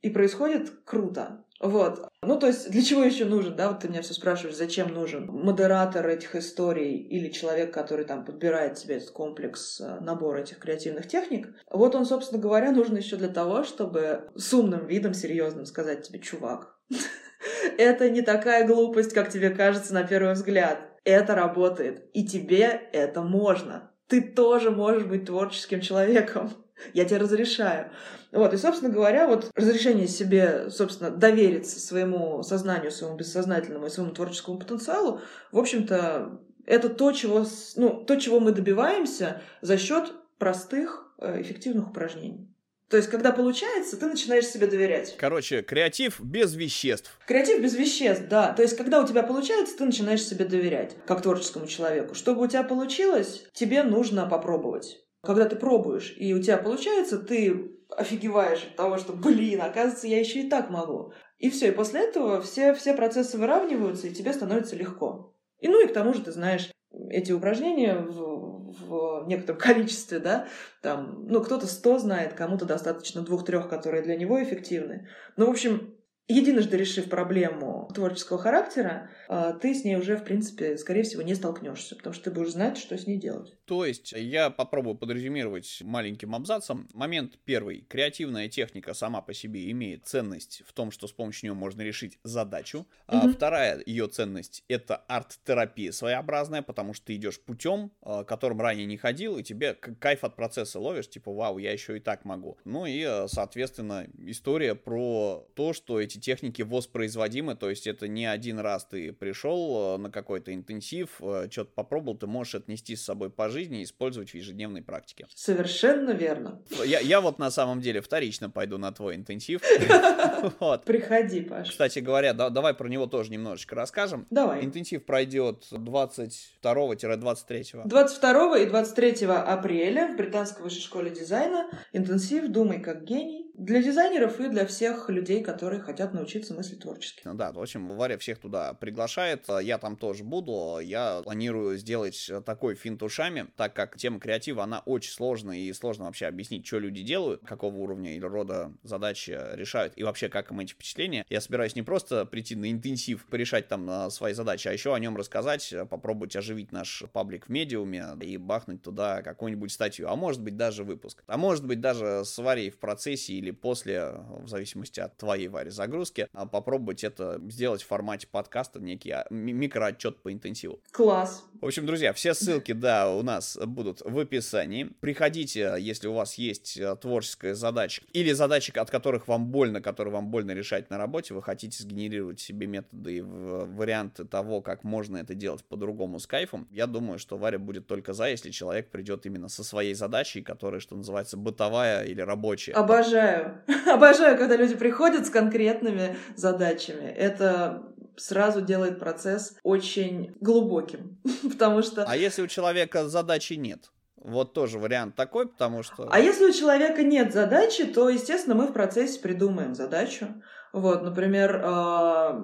И 0.02 0.10
происходит 0.10 0.70
круто. 0.84 1.44
Вот. 1.58 2.08
Ну, 2.26 2.38
то 2.38 2.48
есть, 2.48 2.70
для 2.70 2.82
чего 2.82 3.04
еще 3.04 3.24
нужен, 3.24 3.54
да, 3.54 3.68
вот 3.68 3.80
ты 3.80 3.88
меня 3.88 4.02
все 4.02 4.12
спрашиваешь, 4.12 4.56
зачем 4.56 4.92
нужен 4.92 5.26
модератор 5.26 6.06
этих 6.08 6.34
историй 6.34 6.96
или 6.96 7.30
человек, 7.30 7.72
который 7.72 8.04
там 8.04 8.24
подбирает 8.24 8.78
себе 8.78 8.96
этот 8.96 9.10
комплекс, 9.10 9.80
э, 9.80 10.00
набор 10.00 10.36
этих 10.36 10.58
креативных 10.58 11.06
техник. 11.06 11.54
Вот 11.70 11.94
он, 11.94 12.04
собственно 12.04 12.42
говоря, 12.42 12.72
нужен 12.72 12.96
еще 12.96 13.16
для 13.16 13.28
того, 13.28 13.62
чтобы 13.62 14.28
с 14.34 14.52
умным 14.52 14.86
видом, 14.86 15.14
серьезным 15.14 15.66
сказать 15.66 16.02
тебе, 16.02 16.18
чувак, 16.18 16.76
это 17.78 18.10
не 18.10 18.22
такая 18.22 18.66
глупость, 18.66 19.12
как 19.12 19.30
тебе 19.30 19.50
кажется 19.50 19.94
на 19.94 20.02
первый 20.02 20.32
взгляд. 20.32 20.80
Это 21.04 21.36
работает, 21.36 22.10
и 22.12 22.26
тебе 22.26 22.88
это 22.92 23.22
можно. 23.22 23.92
Ты 24.08 24.20
тоже 24.20 24.72
можешь 24.72 25.04
быть 25.04 25.26
творческим 25.26 25.80
человеком. 25.80 26.50
Я 26.92 27.04
тебе 27.04 27.18
разрешаю. 27.18 27.90
Вот, 28.32 28.52
и, 28.52 28.56
собственно 28.56 28.92
говоря, 28.92 29.26
вот 29.26 29.50
разрешение 29.54 30.08
себе, 30.08 30.68
собственно, 30.70 31.10
довериться 31.10 31.80
своему 31.80 32.42
сознанию, 32.42 32.90
своему 32.90 33.16
бессознательному 33.16 33.86
и 33.86 33.90
своему 33.90 34.12
творческому 34.12 34.58
потенциалу, 34.58 35.20
в 35.52 35.58
общем-то, 35.58 36.40
это 36.66 36.88
то, 36.88 37.12
чего, 37.12 37.46
ну, 37.76 38.04
то, 38.04 38.16
чего 38.16 38.40
мы 38.40 38.52
добиваемся 38.52 39.42
за 39.62 39.78
счет 39.78 40.12
простых, 40.38 41.14
э, 41.18 41.40
эффективных 41.40 41.88
упражнений. 41.90 42.52
То 42.88 42.96
есть, 42.96 43.08
когда 43.08 43.32
получается, 43.32 43.96
ты 43.96 44.06
начинаешь 44.06 44.46
себе 44.46 44.68
доверять. 44.68 45.16
Короче, 45.16 45.62
креатив 45.62 46.20
без 46.20 46.54
веществ. 46.54 47.18
Креатив 47.26 47.60
без 47.60 47.74
веществ, 47.74 48.26
да. 48.28 48.52
То 48.52 48.62
есть, 48.62 48.76
когда 48.76 49.02
у 49.02 49.06
тебя 49.06 49.24
получается, 49.24 49.76
ты 49.76 49.84
начинаешь 49.84 50.22
себе 50.22 50.44
доверять, 50.44 50.96
как 51.04 51.20
творческому 51.20 51.66
человеку. 51.66 52.14
Чтобы 52.14 52.44
у 52.44 52.46
тебя 52.46 52.62
получилось, 52.62 53.44
тебе 53.54 53.82
нужно 53.82 54.26
попробовать. 54.26 55.00
Когда 55.26 55.46
ты 55.46 55.56
пробуешь, 55.56 56.14
и 56.16 56.32
у 56.32 56.40
тебя 56.40 56.56
получается, 56.56 57.18
ты 57.18 57.72
офигеваешь 57.90 58.62
от 58.62 58.76
того, 58.76 58.96
что, 58.96 59.12
блин, 59.12 59.60
оказывается, 59.60 60.06
я 60.06 60.20
еще 60.20 60.42
и 60.42 60.48
так 60.48 60.70
могу. 60.70 61.12
И 61.38 61.50
все, 61.50 61.68
и 61.68 61.72
после 61.72 62.00
этого 62.00 62.40
все, 62.40 62.72
все 62.74 62.94
процессы 62.94 63.36
выравниваются, 63.36 64.06
и 64.06 64.14
тебе 64.14 64.32
становится 64.32 64.76
легко. 64.76 65.34
И 65.58 65.68
ну 65.68 65.84
и 65.84 65.88
к 65.88 65.92
тому 65.92 66.14
же 66.14 66.22
ты 66.22 66.30
знаешь 66.30 66.70
эти 67.10 67.32
упражнения 67.32 67.98
в, 67.98 68.72
в 68.86 69.26
некотором 69.26 69.58
количестве, 69.60 70.20
да, 70.20 70.46
там, 70.80 71.26
ну, 71.26 71.42
кто-то 71.42 71.66
100 71.66 71.98
знает, 71.98 72.34
кому-то 72.34 72.64
достаточно 72.64 73.22
двух-трех, 73.22 73.68
которые 73.68 74.02
для 74.02 74.16
него 74.16 74.42
эффективны. 74.42 75.08
Ну, 75.36 75.46
в 75.46 75.50
общем, 75.50 75.95
единожды 76.28 76.76
решив 76.76 77.08
проблему 77.08 77.88
творческого 77.94 78.38
характера, 78.38 79.10
а, 79.28 79.52
ты 79.52 79.74
с 79.74 79.84
ней 79.84 79.96
уже, 79.96 80.16
в 80.16 80.24
принципе, 80.24 80.76
скорее 80.76 81.02
всего, 81.02 81.22
не 81.22 81.34
столкнешься, 81.34 81.96
потому 81.96 82.14
что 82.14 82.24
ты 82.24 82.30
будешь 82.30 82.52
знать, 82.52 82.78
что 82.78 82.96
с 82.98 83.06
ней 83.06 83.16
делать. 83.16 83.54
То 83.64 83.84
есть, 83.84 84.12
я 84.12 84.50
попробую 84.50 84.96
подрезюмировать 84.96 85.78
маленьким 85.82 86.34
абзацем. 86.34 86.88
Момент 86.92 87.38
первый. 87.44 87.82
Креативная 87.88 88.48
техника 88.48 88.94
сама 88.94 89.20
по 89.20 89.34
себе 89.34 89.70
имеет 89.70 90.06
ценность 90.06 90.62
в 90.66 90.72
том, 90.72 90.90
что 90.90 91.06
с 91.06 91.12
помощью 91.12 91.50
нее 91.50 91.54
можно 91.54 91.82
решить 91.82 92.18
задачу. 92.22 92.80
Угу. 92.80 92.86
А 93.08 93.28
вторая 93.28 93.82
ее 93.86 94.08
ценность— 94.08 94.64
это 94.68 94.96
арт-терапия 94.96 95.92
своеобразная, 95.92 96.62
потому 96.62 96.92
что 96.92 97.06
ты 97.06 97.16
идешь 97.16 97.40
путем, 97.40 97.92
а, 98.02 98.24
которым 98.24 98.60
ранее 98.60 98.86
не 98.86 98.96
ходил, 98.96 99.38
и 99.38 99.42
тебе 99.42 99.74
кайф 99.74 100.24
от 100.24 100.36
процесса 100.36 100.80
ловишь, 100.80 101.08
типа, 101.08 101.32
вау, 101.32 101.58
я 101.58 101.72
еще 101.72 101.96
и 101.96 102.00
так 102.00 102.24
могу. 102.24 102.58
Ну 102.64 102.86
и, 102.86 103.02
а, 103.02 103.26
соответственно, 103.28 104.06
история 104.18 104.74
про 104.74 105.46
то, 105.54 105.72
что 105.72 106.00
эти 106.00 106.15
эти 106.16 106.24
техники 106.24 106.62
воспроизводимы, 106.62 107.54
то 107.54 107.70
есть 107.70 107.86
это 107.86 108.08
не 108.08 108.26
один 108.26 108.58
раз 108.58 108.84
ты 108.84 109.12
пришел 109.12 109.96
э, 109.96 109.98
на 109.98 110.10
какой-то 110.10 110.54
интенсив, 110.54 111.20
э, 111.20 111.48
что-то 111.50 111.70
попробовал, 111.74 112.16
ты 112.16 112.26
можешь 112.26 112.54
отнести 112.54 112.96
с 112.96 113.04
собой 113.04 113.30
по 113.30 113.48
жизни 113.48 113.80
и 113.80 113.84
использовать 113.84 114.30
в 114.30 114.34
ежедневной 114.34 114.82
практике. 114.82 115.26
Совершенно 115.34 116.10
верно. 116.10 116.62
Я, 116.84 117.00
я 117.00 117.20
вот 117.20 117.38
на 117.38 117.50
самом 117.50 117.80
делделе 117.80 118.00
вторично 118.00 118.50
пойду 118.50 118.78
на 118.78 118.92
твой 118.92 119.16
интенсив. 119.16 119.60
Приходи, 120.84 121.42
Паш. 121.42 121.70
Кстати 121.70 122.00
говоря, 122.00 122.32
давай 122.32 122.74
про 122.74 122.88
него 122.88 123.06
тоже 123.06 123.30
немножечко 123.30 123.74
расскажем. 123.74 124.26
Давай. 124.30 124.64
Интенсив 124.64 125.04
пройдет 125.04 125.66
22-23. 125.70 127.86
22 127.86 128.58
и 128.58 128.66
23 128.66 129.26
апреля 129.26 130.12
в 130.12 130.16
Британской 130.16 130.64
высшей 130.64 130.82
школе 130.82 131.10
дизайна. 131.10 131.68
Интенсив 131.92 132.48
«Думай 132.48 132.80
как 132.80 133.04
гений». 133.04 133.46
Для 133.58 133.82
дизайнеров 133.82 134.38
и 134.38 134.48
для 134.48 134.66
всех 134.66 135.08
людей, 135.08 135.42
которые 135.42 135.80
хотят 135.80 136.12
научиться 136.12 136.52
мыслить 136.52 136.80
творчески. 136.80 137.22
Ну 137.24 137.32
да, 137.32 137.52
в 137.52 137.58
общем, 137.58 137.88
Варя 137.88 138.18
всех 138.18 138.38
туда 138.38 138.74
приглашает. 138.74 139.46
Я 139.62 139.78
там 139.78 139.96
тоже 139.96 140.24
буду. 140.24 140.78
Я 140.78 141.22
планирую 141.22 141.78
сделать 141.78 142.30
такой 142.44 142.74
финт 142.74 143.02
ушами, 143.02 143.46
так 143.56 143.74
как 143.74 143.96
тема 143.96 144.20
креатива, 144.20 144.64
она 144.64 144.80
очень 144.80 145.10
сложная 145.10 145.56
и 145.56 145.72
сложно 145.72 146.04
вообще 146.04 146.26
объяснить, 146.26 146.66
что 146.66 146.78
люди 146.80 147.02
делают, 147.02 147.46
какого 147.46 147.74
уровня 147.76 148.14
или 148.14 148.26
рода 148.26 148.74
задачи 148.82 149.38
решают 149.54 149.94
и 149.96 150.04
вообще 150.04 150.28
как 150.28 150.50
им 150.50 150.60
эти 150.60 150.72
впечатления. 150.72 151.24
Я 151.30 151.40
собираюсь 151.40 151.74
не 151.74 151.82
просто 151.82 152.26
прийти 152.26 152.56
на 152.56 152.70
интенсив, 152.70 153.24
порешать 153.24 153.68
там 153.68 153.88
а, 153.88 154.10
свои 154.10 154.34
задачи, 154.34 154.68
а 154.68 154.72
еще 154.72 154.94
о 154.94 154.98
нем 154.98 155.16
рассказать, 155.16 155.74
попробовать 155.88 156.36
оживить 156.36 156.72
наш 156.72 157.04
паблик 157.10 157.46
в 157.46 157.48
медиуме 157.48 158.04
и 158.20 158.36
бахнуть 158.36 158.82
туда 158.82 159.22
какую-нибудь 159.22 159.72
статью, 159.72 160.10
а 160.10 160.16
может 160.16 160.42
быть 160.42 160.58
даже 160.58 160.84
выпуск. 160.84 161.24
А 161.26 161.38
может 161.38 161.64
быть 161.64 161.80
даже 161.80 162.22
с 162.26 162.36
Варей 162.36 162.68
в 162.68 162.78
процессе 162.78 163.32
или 163.32 163.45
после, 163.50 164.12
в 164.42 164.48
зависимости 164.48 165.00
от 165.00 165.16
твоей, 165.16 165.48
Вари, 165.48 165.70
загрузки, 165.70 166.28
а 166.32 166.46
попробовать 166.46 167.04
это 167.04 167.40
сделать 167.48 167.82
в 167.82 167.86
формате 167.86 168.26
подкаста, 168.30 168.80
некий 168.80 169.10
а, 169.10 169.26
микроотчет 169.30 170.18
по 170.22 170.32
интенсиву. 170.32 170.80
Класс. 170.90 171.44
В 171.60 171.66
общем, 171.66 171.86
друзья, 171.86 172.12
все 172.12 172.34
ссылки, 172.34 172.72
да, 172.72 173.10
у 173.10 173.22
нас 173.22 173.58
будут 173.64 174.02
в 174.02 174.18
описании. 174.18 174.84
Приходите, 175.00 175.76
если 175.78 176.08
у 176.08 176.12
вас 176.12 176.34
есть 176.34 176.76
э, 176.76 176.96
творческая 176.96 177.54
задача 177.54 178.02
или 178.12 178.32
задачи, 178.32 178.76
от 178.76 178.90
которых 178.90 179.28
вам 179.28 179.46
больно, 179.46 179.80
которые 179.80 180.12
вам 180.12 180.30
больно 180.30 180.52
решать 180.52 180.90
на 180.90 180.98
работе, 180.98 181.34
вы 181.34 181.42
хотите 181.42 181.82
сгенерировать 181.82 182.40
себе 182.40 182.66
методы 182.66 183.16
и 183.16 183.20
варианты 183.22 184.24
того, 184.24 184.60
как 184.60 184.84
можно 184.84 185.18
это 185.18 185.34
делать 185.34 185.64
по-другому 185.64 186.18
с 186.18 186.26
кайфом, 186.26 186.68
я 186.70 186.86
думаю, 186.86 187.18
что 187.18 187.38
Варя 187.38 187.58
будет 187.58 187.86
только 187.86 188.12
за, 188.12 188.28
если 188.28 188.50
человек 188.50 188.90
придет 188.90 189.26
именно 189.26 189.48
со 189.48 189.64
своей 189.64 189.94
задачей, 189.94 190.42
которая, 190.42 190.80
что 190.80 190.96
называется, 190.96 191.36
бытовая 191.36 192.04
или 192.04 192.20
рабочая. 192.20 192.72
Обожаю. 192.72 193.35
Обожаю, 193.86 194.38
когда 194.38 194.56
люди 194.56 194.74
приходят 194.74 195.26
с 195.26 195.30
конкретными 195.30 196.16
задачами. 196.36 197.04
Это 197.04 197.82
сразу 198.16 198.60
делает 198.60 198.98
процесс 198.98 199.56
очень 199.62 200.34
глубоким, 200.40 201.18
потому 201.42 201.82
что... 201.82 202.04
А 202.04 202.16
если 202.16 202.42
у 202.42 202.46
человека 202.46 203.08
задачи 203.08 203.54
нет? 203.54 203.90
Вот 204.16 204.54
тоже 204.54 204.78
вариант 204.78 205.14
такой, 205.14 205.48
потому 205.48 205.82
что... 205.82 206.08
А 206.10 206.18
если 206.18 206.46
у 206.46 206.52
человека 206.52 207.02
нет 207.02 207.32
задачи, 207.32 207.84
то, 207.84 208.08
естественно, 208.08 208.56
мы 208.56 208.66
в 208.66 208.72
процессе 208.72 209.20
придумаем 209.20 209.74
задачу. 209.74 210.42
Вот, 210.72 211.02
например, 211.02 211.60
а, 211.62 212.42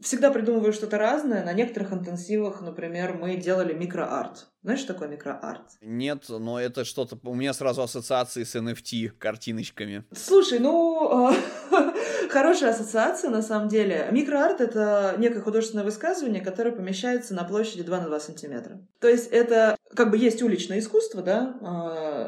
всегда 0.00 0.30
придумываю 0.30 0.72
что-то 0.72 0.98
разное. 0.98 1.44
На 1.44 1.52
некоторых 1.52 1.92
интенсивах, 1.92 2.60
например, 2.60 3.14
мы 3.14 3.36
делали 3.36 3.74
микроарт. 3.74 4.48
Знаешь, 4.66 4.80
что 4.80 4.94
такое 4.94 5.06
микроарт? 5.06 5.62
Нет, 5.80 6.24
но 6.28 6.60
это 6.60 6.84
что-то... 6.84 7.16
У 7.22 7.36
меня 7.36 7.52
сразу 7.52 7.82
ассоциации 7.82 8.42
с 8.42 8.56
NFT 8.56 9.10
картиночками. 9.16 10.02
Слушай, 10.12 10.58
ну... 10.58 11.32
Хорошая 12.30 12.70
ассоциация, 12.70 13.30
на 13.30 13.42
самом 13.42 13.68
деле. 13.68 14.08
Микроарт— 14.10 14.60
это 14.60 15.14
некое 15.18 15.40
художественное 15.40 15.84
высказывание, 15.84 16.42
которое 16.42 16.72
помещается 16.72 17.32
на 17.32 17.44
площади 17.44 17.84
2 17.84 17.96
на 17.96 18.06
2 18.06 18.18
сантиметра. 18.18 18.80
То 18.98 19.06
есть 19.06 19.28
это 19.28 19.76
как 19.94 20.10
бы 20.10 20.18
есть 20.18 20.42
уличное 20.42 20.80
искусство, 20.80 21.22
да, 21.22 21.54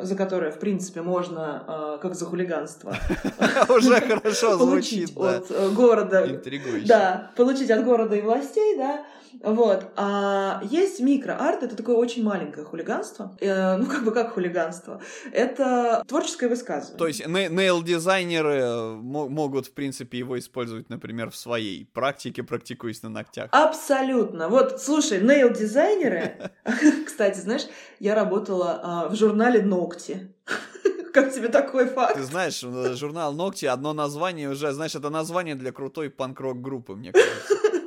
э, 0.00 0.04
за 0.04 0.14
которое, 0.14 0.52
в 0.52 0.60
принципе, 0.60 1.02
можно, 1.02 1.96
э, 1.98 1.98
как 2.00 2.14
за 2.14 2.24
хулиганство, 2.24 2.96
уже 3.68 4.00
хорошо 4.00 4.56
звучит, 4.58 5.10
от 5.16 5.50
э, 5.50 5.70
города, 5.70 6.40
да, 6.86 7.32
получить 7.34 7.72
от 7.72 7.84
города 7.84 8.14
и 8.14 8.20
властей, 8.20 8.76
да, 8.76 9.04
вот. 9.42 9.92
А 9.96 10.60
есть 10.64 11.00
микроарт, 11.00 11.62
это 11.62 11.76
такое 11.76 11.96
очень 11.96 12.24
маленькое 12.24 12.64
хулиганство. 12.64 13.36
Э, 13.40 13.76
ну, 13.76 13.86
как 13.86 14.04
бы 14.04 14.12
как 14.12 14.32
хулиганство. 14.32 15.00
Это 15.32 16.02
творческое 16.08 16.48
высказывание. 16.48 16.98
То 16.98 17.06
есть 17.06 17.24
нейл-дизайнеры 17.26 18.96
могут, 18.96 19.66
в 19.66 19.72
принципе, 19.72 20.18
его 20.18 20.38
использовать, 20.38 20.88
например, 20.88 21.30
в 21.30 21.36
своей 21.36 21.86
практике, 21.86 22.42
практикуясь 22.42 23.02
на 23.02 23.10
ногтях. 23.10 23.48
Абсолютно. 23.52 24.48
Вот, 24.48 24.80
слушай, 24.82 25.20
нейл-дизайнеры... 25.20 26.50
Кстати, 27.06 27.38
знаешь, 27.38 27.66
я 28.00 28.14
работала 28.14 28.80
а, 28.82 29.08
в 29.08 29.14
журнале 29.16 29.62
«Ногти». 29.62 30.32
Как 31.12 31.32
тебе 31.32 31.48
такой 31.48 31.86
факт? 31.86 32.14
Ты 32.14 32.22
знаешь, 32.22 32.62
э, 32.62 32.94
журнал 32.94 33.32
«Ногти» 33.32 33.66
одно 33.66 33.92
название 33.92 34.50
уже, 34.50 34.72
знаешь, 34.72 34.94
это 34.94 35.10
название 35.10 35.54
для 35.54 35.72
крутой 35.72 36.10
панк-рок 36.10 36.60
группы, 36.60 36.94
мне 36.94 37.12
кажется. 37.12 37.77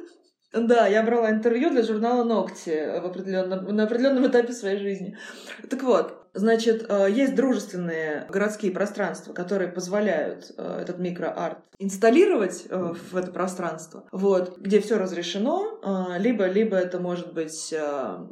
Да, 0.54 0.88
я 0.88 1.04
брала 1.04 1.32
интервью 1.32 1.70
для 1.70 1.84
журнала 1.84 2.24
«Ногти» 2.24 3.00
в 3.02 3.06
определенном, 3.06 3.74
на 3.74 3.84
определенном 3.84 4.28
этапе 4.28 4.52
своей 4.52 4.80
жизни. 4.80 5.18
Так 5.70 5.84
вот, 5.84 6.22
Значит, 6.34 6.86
э, 6.88 7.10
есть 7.12 7.36
дружественные 7.36 8.26
городские 8.30 8.72
пространства, 8.72 9.34
которые 9.34 9.70
позволяют 9.70 10.54
э, 10.58 10.80
этот 10.82 10.98
микроарт 10.98 11.58
инсталлировать 11.78 12.68
э, 12.70 12.94
в 13.12 13.18
это 13.18 13.32
пространство, 13.32 14.06
вот, 14.14 14.58
где 14.58 14.80
все 14.80 14.98
разрешено, 14.98 15.80
либо, 16.20 16.46
либо 16.46 16.78
это 16.78 17.00
может 17.00 17.34
быть 17.34 17.74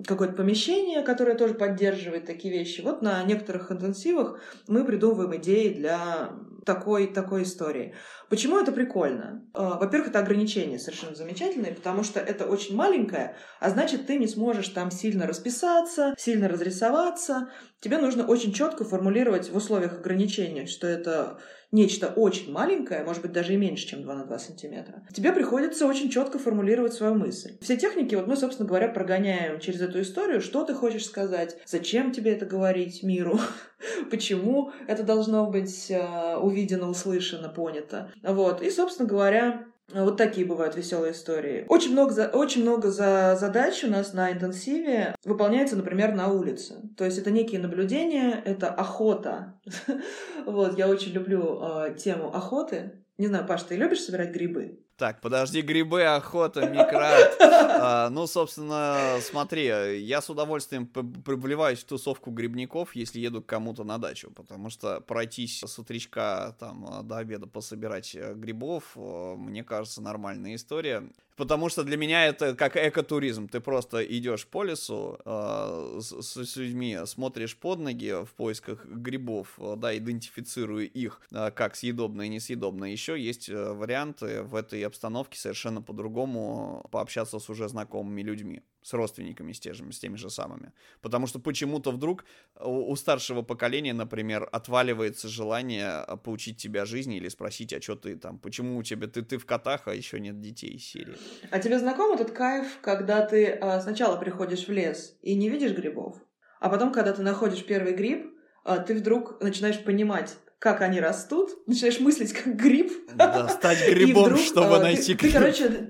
какое-то 0.06 0.36
помещение, 0.36 1.02
которое 1.02 1.36
тоже 1.36 1.56
поддерживает 1.56 2.26
такие 2.26 2.54
вещи. 2.54 2.82
Вот 2.82 3.02
на 3.02 3.22
некоторых 3.24 3.72
интенсивах 3.72 4.40
мы 4.68 4.86
придумываем 4.86 5.36
идеи 5.38 5.74
для 5.74 6.30
такой, 6.74 7.08
такой 7.08 7.42
истории. 7.42 7.96
Почему 8.30 8.60
это 8.60 8.72
прикольно? 8.72 9.44
Во-первых, 9.54 10.10
это 10.10 10.20
ограничение 10.20 10.78
совершенно 10.78 11.16
замечательное, 11.16 11.74
потому 11.74 12.04
что 12.04 12.20
это 12.20 12.46
очень 12.46 12.76
маленькое, 12.76 13.36
а 13.60 13.72
значит, 13.72 14.06
ты 14.06 14.20
не 14.20 14.28
сможешь 14.28 14.68
там 14.68 14.92
сильно 14.92 15.26
расписаться, 15.26 16.14
сильно 16.16 16.48
разрисоваться, 16.48 17.50
тебе 17.80 17.98
нужно 17.98 18.28
очень 18.28 18.54
четко 18.54 18.84
формулировать 18.86 19.50
в 19.50 19.56
условиях 19.56 19.94
ограничения, 19.94 20.68
что 20.68 20.86
это 20.86 21.40
нечто 21.72 22.08
очень 22.08 22.52
маленькое, 22.52 23.04
может 23.04 23.22
быть, 23.22 23.32
даже 23.32 23.54
и 23.54 23.58
меньше, 23.58 23.88
чем 23.88 24.02
2 24.02 24.14
на 24.16 24.26
2 24.26 24.40
сантиметра, 24.40 25.04
тебе 25.14 25.32
приходится 25.32 25.86
очень 25.86 26.10
четко 26.10 26.40
формулировать 26.40 26.94
свою 26.94 27.16
мысль. 27.16 27.58
Все 27.62 27.78
техники, 27.78 28.16
вот 28.16 28.28
мы, 28.28 28.36
собственно 28.36 28.68
говоря, 28.68 28.88
прогоняем 28.88 29.60
через 29.60 29.82
эту 29.82 30.02
историю, 30.02 30.42
что 30.42 30.64
ты 30.64 30.74
хочешь 30.74 31.06
сказать, 31.06 31.58
зачем 31.66 32.12
тебе 32.12 32.32
это 32.34 32.46
говорить 32.46 33.04
миру, 33.04 33.40
почему 34.12 34.72
это 34.88 35.04
должно 35.04 35.50
быть 35.50 35.92
э, 35.92 36.36
увидено, 36.38 36.90
услышано, 36.90 37.50
понято. 37.50 38.12
Вот. 38.24 38.62
И, 38.62 38.70
собственно 38.70 39.08
говоря, 39.08 39.66
вот 39.94 40.18
такие 40.18 40.46
бывают 40.46 40.76
веселые 40.76 41.14
истории. 41.14 41.66
Очень 41.68 41.94
много, 41.94 42.14
за, 42.14 42.28
очень 42.28 42.62
много 42.62 42.92
за 42.92 43.36
задач 43.40 43.84
у 43.84 43.88
нас 43.88 44.14
на 44.14 44.32
интенсиве 44.32 45.16
выполняется, 45.24 45.76
например, 45.76 46.14
на 46.14 46.28
улице. 46.28 46.76
То 46.98 47.06
есть 47.06 47.18
это 47.18 47.32
некие 47.32 47.60
наблюдения, 47.60 48.42
это 48.46 48.70
охота. 48.70 49.60
Вот, 50.46 50.78
я 50.78 50.88
очень 50.88 51.12
люблю 51.12 51.60
э, 51.62 51.96
тему 51.98 52.34
охоты. 52.34 53.04
Не 53.18 53.28
знаю, 53.28 53.46
Паш, 53.46 53.64
ты 53.64 53.76
любишь 53.76 54.02
собирать 54.02 54.32
грибы? 54.32 54.80
Так, 55.00 55.22
подожди, 55.22 55.62
грибы, 55.62 56.04
охота, 56.04 56.68
микроарт. 56.68 57.38
А, 57.82 58.10
ну, 58.10 58.28
собственно, 58.28 59.20
смотри, 59.22 59.64
я 60.02 60.22
с 60.22 60.30
удовольствием 60.30 60.90
вливаюсь 61.26 61.80
в 61.80 61.86
тусовку 61.86 62.30
грибников, 62.30 62.94
если 62.94 63.20
еду 63.20 63.42
к 63.42 63.46
кому-то 63.46 63.86
на 63.86 63.98
дачу, 63.98 64.32
потому 64.32 64.70
что 64.70 65.00
пройтись 65.00 65.64
с 65.64 65.80
утречка 65.80 66.58
там 66.60 67.08
до 67.08 67.18
обеда 67.18 67.48
пособирать 67.48 68.14
э, 68.16 68.34
грибов, 68.34 68.84
э, 68.98 69.36
мне 69.38 69.64
кажется, 69.64 70.02
нормальная 70.02 70.56
история. 70.56 71.10
Потому 71.40 71.70
что 71.70 71.86
для 71.86 71.96
меня 71.96 72.26
это 72.26 72.54
как 72.54 72.76
экотуризм. 72.76 73.48
Ты 73.48 73.62
просто 73.62 74.04
идешь 74.04 74.46
по 74.46 74.66
лесу 74.66 75.18
э, 75.24 76.00
с, 76.02 76.22
с 76.22 76.56
людьми, 76.58 76.98
смотришь 77.06 77.56
под 77.56 77.80
ноги 77.80 78.26
в 78.26 78.34
поисках 78.34 78.86
грибов, 78.86 79.54
э, 79.58 79.76
да, 79.78 79.98
идентифицируя 79.98 80.84
их 80.84 81.22
э, 81.32 81.50
как 81.52 81.78
съедобные 81.78 82.28
и 82.28 82.30
несъедобные. 82.30 82.92
Еще 82.92 83.18
есть 83.18 83.48
э, 83.48 83.72
варианты 83.72 84.44
в 84.44 84.54
этой 84.54 84.84
обстановке 84.90 85.40
совершенно 85.40 85.82
по-другому 85.82 86.88
пообщаться 86.92 87.40
с 87.40 87.50
уже 87.50 87.70
знакомыми 87.70 88.22
людьми 88.22 88.64
с 88.82 88.94
родственниками, 88.94 89.52
с, 89.52 89.60
теми, 89.60 89.92
с 89.92 90.00
теми 90.00 90.16
же 90.16 90.30
самыми. 90.30 90.72
Потому 91.02 91.28
что 91.28 91.40
почему-то 91.40 91.92
вдруг 91.92 92.26
у, 92.60 92.92
у 92.92 92.96
старшего 92.96 93.42
поколения, 93.42 93.94
например, 93.94 94.48
отваливается 94.52 95.28
желание 95.28 96.06
поучить 96.24 96.58
тебя 96.58 96.86
жизни 96.86 97.18
или 97.18 97.28
спросить, 97.28 97.74
а 97.74 97.82
что 97.82 97.96
ты 97.96 98.16
там, 98.16 98.40
почему 98.40 98.78
у 98.78 98.84
тебя, 98.84 99.08
ты, 99.08 99.22
ты 99.22 99.38
в 99.38 99.46
котах, 99.46 99.88
а 99.88 99.94
еще 99.94 100.20
нет 100.20 100.40
детей 100.40 100.76
из 100.76 100.86
серии. 100.86 101.18
А 101.52 101.60
тебе 101.60 101.80
знаком 101.80 102.14
этот 102.14 102.32
кайф, 102.32 102.80
когда 102.82 103.26
ты 103.26 103.52
а, 103.52 103.80
сначала 103.82 104.18
приходишь 104.18 104.68
в 104.68 104.72
лес 104.72 105.18
и 105.22 105.36
не 105.36 105.50
видишь 105.50 105.74
грибов, 105.74 106.18
а 106.60 106.70
потом, 106.70 106.92
когда 106.92 107.14
ты 107.14 107.22
находишь 107.22 107.66
первый 107.66 107.94
гриб, 107.94 108.34
а, 108.64 108.80
ты 108.80 108.96
вдруг 108.96 109.42
начинаешь 109.42 109.84
понимать, 109.84 110.36
как 110.60 110.82
они 110.82 111.00
растут, 111.00 111.66
начинаешь 111.68 112.00
мыслить 112.00 112.34
как 112.34 112.56
гриб. 112.56 112.92
Да, 113.16 113.48
стать 113.48 113.90
грибом, 113.90 114.26
вдруг, 114.26 114.40
чтобы 114.40 114.78
а, 114.78 114.82
найти 114.82 115.16
ты, 115.16 115.30
гриб. 115.30 115.32
Ты, 115.32 115.40
короче, 115.40 115.90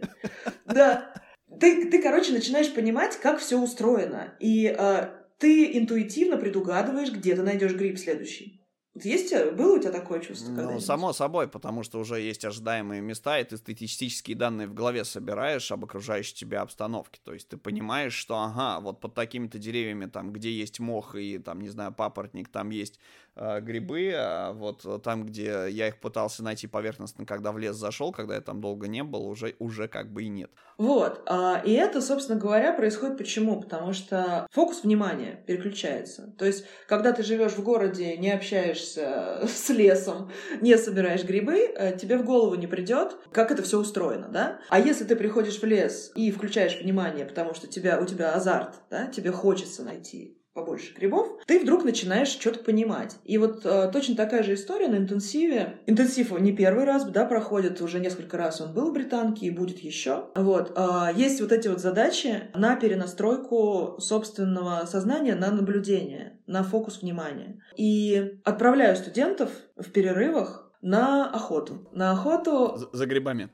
да, 0.65 1.13
ты, 1.59 1.89
ты, 1.89 2.01
короче, 2.01 2.31
начинаешь 2.31 2.71
понимать, 2.73 3.17
как 3.17 3.39
все 3.39 3.59
устроено. 3.59 4.35
И 4.39 4.73
э, 4.77 5.09
ты 5.39 5.77
интуитивно 5.77 6.37
предугадываешь, 6.37 7.11
где 7.11 7.35
ты 7.35 7.41
найдешь 7.41 7.73
гриб 7.73 7.97
следующий. 7.97 8.59
Есть, 8.95 9.33
было 9.53 9.77
у 9.77 9.79
тебя 9.79 9.91
такое 9.91 10.19
чувство? 10.19 10.51
Ну, 10.51 10.79
само 10.79 11.13
собой, 11.13 11.47
потому 11.47 11.83
что 11.83 11.99
уже 11.99 12.19
есть 12.19 12.43
ожидаемые 12.43 13.01
места, 13.01 13.39
и 13.39 13.43
ты 13.43 13.57
статистические 13.57 14.35
данные 14.35 14.67
в 14.67 14.73
голове 14.73 15.05
собираешь 15.05 15.71
об 15.71 15.85
окружающей 15.85 16.35
тебя 16.35 16.61
обстановке. 16.61 17.19
То 17.23 17.33
есть 17.33 17.47
ты 17.47 17.57
понимаешь, 17.57 18.13
что, 18.13 18.37
ага, 18.37 18.79
вот 18.81 18.99
под 18.99 19.13
такими-то 19.13 19.57
деревьями, 19.57 20.07
там, 20.07 20.33
где 20.33 20.51
есть 20.51 20.79
мох 20.79 21.15
и, 21.15 21.37
там, 21.37 21.61
не 21.61 21.69
знаю, 21.69 21.93
папоротник, 21.93 22.49
там 22.49 22.71
есть 22.71 22.99
э, 23.28 23.28
грибы, 23.61 24.13
а 24.15 24.53
вот 24.53 24.85
там, 25.03 25.25
где 25.25 25.67
я 25.69 25.87
их 25.87 25.99
пытался 25.99 26.43
найти 26.43 26.67
поверхностно, 26.67 27.25
когда 27.25 27.51
в 27.51 27.57
лес 27.57 27.75
зашел, 27.75 28.11
когда 28.11 28.35
я 28.35 28.41
там 28.41 28.61
долго 28.61 28.87
не 28.87 29.03
был, 29.03 29.27
уже, 29.27 29.55
уже 29.59 29.87
как 29.87 30.11
бы 30.11 30.23
и 30.23 30.29
нет. 30.29 30.51
Вот, 30.77 31.21
а, 31.25 31.61
и 31.65 31.73
это, 31.73 32.01
собственно 32.01 32.39
говоря, 32.39 32.73
происходит 32.73 33.17
почему? 33.17 33.61
Потому 33.61 33.93
что 33.93 34.47
фокус 34.51 34.83
внимания 34.83 35.43
переключается. 35.45 36.33
То 36.37 36.45
есть, 36.45 36.65
когда 36.87 37.11
ты 37.11 37.21
живешь 37.21 37.53
в 37.53 37.63
городе, 37.63 38.15
не 38.17 38.31
общаешься 38.31 39.41
с 39.47 39.69
лесом, 39.69 40.31
не 40.61 40.77
собираешь 40.77 41.23
грибы, 41.23 41.57
э, 41.75 41.97
тебе 41.97 42.17
в 42.17 42.23
голову 42.23 42.55
не 42.55 42.67
придет, 42.67 43.17
как 43.31 43.51
это 43.51 43.61
все 43.61 43.79
устроено, 43.79 44.29
да? 44.29 44.59
А 44.69 44.79
если 44.79 45.03
ты 45.03 45.15
приходишь 45.15 45.59
в 45.59 45.65
лес 45.65 46.11
и 46.15 46.31
включаешь 46.31 46.79
внимание, 46.79 47.25
потому 47.25 47.53
что 47.53 47.67
тебя, 47.67 47.99
у 47.99 48.05
тебя 48.05 48.33
азарт, 48.33 48.75
да, 48.89 49.07
тебе 49.07 49.31
хочется 49.31 49.83
найти 49.83 50.38
побольше 50.59 50.93
грибов, 50.93 51.27
ты 51.45 51.59
вдруг 51.59 51.83
начинаешь 51.83 52.29
что-то 52.29 52.63
понимать. 52.63 53.15
И 53.23 53.37
вот 53.37 53.65
э, 53.65 53.89
точно 53.91 54.15
такая 54.15 54.43
же 54.43 54.53
история 54.53 54.87
на 54.87 54.97
интенсиве. 54.97 55.79
Интенсив 55.85 56.31
не 56.39 56.51
первый 56.51 56.85
раз, 56.85 57.05
да, 57.05 57.25
проходит, 57.25 57.81
уже 57.81 57.99
несколько 57.99 58.37
раз 58.37 58.61
он 58.61 58.73
был 58.73 58.89
в 58.89 58.93
британке 58.93 59.47
и 59.47 59.51
будет 59.51 59.79
еще. 59.79 60.25
Вот. 60.35 60.73
Э, 60.75 61.09
есть 61.15 61.41
вот 61.41 61.51
эти 61.51 61.67
вот 61.67 61.79
задачи 61.79 62.49
на 62.53 62.75
перенастройку 62.75 63.97
собственного 63.99 64.85
сознания 64.85 65.35
на 65.35 65.51
наблюдение, 65.51 66.39
на 66.47 66.63
фокус 66.63 67.01
внимания. 67.01 67.61
И 67.77 68.39
отправляю 68.43 68.95
студентов 68.95 69.49
в 69.75 69.91
перерывах 69.91 70.69
на 70.81 71.29
охоту. 71.29 71.89
На 71.91 72.11
охоту... 72.11 72.77
За, 72.77 72.89
за 72.93 73.05
грибами. 73.05 73.49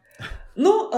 Ну, 0.55 0.89
э, 0.89 0.93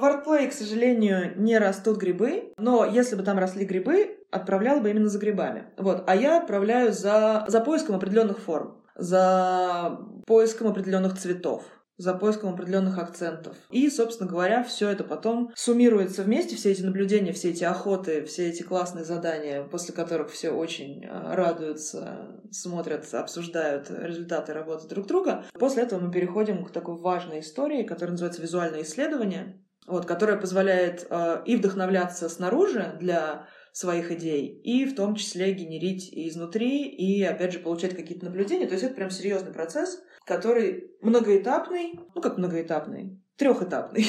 в 0.00 0.04
Артплей, 0.04 0.48
к 0.48 0.52
сожалению, 0.52 1.32
не 1.36 1.58
растут 1.58 1.98
грибы, 1.98 2.52
но 2.58 2.84
если 2.84 3.16
бы 3.16 3.22
там 3.22 3.38
росли 3.38 3.64
грибы, 3.64 4.17
отправлял 4.30 4.80
бы 4.80 4.90
именно 4.90 5.08
за 5.08 5.18
грибами. 5.18 5.66
Вот. 5.76 6.04
А 6.06 6.16
я 6.16 6.38
отправляю 6.38 6.92
за, 6.92 7.44
за 7.48 7.60
поиском 7.60 7.96
определенных 7.96 8.38
форм, 8.38 8.82
за 8.96 9.98
поиском 10.26 10.68
определенных 10.68 11.18
цветов 11.18 11.64
за 11.98 12.14
поиском 12.14 12.54
определенных 12.54 12.96
акцентов. 12.98 13.56
И, 13.70 13.90
собственно 13.90 14.30
говоря, 14.30 14.62
все 14.62 14.88
это 14.88 15.02
потом 15.02 15.50
суммируется 15.56 16.22
вместе, 16.22 16.54
все 16.54 16.70
эти 16.70 16.82
наблюдения, 16.82 17.32
все 17.32 17.50
эти 17.50 17.64
охоты, 17.64 18.24
все 18.24 18.48
эти 18.48 18.62
классные 18.62 19.04
задания, 19.04 19.64
после 19.64 19.94
которых 19.94 20.30
все 20.30 20.50
очень 20.50 21.04
э, 21.04 21.34
радуются, 21.34 22.40
смотрят, 22.52 23.12
обсуждают 23.12 23.90
результаты 23.90 24.52
работы 24.52 24.86
друг 24.86 25.08
друга. 25.08 25.44
После 25.54 25.82
этого 25.82 25.98
мы 25.98 26.12
переходим 26.12 26.64
к 26.64 26.70
такой 26.70 26.96
важной 26.96 27.40
истории, 27.40 27.82
которая 27.82 28.12
называется 28.12 28.42
визуальное 28.42 28.82
исследование, 28.82 29.60
вот, 29.88 30.06
которая 30.06 30.36
позволяет 30.36 31.04
э, 31.10 31.42
и 31.46 31.56
вдохновляться 31.56 32.28
снаружи 32.28 32.96
для 33.00 33.48
своих 33.72 34.10
идей, 34.10 34.60
и 34.62 34.84
в 34.84 34.94
том 34.94 35.14
числе 35.14 35.52
генерить 35.52 36.08
изнутри, 36.12 36.86
и, 36.86 37.22
опять 37.22 37.52
же, 37.52 37.58
получать 37.58 37.94
какие-то 37.94 38.26
наблюдения. 38.26 38.66
То 38.66 38.72
есть 38.72 38.84
это 38.84 38.94
прям 38.94 39.10
серьезный 39.10 39.52
процесс, 39.52 40.00
который 40.24 40.90
многоэтапный, 41.00 42.00
ну 42.14 42.20
как 42.20 42.38
многоэтапный, 42.38 43.20
трехэтапный. 43.36 44.06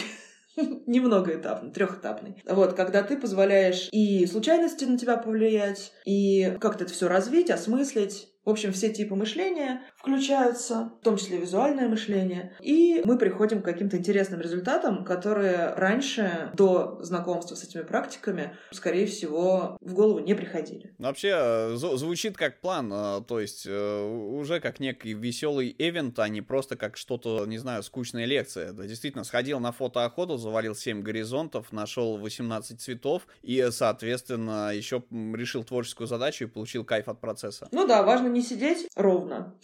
немногоэтапный, 0.88 1.72
трехэтапный. 1.72 2.42
Вот, 2.46 2.74
когда 2.74 3.04
ты 3.04 3.18
позволяешь 3.18 3.90
и 3.92 4.26
случайности 4.26 4.86
на 4.86 4.98
тебя 4.98 5.18
повлиять, 5.18 5.94
и 6.06 6.58
как-то 6.60 6.84
это 6.84 6.94
все 6.94 7.08
развить, 7.08 7.50
осмыслить, 7.50 8.30
в 8.50 8.52
общем, 8.52 8.74
все 8.74 8.92
типы 8.92 9.14
мышления 9.14 9.84
включаются, 9.96 10.92
в 11.00 11.04
том 11.04 11.18
числе 11.18 11.38
визуальное 11.38 11.88
мышление, 11.88 12.54
и 12.62 13.04
мы 13.06 13.20
приходим 13.20 13.62
к 13.62 13.66
каким-то 13.66 13.98
интересным 13.98 14.42
результатам, 14.42 15.06
которые 15.06 15.76
раньше, 15.76 16.50
до 16.56 16.98
знакомства 17.02 17.54
с 17.54 17.64
этими 17.64 17.84
практиками, 17.84 18.58
скорее 18.72 19.06
всего, 19.06 19.78
в 19.82 19.94
голову 19.94 20.18
не 20.18 20.34
приходили. 20.34 20.96
Вообще, 20.98 21.32
э, 21.32 21.76
звучит 21.76 22.38
как 22.38 22.60
план, 22.60 22.92
э, 22.92 23.22
то 23.28 23.40
есть 23.40 23.68
э, 23.68 24.02
уже 24.02 24.60
как 24.60 24.80
некий 24.80 25.14
веселый 25.14 25.76
эвент, 25.78 26.18
а 26.18 26.28
не 26.28 26.42
просто 26.42 26.76
как 26.76 26.98
что-то, 26.98 27.46
не 27.46 27.60
знаю, 27.60 27.84
скучная 27.84 28.26
лекция. 28.26 28.74
Да, 28.74 28.88
действительно, 28.88 29.24
сходил 29.24 29.60
на 29.60 29.72
фотоохоту, 29.72 30.38
завалил 30.38 30.74
7 30.74 31.04
горизонтов, 31.04 31.72
нашел 31.72 32.18
18 32.18 32.82
цветов 32.82 33.28
и, 33.44 33.68
соответственно, 33.70 34.72
еще 34.74 35.04
решил 35.12 35.64
творческую 35.64 36.08
задачу 36.08 36.46
и 36.46 36.48
получил 36.48 36.84
кайф 36.84 37.10
от 37.10 37.22
процесса. 37.22 37.68
Ну 37.72 37.86
да, 37.86 38.02
важно 38.02 38.28
не 38.28 38.39
не 38.40 38.46
сидеть 38.46 38.88
ровно, 38.96 39.60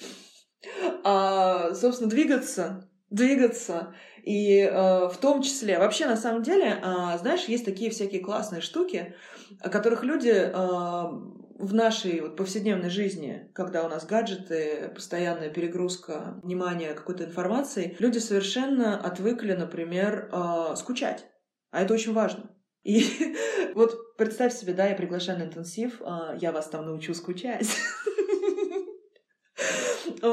а, 1.03 1.73
собственно, 1.73 2.09
двигаться, 2.09 2.89
двигаться. 3.09 3.95
И 4.23 4.59
э, 4.59 5.07
в 5.07 5.17
том 5.21 5.43
числе, 5.43 5.77
вообще, 5.77 6.07
на 6.07 6.17
самом 6.17 6.41
деле, 6.41 6.81
э, 6.83 7.17
знаешь, 7.19 7.45
есть 7.45 7.63
такие 7.63 7.91
всякие 7.91 8.21
классные 8.21 8.59
штуки, 8.61 9.13
о 9.59 9.69
которых 9.69 10.03
люди 10.03 10.29
э, 10.29 10.51
в 10.51 11.73
нашей 11.73 12.21
вот, 12.21 12.35
повседневной 12.35 12.89
жизни, 12.89 13.51
когда 13.53 13.85
у 13.85 13.89
нас 13.89 14.03
гаджеты, 14.05 14.91
постоянная 14.95 15.51
перегрузка 15.51 16.39
внимания 16.41 16.95
какой-то 16.95 17.25
информации, 17.25 17.95
люди 17.99 18.17
совершенно 18.17 18.99
отвыкли, 18.99 19.53
например, 19.53 20.29
э, 20.31 20.75
скучать. 20.75 21.27
А 21.69 21.83
это 21.83 21.93
очень 21.93 22.13
важно. 22.13 22.49
И 22.81 23.05
вот 23.75 24.15
представь 24.17 24.53
себе, 24.53 24.73
да, 24.73 24.87
я 24.87 24.95
приглашаю 24.95 25.37
на 25.37 25.43
интенсив, 25.43 26.01
э, 26.01 26.37
я 26.41 26.51
вас 26.51 26.67
там 26.67 26.85
научу 26.85 27.13
скучать. 27.13 27.67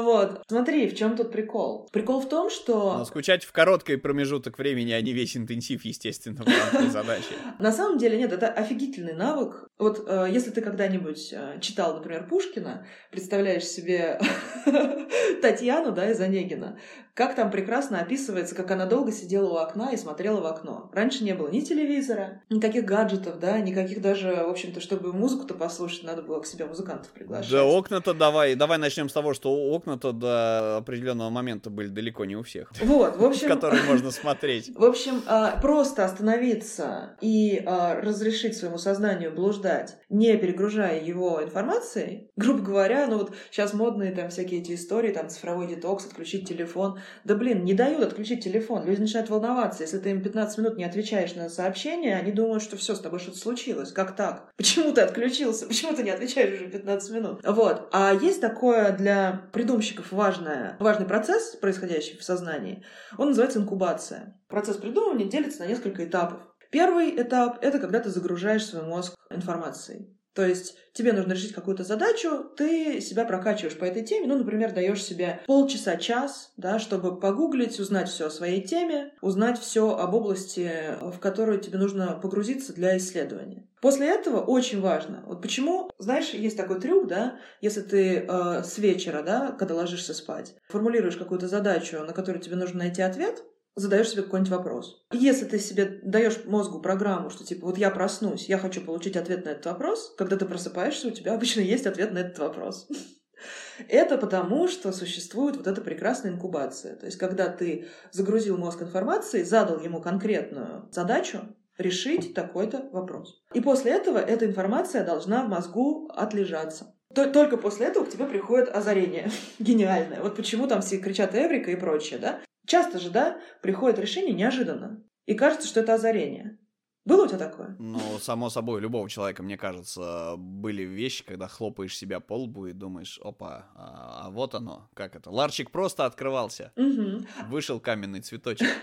Вот. 0.01 0.43
Смотри, 0.47 0.87
в 0.87 0.95
чем 0.95 1.15
тут 1.15 1.31
прикол? 1.31 1.87
Прикол 1.91 2.21
в 2.21 2.29
том, 2.29 2.49
что... 2.49 2.97
Но 2.97 3.05
скучать 3.05 3.43
в 3.43 3.51
короткий 3.51 3.97
промежуток 3.97 4.57
времени, 4.57 4.91
а 4.91 5.01
не 5.01 5.13
весь 5.13 5.37
интенсив, 5.37 5.85
естественно, 5.85 6.43
в 6.43 6.47
рамках 6.47 6.91
задачи. 6.91 7.33
На 7.59 7.71
самом 7.71 7.97
деле, 7.97 8.17
нет, 8.17 8.33
это 8.33 8.47
офигительный 8.47 9.13
навык. 9.13 9.67
Вот 9.79 10.03
э, 10.07 10.27
если 10.29 10.51
ты 10.51 10.61
когда-нибудь 10.61 11.33
э, 11.33 11.59
читал, 11.59 11.95
например, 11.95 12.27
Пушкина, 12.27 12.85
представляешь 13.11 13.65
себе 13.65 14.19
Татьяну, 15.41 15.91
да, 15.91 16.11
из 16.11 16.21
Онегина, 16.21 16.77
как 17.13 17.35
там 17.35 17.51
прекрасно 17.51 17.99
описывается, 17.99 18.55
как 18.55 18.71
она 18.71 18.87
долго 18.87 19.11
сидела 19.11 19.49
у 19.49 19.55
окна 19.57 19.91
и 19.91 19.97
смотрела 19.97 20.41
в 20.41 20.45
окно. 20.47 20.89
Раньше 20.93 21.23
не 21.23 21.33
было 21.33 21.47
ни 21.49 21.59
телевизора, 21.59 22.41
никаких 22.49 22.85
гаджетов, 22.85 23.39
да, 23.39 23.59
никаких 23.59 24.01
даже, 24.01 24.33
в 24.33 24.49
общем-то, 24.49 24.79
чтобы 24.79 25.13
музыку-то 25.13 25.53
послушать, 25.53 26.03
надо 26.03 26.23
было 26.23 26.39
к 26.39 26.47
себе 26.47 26.65
музыкантов 26.65 27.11
приглашать. 27.11 27.51
Да 27.51 27.65
окна-то 27.65 28.13
давай, 28.15 28.55
давай 28.55 28.79
начнем 28.79 29.09
с 29.09 29.13
того, 29.13 29.35
что 29.35 29.53
окна-то 29.53 30.11
до 30.11 30.77
определенного 30.77 31.29
момента 31.29 31.69
были 31.69 31.87
далеко 31.87 32.25
не 32.25 32.35
у 32.35 32.41
всех. 32.41 32.71
Вот, 32.81 33.17
в 33.17 33.23
общем... 33.23 33.47
Которые 33.53 33.83
можно 33.83 34.09
смотреть. 34.09 34.71
В 34.75 34.83
общем, 34.83 35.21
а, 35.27 35.59
просто 35.61 36.05
остановиться 36.05 37.15
и 37.21 37.61
а, 37.65 38.01
разрешить 38.01 38.57
своему 38.57 38.79
сознанию 38.79 39.31
блуждать, 39.31 39.72
не 40.09 40.37
перегружая 40.37 41.01
его 41.01 41.43
информацией, 41.43 42.31
грубо 42.35 42.61
говоря, 42.61 43.07
ну 43.07 43.17
вот 43.17 43.35
сейчас 43.51 43.73
модные 43.73 44.11
там 44.11 44.29
всякие 44.29 44.61
эти 44.61 44.73
истории, 44.73 45.11
там 45.11 45.29
цифровой 45.29 45.67
детокс, 45.67 46.05
отключить 46.05 46.47
телефон. 46.47 46.99
Да 47.23 47.35
блин, 47.35 47.63
не 47.63 47.73
дают 47.73 48.03
отключить 48.03 48.43
телефон. 48.43 48.85
Люди 48.85 49.01
начинают 49.01 49.29
волноваться. 49.29 49.83
Если 49.83 49.99
ты 49.99 50.11
им 50.11 50.21
15 50.21 50.57
минут 50.59 50.77
не 50.77 50.83
отвечаешь 50.83 51.35
на 51.35 51.49
сообщение, 51.49 52.17
они 52.17 52.31
думают, 52.31 52.63
что 52.63 52.77
все, 52.77 52.95
с 52.95 52.99
тобой 52.99 53.19
что-то 53.19 53.37
случилось. 53.37 53.91
Как 53.91 54.15
так? 54.15 54.51
Почему 54.57 54.91
ты 54.91 55.01
отключился? 55.01 55.67
Почему 55.67 55.95
ты 55.95 56.03
не 56.03 56.11
отвечаешь 56.11 56.53
уже 56.53 56.69
15 56.69 57.11
минут? 57.11 57.41
Вот. 57.43 57.89
А 57.91 58.13
есть 58.13 58.41
такое 58.41 58.91
для 58.91 59.49
придумщиков 59.51 60.11
важное, 60.11 60.77
важный 60.79 61.05
процесс, 61.05 61.55
происходящий 61.55 62.17
в 62.17 62.23
сознании. 62.23 62.83
Он 63.17 63.29
называется 63.29 63.59
инкубация. 63.59 64.39
Процесс 64.47 64.77
придумывания 64.77 65.27
делится 65.27 65.61
на 65.61 65.67
несколько 65.67 66.05
этапов. 66.05 66.39
Первый 66.73 67.21
этап— 67.21 67.59
это 67.61 67.77
когда 67.77 67.99
ты 67.99 68.09
загружаешь 68.09 68.65
свой 68.65 68.81
мозг 68.81 69.13
информацией. 69.29 70.09
То 70.33 70.43
есть 70.43 70.75
тебе 70.91 71.13
нужно 71.13 71.33
решить 71.33 71.53
какую-то 71.53 71.83
задачу, 71.83 72.45
ты 72.57 72.99
себя 72.99 73.25
прокачиваешь 73.25 73.77
по 73.77 73.85
этой 73.85 74.03
теме, 74.03 74.25
ну, 74.25 74.39
например, 74.39 74.73
даешь 74.73 75.03
себе 75.03 75.41
полчаса, 75.45 75.97
час, 75.97 76.51
да, 76.57 76.79
чтобы 76.79 77.19
погуглить, 77.19 77.79
узнать 77.79 78.09
все 78.09 78.25
о 78.25 78.31
своей 78.31 78.63
теме, 78.63 79.11
узнать 79.21 79.59
все 79.59 79.95
об 79.95 80.15
области, 80.15 80.97
в 80.99 81.19
которую 81.19 81.59
тебе 81.59 81.77
нужно 81.77 82.19
погрузиться 82.19 82.73
для 82.73 82.97
исследования. 82.97 83.67
После 83.79 84.07
этого 84.07 84.39
очень 84.39 84.81
важно, 84.81 85.23
вот 85.27 85.43
почему, 85.43 85.91
знаешь, 85.99 86.31
есть 86.31 86.57
такой 86.57 86.81
трюк, 86.81 87.07
да, 87.07 87.37
если 87.61 87.81
ты 87.81 88.25
э, 88.27 88.63
с 88.63 88.79
вечера, 88.79 89.21
да, 89.21 89.51
когда 89.51 89.75
ложишься 89.75 90.15
спать, 90.15 90.55
формулируешь 90.69 91.17
какую-то 91.17 91.47
задачу, 91.47 91.99
на 91.99 92.13
которую 92.13 92.41
тебе 92.41 92.55
нужно 92.55 92.79
найти 92.79 93.03
ответ, 93.03 93.43
задаешь 93.75 94.09
себе 94.09 94.23
какой-нибудь 94.23 94.51
вопрос. 94.51 95.03
Если 95.11 95.45
ты 95.45 95.59
себе 95.59 95.99
даешь 96.03 96.45
мозгу 96.45 96.79
программу, 96.79 97.29
что 97.29 97.43
типа 97.43 97.67
вот 97.67 97.77
я 97.77 97.89
проснусь, 97.91 98.49
я 98.49 98.57
хочу 98.57 98.81
получить 98.81 99.17
ответ 99.17 99.45
на 99.45 99.49
этот 99.49 99.65
вопрос, 99.65 100.13
когда 100.17 100.37
ты 100.37 100.45
просыпаешься, 100.45 101.07
у 101.07 101.11
тебя 101.11 101.33
обычно 101.33 101.59
есть 101.61 101.85
ответ 101.85 102.11
на 102.11 102.19
этот 102.19 102.39
вопрос. 102.39 102.87
Это 103.89 104.17
потому, 104.17 104.67
что 104.67 104.91
существует 104.91 105.57
вот 105.57 105.67
эта 105.67 105.81
прекрасная 105.81 106.31
инкубация. 106.31 106.95
То 106.95 107.07
есть, 107.07 107.17
когда 107.17 107.49
ты 107.49 107.87
загрузил 108.11 108.57
мозг 108.57 108.81
информацией, 108.81 109.43
задал 109.43 109.79
ему 109.81 110.01
конкретную 110.01 110.87
задачу, 110.91 111.41
решить 111.77 112.33
такой-то 112.33 112.89
вопрос. 112.91 113.43
И 113.53 113.59
после 113.59 113.91
этого 113.91 114.17
эта 114.17 114.45
информация 114.45 115.03
должна 115.03 115.43
в 115.43 115.49
мозгу 115.49 116.07
отлежаться. 116.13 116.95
Только 117.13 117.57
после 117.57 117.87
этого 117.87 118.05
к 118.05 118.09
тебе 118.09 118.25
приходит 118.25 118.69
озарение 118.69 119.29
гениальное. 119.59 120.21
Вот 120.21 120.35
почему 120.35 120.67
там 120.67 120.81
все 120.81 120.97
кричат 120.97 121.35
Эврика 121.35 121.71
и 121.71 121.75
прочее, 121.75 122.19
да? 122.19 122.39
Часто 122.65 122.99
же, 122.99 123.09
да, 123.09 123.39
приходит 123.61 123.99
решение 123.99 124.33
неожиданно. 124.33 125.03
И 125.25 125.33
кажется, 125.33 125.67
что 125.67 125.81
это 125.81 125.95
озарение. 125.95 126.57
Было 127.05 127.25
у 127.25 127.27
тебя 127.27 127.37
такое? 127.37 127.75
Ну, 127.79 127.99
само 128.21 128.49
собой, 128.49 128.79
любого 128.79 129.09
человека, 129.09 129.43
мне 129.43 129.57
кажется, 129.57 130.35
были 130.37 130.83
вещи, 130.83 131.25
когда 131.25 131.49
хлопаешь 131.49 131.97
себя 131.97 132.21
по 132.21 132.33
лбу 132.37 132.67
и 132.67 132.71
думаешь, 132.71 133.19
опа, 133.21 133.65
а, 133.75 134.27
а 134.27 134.29
вот 134.29 134.55
оно, 134.55 134.89
как 134.93 135.17
это. 135.17 135.29
Ларчик 135.29 135.69
просто 135.69 136.05
открывался. 136.05 136.71
Угу. 136.77 137.25
Вышел 137.49 137.79
каменный 137.81 138.21
цветочек. 138.21 138.67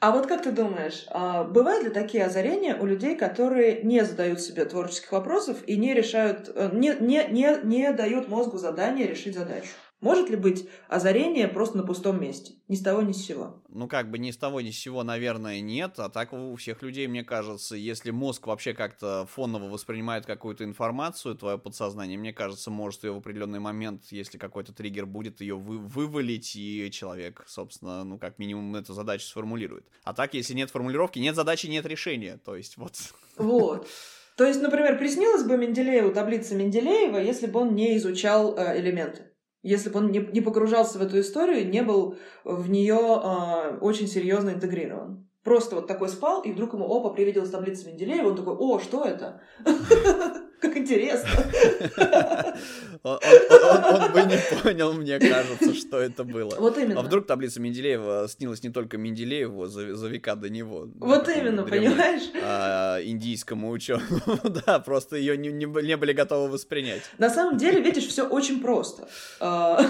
А 0.00 0.10
вот 0.10 0.26
как 0.26 0.42
ты 0.42 0.52
думаешь, 0.52 1.06
а, 1.08 1.44
бывают 1.44 1.84
ли 1.84 1.90
такие 1.90 2.26
озарения 2.26 2.76
у 2.76 2.84
людей, 2.84 3.16
которые 3.16 3.82
не 3.84 4.04
задают 4.04 4.38
себе 4.38 4.66
творческих 4.66 5.12
вопросов 5.12 5.66
и 5.66 5.78
не 5.78 5.94
решают, 5.94 6.52
э, 6.54 6.68
не, 6.74 6.94
не, 7.00 7.26
не, 7.30 7.58
не 7.64 7.90
дают 7.90 8.28
мозгу 8.28 8.58
задание 8.58 9.06
решить 9.06 9.34
задачу? 9.34 9.70
Может 10.04 10.28
ли 10.28 10.36
быть 10.36 10.68
озарение 10.86 11.48
просто 11.48 11.78
на 11.78 11.82
пустом 11.82 12.20
месте? 12.20 12.52
Ни 12.68 12.74
с 12.74 12.82
того, 12.82 13.00
ни 13.00 13.12
с 13.12 13.24
сего. 13.24 13.62
Ну, 13.70 13.88
как 13.88 14.10
бы 14.10 14.18
ни 14.18 14.32
с 14.32 14.36
того, 14.36 14.60
ни 14.60 14.70
с 14.70 14.78
сего, 14.78 15.02
наверное, 15.02 15.62
нет. 15.62 15.94
А 15.96 16.10
так 16.10 16.34
у 16.34 16.54
всех 16.56 16.82
людей, 16.82 17.06
мне 17.06 17.24
кажется, 17.24 17.74
если 17.74 18.10
мозг 18.10 18.46
вообще 18.46 18.74
как-то 18.74 19.24
фоново 19.24 19.70
воспринимает 19.70 20.26
какую-то 20.26 20.62
информацию, 20.64 21.36
твое 21.36 21.56
подсознание, 21.56 22.18
мне 22.18 22.34
кажется, 22.34 22.70
может 22.70 23.04
ее 23.04 23.12
в 23.12 23.16
определенный 23.16 23.60
момент, 23.60 24.02
если 24.10 24.36
какой-то 24.36 24.74
триггер 24.74 25.06
будет, 25.06 25.40
ее 25.40 25.56
вы 25.56 25.78
вывалить, 25.78 26.54
и 26.54 26.90
человек, 26.92 27.42
собственно, 27.46 28.04
ну, 28.04 28.18
как 28.18 28.38
минимум, 28.38 28.76
эту 28.76 28.92
задачу 28.92 29.24
сформулирует. 29.24 29.86
А 30.02 30.12
так, 30.12 30.34
если 30.34 30.52
нет 30.52 30.70
формулировки, 30.70 31.18
нет 31.18 31.34
задачи, 31.34 31.66
нет 31.66 31.86
решения. 31.86 32.38
То 32.44 32.56
есть, 32.56 32.76
вот. 32.76 32.92
Вот. 33.38 33.88
То 34.36 34.44
есть, 34.44 34.60
например, 34.60 34.98
приснилась 34.98 35.44
бы 35.44 35.56
Менделееву 35.56 36.12
таблица 36.12 36.54
Менделеева, 36.54 37.16
если 37.16 37.46
бы 37.46 37.60
он 37.60 37.74
не 37.74 37.96
изучал 37.96 38.54
э, 38.58 38.78
элементы 38.78 39.30
если 39.64 39.88
бы 39.88 39.98
он 39.98 40.10
не, 40.10 40.20
не 40.20 40.40
погружался 40.40 40.98
в 40.98 41.02
эту 41.02 41.18
историю, 41.18 41.68
не 41.68 41.82
был 41.82 42.16
в 42.44 42.70
нее 42.70 42.94
э, 42.96 43.78
очень 43.78 44.06
серьезно 44.06 44.50
интегрирован. 44.50 45.26
Просто 45.42 45.76
вот 45.76 45.86
такой 45.86 46.08
спал, 46.08 46.42
и 46.42 46.52
вдруг 46.52 46.74
ему, 46.74 46.84
опа, 46.84 47.10
привиделась 47.10 47.50
таблица 47.50 47.88
Менделеева, 47.88 48.28
он 48.28 48.36
такой, 48.36 48.54
о, 48.54 48.78
что 48.78 49.04
это? 49.04 49.40
Как 50.60 50.76
интересно. 50.76 51.28
Он, 53.02 54.12
бы 54.12 54.22
не 54.22 54.62
понял, 54.62 54.92
мне 54.94 55.18
кажется, 55.18 55.74
что 55.74 55.98
это 55.98 56.24
было. 56.24 56.54
Вот 56.56 56.78
именно. 56.78 57.00
А 57.00 57.02
вдруг 57.02 57.26
таблица 57.26 57.60
Менделеева 57.60 58.26
снилась 58.28 58.62
не 58.62 58.70
только 58.70 58.96
Менделееву 58.96 59.66
за, 59.66 59.94
за 59.94 60.08
века 60.08 60.36
до 60.36 60.48
него. 60.48 60.88
Вот 60.96 61.28
именно, 61.28 61.64
понимаешь? 61.64 62.22
А, 62.42 62.98
индийскому 63.02 63.70
ученому. 63.70 64.20
да, 64.66 64.78
просто 64.78 65.16
ее 65.16 65.36
не, 65.36 65.52
не, 65.52 65.66
не 65.66 65.96
были 65.96 66.12
готовы 66.12 66.48
воспринять. 66.48 67.02
На 67.18 67.28
самом 67.28 67.58
деле, 67.58 67.80
видишь, 67.80 68.06
все 68.06 68.26
очень 68.26 68.60
просто. 68.60 69.08
А, 69.40 69.84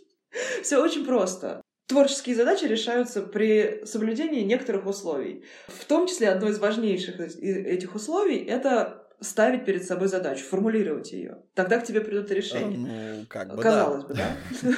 все 0.62 0.82
очень 0.82 1.04
просто. 1.04 1.62
Творческие 1.86 2.36
задачи 2.36 2.64
решаются 2.64 3.22
при 3.22 3.82
соблюдении 3.86 4.42
некоторых 4.42 4.86
условий. 4.86 5.44
В 5.68 5.84
том 5.86 6.06
числе 6.06 6.28
одно 6.28 6.48
из 6.48 6.58
важнейших 6.58 7.18
этих 7.18 7.94
условий— 7.94 8.44
это 8.48 9.07
ставить 9.20 9.64
перед 9.64 9.84
собой 9.84 10.08
задачу, 10.08 10.44
формулировать 10.44 11.12
ее. 11.12 11.38
Тогда 11.54 11.78
к 11.78 11.84
тебе 11.84 12.00
придут 12.00 12.30
решения. 12.30 12.76
Ну, 13.18 13.26
как 13.28 13.54
бы 13.54 13.62
Казалось 13.62 14.04
бы, 14.04 14.14
да? 14.14 14.28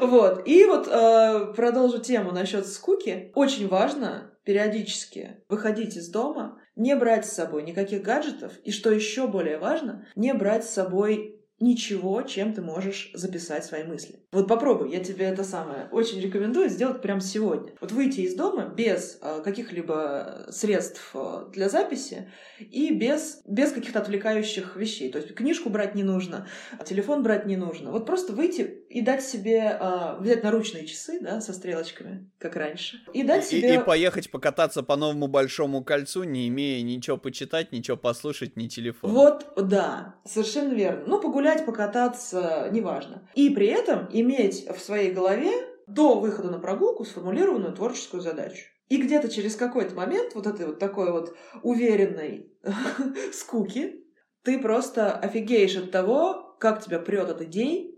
Вот. 0.00 0.46
И 0.46 0.66
вот 0.66 0.86
э, 0.88 1.52
продолжу 1.56 1.98
тему 1.98 2.30
насчет 2.30 2.66
скуки. 2.66 3.32
Очень 3.34 3.68
важно 3.68 4.30
периодически 4.44 5.38
выходить 5.48 5.96
из 5.96 6.08
дома, 6.08 6.60
не 6.76 6.94
брать 6.94 7.26
с 7.26 7.32
собой 7.32 7.62
никаких 7.62 8.02
гаджетов, 8.02 8.52
и 8.64 8.70
что 8.70 8.90
еще 8.90 9.26
более 9.26 9.58
важно, 9.58 10.06
не 10.14 10.34
брать 10.34 10.64
с 10.64 10.70
собой 10.70 11.35
ничего, 11.58 12.22
чем 12.22 12.52
ты 12.52 12.60
можешь 12.60 13.10
записать 13.14 13.64
свои 13.64 13.84
мысли. 13.84 14.20
Вот 14.32 14.46
попробуй, 14.46 14.90
я 14.90 15.02
тебе 15.02 15.26
это 15.26 15.42
самое 15.42 15.88
очень 15.90 16.20
рекомендую 16.20 16.68
сделать 16.68 17.00
прямо 17.00 17.20
сегодня. 17.20 17.72
Вот 17.80 17.92
выйти 17.92 18.20
из 18.20 18.34
дома 18.34 18.66
без 18.66 19.18
э, 19.22 19.40
каких-либо 19.42 20.46
средств 20.50 21.10
э, 21.14 21.46
для 21.52 21.68
записи 21.68 22.30
и 22.58 22.92
без, 22.92 23.40
без 23.46 23.72
каких-то 23.72 24.00
отвлекающих 24.00 24.76
вещей. 24.76 25.10
То 25.10 25.18
есть 25.18 25.34
книжку 25.34 25.70
брать 25.70 25.94
не 25.94 26.02
нужно, 26.02 26.46
телефон 26.84 27.22
брать 27.22 27.46
не 27.46 27.56
нужно. 27.56 27.90
Вот 27.90 28.04
просто 28.04 28.34
выйти 28.34 28.84
и 28.90 29.00
дать 29.00 29.22
себе, 29.22 29.78
э, 29.80 30.20
взять 30.20 30.42
наручные 30.42 30.86
часы, 30.86 31.20
да, 31.20 31.40
со 31.40 31.54
стрелочками, 31.54 32.30
как 32.38 32.56
раньше, 32.56 32.98
и 33.14 33.22
дать 33.22 33.44
и, 33.46 33.56
себе... 33.56 33.74
И, 33.74 33.78
и 33.78 33.82
поехать 33.82 34.30
покататься 34.30 34.82
по 34.82 34.96
новому 34.96 35.26
большому 35.26 35.82
кольцу, 35.82 36.24
не 36.24 36.48
имея 36.48 36.82
ничего 36.82 37.16
почитать, 37.16 37.72
ничего 37.72 37.96
послушать, 37.96 38.56
ни 38.56 38.68
телефона. 38.68 39.12
Вот, 39.12 39.46
да, 39.56 40.16
совершенно 40.24 40.74
верно. 40.74 41.04
Ну, 41.06 41.20
погулять 41.20 41.45
погулять, 41.46 41.66
покататься, 41.66 42.68
неважно. 42.72 43.28
И 43.34 43.50
при 43.50 43.68
этом 43.68 44.08
иметь 44.10 44.68
в 44.68 44.78
своей 44.80 45.12
голове 45.12 45.52
до 45.86 46.18
выхода 46.18 46.50
на 46.50 46.58
прогулку 46.58 47.04
сформулированную 47.04 47.72
творческую 47.72 48.20
задачу. 48.20 48.64
И 48.88 49.00
где-то 49.00 49.28
через 49.28 49.56
какой-то 49.56 49.94
момент 49.94 50.34
вот 50.34 50.46
этой 50.46 50.66
вот 50.66 50.78
такой 50.78 51.12
вот 51.12 51.36
уверенной 51.62 52.52
скуки 53.32 54.04
ты 54.42 54.60
просто 54.60 55.12
офигеешь 55.12 55.76
от 55.76 55.90
того, 55.90 56.56
как 56.60 56.84
тебя 56.84 56.98
прет 56.98 57.28
от 57.30 57.42
идей, 57.42 57.92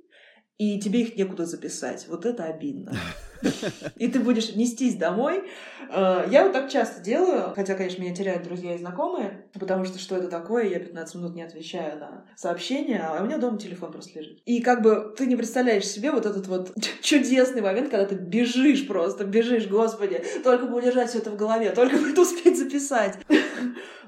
и 0.57 0.81
тебе 0.81 1.03
их 1.03 1.17
некуда 1.17 1.47
записать. 1.47 2.07
Вот 2.09 2.27
это 2.27 2.45
обидно. 2.45 2.93
И 3.97 4.09
ты 4.09 4.21
будешь 4.21 4.55
нестись 4.55 4.97
домой. 4.97 5.45
Э, 5.91 6.25
я 6.31 6.45
вот 6.45 6.53
так 6.53 6.71
часто 6.71 7.01
делаю, 7.01 7.53
хотя, 7.55 7.75
конечно, 7.75 8.03
меня 8.03 8.15
теряют 8.15 8.43
друзья 8.43 8.75
и 8.75 8.79
знакомые, 8.79 9.47
потому 9.59 9.85
что 9.85 9.99
что 9.99 10.17
это 10.17 10.29
такое, 10.29 10.65
я 10.65 10.79
15 10.79 11.15
минут 11.17 11.35
не 11.35 11.43
отвечаю 11.43 11.99
на 11.99 12.25
сообщения, 12.37 13.01
а 13.01 13.21
у 13.23 13.25
меня 13.27 13.39
дома 13.39 13.59
телефон 13.59 13.93
просто 13.93 14.19
лежит. 14.19 14.41
И 14.45 14.61
как 14.61 14.83
бы 14.83 15.15
ты 15.17 15.27
не 15.27 15.37
представляешь 15.37 15.87
себе 15.87 16.11
вот 16.11 16.27
этот 16.27 16.47
вот 16.47 16.75
чудесный 17.03 17.63
момент, 17.63 17.91
когда 17.91 18.07
ты 18.07 18.15
бежишь 18.15 18.87
просто, 18.87 19.25
бежишь, 19.25 19.67
господи, 19.67 20.23
только 20.45 20.67
бы 20.67 20.77
удержать 20.79 21.11
все 21.11 21.19
это 21.19 21.31
в 21.31 21.37
голове, 21.37 21.71
только 21.71 21.97
бы 21.97 22.11
это 22.11 22.23
успеть 22.23 22.59
записать. 22.59 23.19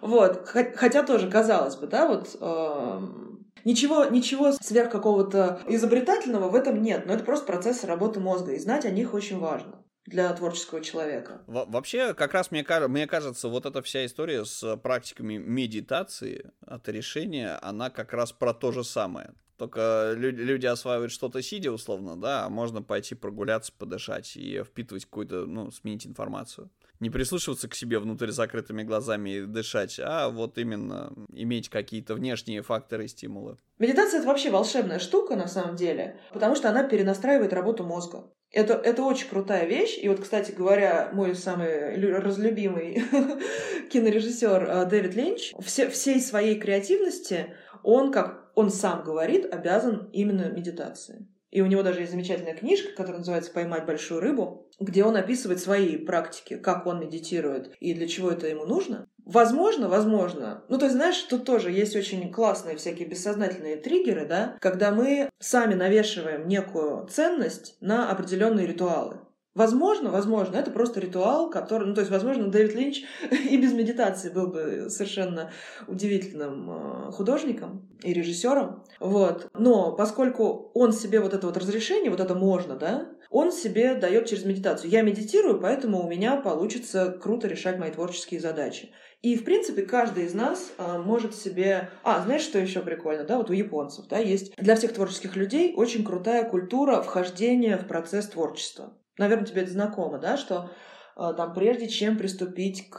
Вот. 0.01 0.47
Хотя 0.47 1.03
тоже, 1.03 1.29
казалось 1.29 1.77
бы, 1.77 1.87
да, 1.87 2.09
вот 2.09 2.35
эм, 2.41 3.30
Ничего, 3.65 4.05
ничего 4.07 4.53
сверх 4.53 4.91
какого-то 4.91 5.61
изобретательного 5.67 6.49
в 6.49 6.55
этом 6.55 6.83
нет, 6.83 7.07
но 7.07 7.15
это 7.15 7.25
просто 7.25 7.47
процесс 7.47 7.85
работы 7.85 8.21
мозга, 8.21 8.53
и 8.53 8.59
знать 8.59 8.85
о 8.85 8.91
них 8.91 9.15
очень 9.15 9.39
важно 9.39 9.83
для 10.07 10.33
творческого 10.33 10.81
человека. 10.81 11.43
Во 11.47 11.65
вообще, 11.67 12.15
как 12.15 12.35
раз 12.35 12.51
мне, 12.51 12.65
мне 12.89 13.07
кажется, 13.07 13.49
вот 13.49 13.67
эта 13.67 13.83
вся 13.83 14.05
история 14.05 14.45
с 14.45 14.77
практиками 14.77 15.37
медитации 15.37 16.51
от 16.67 16.89
решения, 16.89 17.59
она 17.63 17.91
как 17.91 18.13
раз 18.13 18.33
про 18.33 18.53
то 18.53 18.73
же 18.73 18.83
самое. 18.83 19.35
Только 19.57 20.15
люди 20.17 20.65
осваивают 20.65 21.13
что-то 21.13 21.43
сидя, 21.43 21.71
условно, 21.71 22.19
да, 22.19 22.47
а 22.47 22.49
можно 22.49 22.83
пойти 22.83 23.15
прогуляться, 23.15 23.73
подышать 23.77 24.35
и 24.37 24.63
впитывать 24.63 25.05
какую-то, 25.05 25.45
ну, 25.45 25.71
сменить 25.71 26.07
информацию 26.07 26.71
не 27.01 27.11
прислушиваться 27.11 27.69
к 27.69 27.75
себе 27.75 27.99
внутрь 27.99 28.31
закрытыми 28.31 28.83
глазами 28.83 29.31
и 29.31 29.47
дышать, 29.47 29.99
а 30.03 30.29
вот 30.29 30.59
именно 30.59 31.13
иметь 31.33 31.69
какие-то 31.69 32.15
внешние 32.15 32.63
факторы 32.63 33.09
стимулы. 33.09 33.57
Медитация— 33.79 34.19
это 34.21 34.29
вообще 34.29 34.51
волшебная 34.51 34.99
штука, 34.99 35.37
на 35.37 35.49
самом 35.49 35.77
деле, 35.77 36.21
потому 36.33 36.55
что 36.55 36.69
она 36.69 36.85
перенастраивает 36.85 37.53
работу 37.53 37.85
мозга. 37.85 38.25
Это, 38.53 38.75
это 38.75 39.03
очень 39.03 39.29
крутая 39.29 39.67
вещь. 39.67 39.97
И 40.01 40.09
вот, 40.09 40.21
кстати 40.21 40.51
говоря, 40.51 41.11
мой 41.13 41.35
самый 41.37 41.95
разлюбимый 42.19 43.05
кинорежиссер 43.91 44.65
э, 44.65 44.87
Дэвид 44.87 45.15
Линч, 45.15 45.53
все, 45.61 45.89
всей 45.89 46.21
своей 46.21 46.59
креативности 46.59 47.55
он, 47.83 48.13
как 48.13 48.51
он 48.55 48.71
сам 48.71 49.05
говорит, 49.05 49.47
обязан 49.53 50.11
именно 50.13 50.51
медитации. 50.51 51.29
И 51.51 51.61
у 51.63 51.67
него 51.67 51.83
даже 51.83 52.01
есть 52.01 52.13
замечательная 52.13 52.55
книжка, 52.55 52.93
которая 52.93 53.19
называется 53.19 53.53
«Поймать 53.53 53.87
большую 53.87 54.21
рыбу», 54.21 54.69
где 54.79 55.05
он 55.05 55.17
описывает 55.17 55.61
свои 55.61 55.97
практики, 55.97 56.57
как 56.57 56.87
он 56.87 57.01
медитирует 57.01 57.75
и 57.81 57.93
для 57.93 58.07
чего 58.07 58.31
это 58.31 58.47
ему 58.47 58.65
нужно. 58.65 59.07
Возможно, 59.25 59.89
возможно. 59.89 60.65
Ну, 60.69 60.79
то 60.79 60.87
есть, 60.87 60.97
знаешь, 60.97 61.21
тут 61.23 61.45
тоже 61.45 61.71
есть 61.71 61.95
очень 61.95 62.33
классные 62.33 62.77
всякие 62.77 63.07
бессознательные 63.07 63.77
триггеры, 63.77 64.27
да, 64.27 64.57
когда 64.61 64.91
мы 64.91 65.29
сами 65.39 65.75
навешиваем 65.75 66.49
некую 66.49 67.07
ценность 67.09 67.77
на 67.81 68.11
определенные 68.11 68.67
ритуалы. 68.67 69.19
Возможно, 69.55 70.11
возможно, 70.11 70.57
это 70.57 70.71
просто 70.71 71.01
ритуал, 71.01 71.51
который, 71.51 71.89
ну, 71.89 71.95
то 71.95 72.03
есть, 72.03 72.11
возможно, 72.11 72.49
Дэвид 72.49 72.75
Линч 72.75 73.03
и 73.51 73.57
без 73.57 73.73
медитации 73.73 74.31
был 74.31 74.47
бы 74.47 74.87
совершенно 74.89 75.51
удивительным 75.89 77.09
э, 77.09 77.13
художником 77.13 77.89
и 78.03 78.13
режиссером, 78.13 78.85
вот. 79.01 79.51
Но 79.55 79.93
поскольку 79.97 80.71
он 80.75 80.93
себе 80.93 81.19
вот 81.19 81.35
это 81.35 81.49
вот 81.49 81.57
разрешение, 81.57 82.11
вот 82.11 82.21
это 82.21 82.37
можно, 82.37 82.77
да, 82.77 83.09
он 83.29 83.51
себе 83.51 83.95
дает 83.95 84.27
через 84.27 84.45
медитацию. 84.45 84.91
Я 84.91 85.03
медитирую, 85.03 85.61
поэтому 85.61 86.05
у 86.05 86.09
меня 86.09 86.37
получится 86.37 87.11
круто 87.11 87.49
решать 87.49 87.79
мои 87.79 87.91
творческие 87.91 88.41
задачи. 88.41 88.91
И, 89.23 89.37
в 89.37 89.45
принципе, 89.45 89.83
каждый 89.83 90.25
из 90.25 90.35
нас 90.35 90.73
а, 90.79 90.99
может 90.99 91.35
себе... 91.35 91.91
А, 92.03 92.23
знаешь, 92.23 92.43
что 92.43 92.59
еще 92.59 92.81
прикольно, 92.81 93.25
да? 93.25 93.37
Вот 93.37 93.51
у 93.51 93.53
японцев, 93.53 94.07
да, 94.09 94.19
есть 94.19 94.57
для 94.57 94.75
всех 94.77 94.95
творческих 94.95 95.37
людей 95.37 95.75
очень 95.77 96.05
крутая 96.05 96.49
культура 96.49 97.03
вхождения 97.03 97.77
в 97.77 97.87
процесс 97.87 98.29
творчества 98.29 98.95
наверное, 99.19 99.47
тебе 99.47 99.63
это 99.63 99.71
знакомо, 99.71 100.19
да, 100.19 100.37
что 100.37 100.71
э, 101.17 101.33
там 101.37 101.55
прежде 101.55 101.89
чем 101.89 102.17
приступить 102.17 102.91
к 102.91 102.99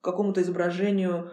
какому-то 0.00 0.42
изображению 0.42 1.30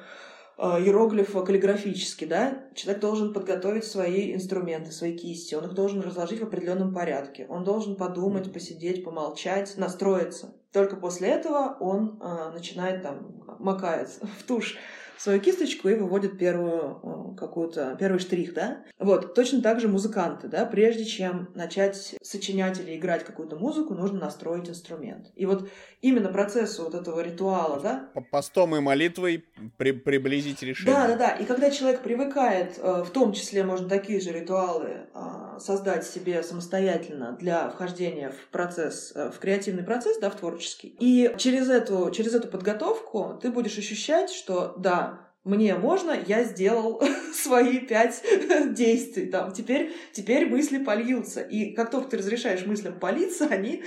э, 0.57 0.63
иероглифа 0.63 1.41
каллиграфически, 1.41 2.25
да, 2.25 2.65
человек 2.73 3.01
должен 3.01 3.33
подготовить 3.33 3.85
свои 3.85 4.33
инструменты, 4.33 4.91
свои 4.91 5.17
кисти, 5.17 5.55
он 5.55 5.65
их 5.65 5.73
должен 5.73 6.01
разложить 6.01 6.39
в 6.39 6.43
определенном 6.43 6.93
порядке, 6.93 7.45
он 7.49 7.63
должен 7.63 7.95
подумать, 7.95 8.51
посидеть, 8.51 9.03
помолчать, 9.03 9.77
настроиться. 9.77 10.55
Только 10.71 10.97
после 10.97 11.29
этого 11.29 11.77
он 11.79 12.19
э, 12.21 12.51
начинает 12.51 13.01
там 13.03 13.43
макает 13.59 14.09
в 14.39 14.43
тушь 14.43 14.77
свою 15.17 15.39
кисточку 15.39 15.89
и 15.89 15.95
выводит 15.95 16.37
первую 16.37 17.35
какую-то, 17.37 17.95
первый 17.99 18.19
штрих, 18.19 18.53
да? 18.53 18.83
Вот, 18.99 19.33
точно 19.35 19.61
так 19.61 19.79
же 19.79 19.87
музыканты, 19.87 20.47
да, 20.47 20.65
прежде 20.65 21.05
чем 21.05 21.49
начать 21.55 22.15
сочинять 22.21 22.79
или 22.79 22.95
играть 22.95 23.23
какую-то 23.23 23.55
музыку, 23.57 23.93
нужно 23.93 24.19
настроить 24.19 24.69
инструмент. 24.69 25.31
И 25.35 25.45
вот 25.45 25.69
именно 26.01 26.29
процессу 26.29 26.83
вот 26.83 26.95
этого 26.95 27.21
ритуала, 27.21 27.79
да? 27.79 28.09
Постом 28.31 28.75
и 28.75 28.79
молитвой 28.79 29.45
при 29.77 29.91
приблизить 29.91 30.61
решение. 30.63 30.93
Да, 30.93 31.07
да, 31.07 31.15
да. 31.15 31.29
И 31.31 31.45
когда 31.45 31.69
человек 31.71 32.01
привыкает, 32.01 32.77
э, 32.77 33.03
в 33.03 33.09
том 33.09 33.33
числе, 33.33 33.63
можно 33.63 33.89
такие 33.89 34.19
же 34.19 34.31
ритуалы 34.31 35.07
а, 35.13 35.59
создать 35.59 36.05
себе 36.05 36.43
самостоятельно 36.43 37.35
для 37.39 37.69
вхождения 37.69 38.31
в 38.31 38.51
процесс, 38.51 39.11
э, 39.15 39.31
в 39.31 39.39
креативный 39.39 39.83
процесс, 39.83 40.17
да, 40.19 40.29
в 40.29 40.35
творческий. 40.35 40.95
И 40.99 41.33
через 41.37 41.69
эту, 41.69 42.11
через 42.11 42.33
эту 42.33 42.47
подготовку 42.47 43.39
ты 43.41 43.51
будешь 43.51 43.77
ощущать, 43.77 44.31
что 44.31 44.75
да, 44.77 45.04
мне 45.45 45.75
можно, 45.75 46.19
я 46.25 46.43
сделал 46.43 47.01
свои 47.33 47.79
пять 47.79 48.23
действий. 48.73 49.27
Там, 49.27 49.53
теперь, 49.53 49.95
теперь 50.11 50.49
мысли 50.49 50.79
польются. 50.83 51.41
И 51.41 51.73
как 51.73 51.91
только 51.91 52.09
ты 52.09 52.17
разрешаешь 52.17 52.65
мыслям 52.65 52.99
политься, 52.99 53.45
они 53.49 53.83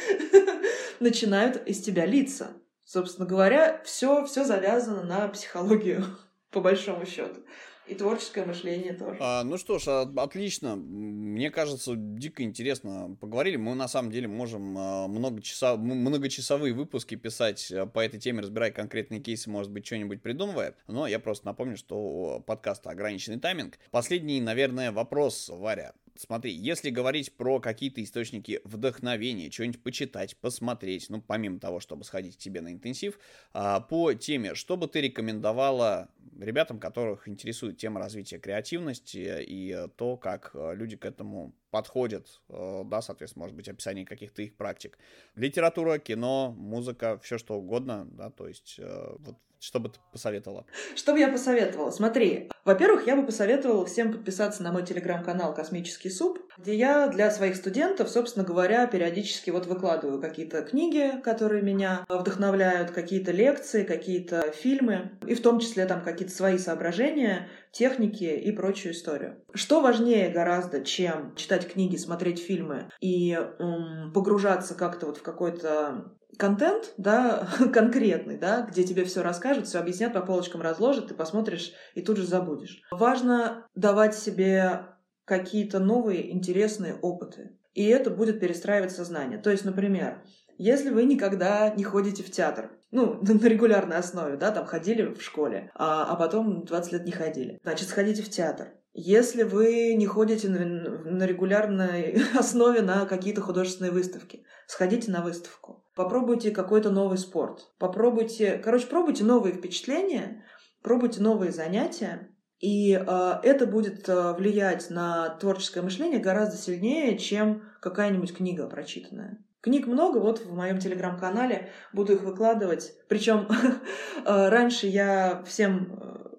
начинают 1.01 1.67
из 1.67 1.81
тебя 1.81 2.07
литься. 2.07 2.53
Собственно 2.85 3.27
говоря, 3.27 3.83
все, 3.85 4.25
все 4.25 4.45
завязано 4.45 5.03
на 5.03 5.29
психологию, 5.29 6.05
по 6.51 6.61
большому 6.61 7.05
счету. 7.05 7.43
И 7.89 7.95
творческое 7.95 8.45
мышление 8.45 8.93
тоже. 8.93 9.17
А, 9.21 9.43
ну 9.45 9.57
что 9.57 9.79
ж, 9.79 9.89
а, 9.89 10.03
отлично. 10.17 10.77
Мне 10.77 11.51
кажется, 11.51 11.95
дико 11.97 12.43
интересно 12.43 13.17
поговорили. 13.19 13.57
Мы 13.57 13.75
на 13.75 13.89
самом 13.89 14.13
деле 14.13 14.29
можем 14.29 14.77
а, 14.77 15.09
многочасов... 15.09 15.79
многочасовые 15.79 16.75
выпуски 16.75 17.15
писать 17.15 17.73
а, 17.73 17.87
по 17.87 18.01
этой 18.01 18.21
теме, 18.21 18.43
разбирая 18.43 18.73
конкретные 18.73 19.21
кейсы, 19.21 19.49
может 19.49 19.73
быть, 19.73 19.87
что-нибудь 19.87 20.21
придумывая. 20.21 20.75
Но 20.87 21.07
я 21.07 21.19
просто 21.19 21.47
напомню, 21.47 21.79
что 21.79 22.43
подкаст 22.47 22.87
ограниченный 22.87 23.41
тайминг. 23.41 23.79
Последний, 23.91 24.41
наверное, 24.41 24.93
вопрос, 24.93 25.49
Варя. 25.49 25.95
Смотри, 26.15 26.53
если 26.53 26.91
говорить 26.91 27.33
про 27.37 27.61
какие-то 27.61 28.03
источники 28.03 28.61
вдохновения, 28.65 29.53
что-нибудь 29.53 29.83
почитать, 29.83 30.37
посмотреть, 30.37 31.07
ну, 31.11 31.23
помимо 31.23 31.61
того, 31.61 31.79
чтобы 31.79 32.03
сходить 32.03 32.37
к 32.37 32.41
тебе 32.41 32.61
на 32.61 32.73
интенсив, 32.73 33.21
по 33.53 34.13
теме, 34.15 34.57
что 34.57 34.77
бы 34.77 34.89
ты 34.89 35.01
рекомендовала 35.01 36.11
ребятам, 36.39 36.79
которых 36.79 37.29
интересует 37.29 37.79
тема 37.79 38.01
развития 38.01 38.39
креативности 38.39 39.43
и 39.43 39.89
то, 39.97 40.17
как 40.17 40.53
э, 40.55 40.75
люди 40.75 40.97
к 40.97 41.05
этому 41.05 41.55
подходят, 41.71 42.41
э, 42.49 42.83
да, 42.85 43.03
соответственно, 43.03 43.45
может 43.45 43.57
быть, 43.57 43.69
описание 43.69 44.07
каких-то 44.07 44.43
их 44.43 44.57
практик. 44.57 44.99
Литература, 45.35 45.99
кино, 45.99 46.55
музыка, 46.57 47.19
все 47.19 47.39
что 47.39 47.55
угодно, 47.55 48.07
да, 48.11 48.31
то 48.31 48.47
есть 48.47 48.77
э, 48.79 49.17
вот 49.19 49.37
что 49.61 49.81
бы 49.81 49.89
ты 49.89 49.99
посоветовала? 50.13 50.67
Что 50.95 51.13
бы 51.13 51.19
я 51.19 51.29
посоветовала? 51.29 51.91
Смотри, 51.91 52.51
во-первых, 52.65 53.07
я 53.07 53.17
бы 53.17 53.25
посоветовала 53.25 53.87
всем 53.87 54.13
подписаться 54.13 54.63
на 54.63 54.73
мой 54.73 54.85
телеграм-канал 54.85 55.55
«Космический 55.55 56.11
суп», 56.11 56.39
где 56.59 56.75
я 56.75 57.09
для 57.09 57.31
своих 57.31 57.57
студентов, 57.57 58.09
собственно 58.09 58.45
говоря, 58.45 58.87
периодически 58.87 59.51
вот 59.51 59.67
выкладываю 59.67 60.21
какие-то 60.21 60.63
книги, 60.63 61.21
которые 61.23 61.63
меня 61.63 62.05
вдохновляют, 62.09 62.91
какие-то 62.91 63.33
лекции, 63.33 63.85
какие-то 63.85 64.53
фильмы, 64.53 65.19
и 65.27 65.35
в 65.35 65.43
том 65.43 65.61
числе 65.61 65.87
там 65.87 66.03
какие-то 66.03 66.35
свои 66.35 66.59
соображения, 66.59 67.49
техники 67.73 68.25
и 68.25 68.53
прочую 68.53 68.93
историю. 68.93 69.43
Что 69.55 69.81
важнее 69.81 70.31
гораздо, 70.31 70.85
чем 70.85 71.35
читать 71.37 71.73
книги, 71.73 71.97
смотреть 71.97 72.41
фильмы 72.41 72.91
и 73.01 73.33
м, 73.33 74.13
погружаться 74.13 74.75
как-то 74.75 75.07
вот 75.07 75.19
в 75.19 75.23
какой-то 75.23 76.18
контент, 76.39 76.95
да, 76.97 77.47
конкретный, 77.73 78.39
да, 78.39 78.63
где 78.63 78.85
тебе 78.85 79.05
все 79.05 79.23
расскажут, 79.23 79.67
все 79.67 79.79
объяснят, 79.79 80.13
по 80.13 80.23
полочкам 80.23 80.63
разложат, 80.63 81.09
ты 81.09 81.15
посмотришь 81.15 81.73
и 81.95 82.01
тут 82.01 82.17
же 82.17 82.27
забудешь. 82.27 82.83
Важно 82.91 83.67
давать 83.75 84.15
себе 84.15 84.87
какие-то 85.25 85.79
новые 85.79 86.33
интересные 86.33 86.95
опыты. 86.95 87.59
И 87.75 87.87
это 87.87 88.11
будет 88.11 88.41
перестраивать 88.41 88.93
сознание. 88.93 89.39
То 89.39 89.51
есть, 89.51 89.65
например, 89.65 90.25
если 90.57 90.91
вы 90.91 91.05
никогда 91.05 91.71
не 91.71 91.85
ходите 91.85 92.23
в 92.23 92.31
театр, 92.31 92.73
ну, 92.91 93.21
на 93.23 93.47
регулярной 93.47 93.97
основе, 93.97 94.37
да, 94.37 94.51
там 94.51 94.67
ходили 94.67 95.03
в 95.03 95.23
школе, 95.23 95.71
а, 95.75 96.05
а 96.05 96.17
потом 96.17 96.65
20 96.65 96.93
лет 96.93 97.05
не 97.05 97.13
ходили, 97.13 97.59
значит, 97.63 97.89
сходите 97.89 98.23
в 98.23 98.31
театр. 98.31 98.73
Если 98.95 99.45
вы 99.45 99.95
не 99.95 100.07
ходите 100.07 100.49
на, 100.49 100.65
на 100.65 101.25
регулярной 101.25 102.21
основе 102.39 102.83
на 102.83 103.07
какие-то 103.07 103.41
художественные 103.41 103.93
выставки, 103.93 104.45
сходите 104.67 105.13
на 105.13 105.23
выставку. 105.23 105.85
Попробуйте 105.99 106.53
какой-то 106.53 106.91
новый 106.91 107.19
спорт. 107.19 107.73
Попробуйте, 107.77 108.57
короче, 108.59 108.87
пробуйте 108.87 109.25
новые 109.25 109.53
впечатления, 109.53 110.45
пробуйте 110.81 111.21
новые 111.21 111.51
занятия. 111.51 112.29
И 112.61 112.93
э, 112.93 113.33
это 113.43 113.67
будет 113.67 114.09
э, 114.09 114.33
влиять 114.35 114.91
на 114.91 115.31
творческое 115.41 115.83
мышление 115.83 116.21
гораздо 116.21 116.57
сильнее, 116.57 117.19
чем 117.19 117.65
какая-нибудь 117.81 118.33
книга 118.33 118.69
прочитанная. 118.69 119.45
Книг 119.61 119.89
много, 119.89 120.19
вот 120.19 120.39
в 120.45 120.55
моем 120.55 120.79
телеграм-канале 120.79 121.69
буду 121.93 122.13
их 122.13 122.23
выкладывать. 122.23 122.95
Причем 123.09 123.49
э, 124.25 124.49
раньше 124.51 124.87
я 124.87 125.43
всем 125.49 125.99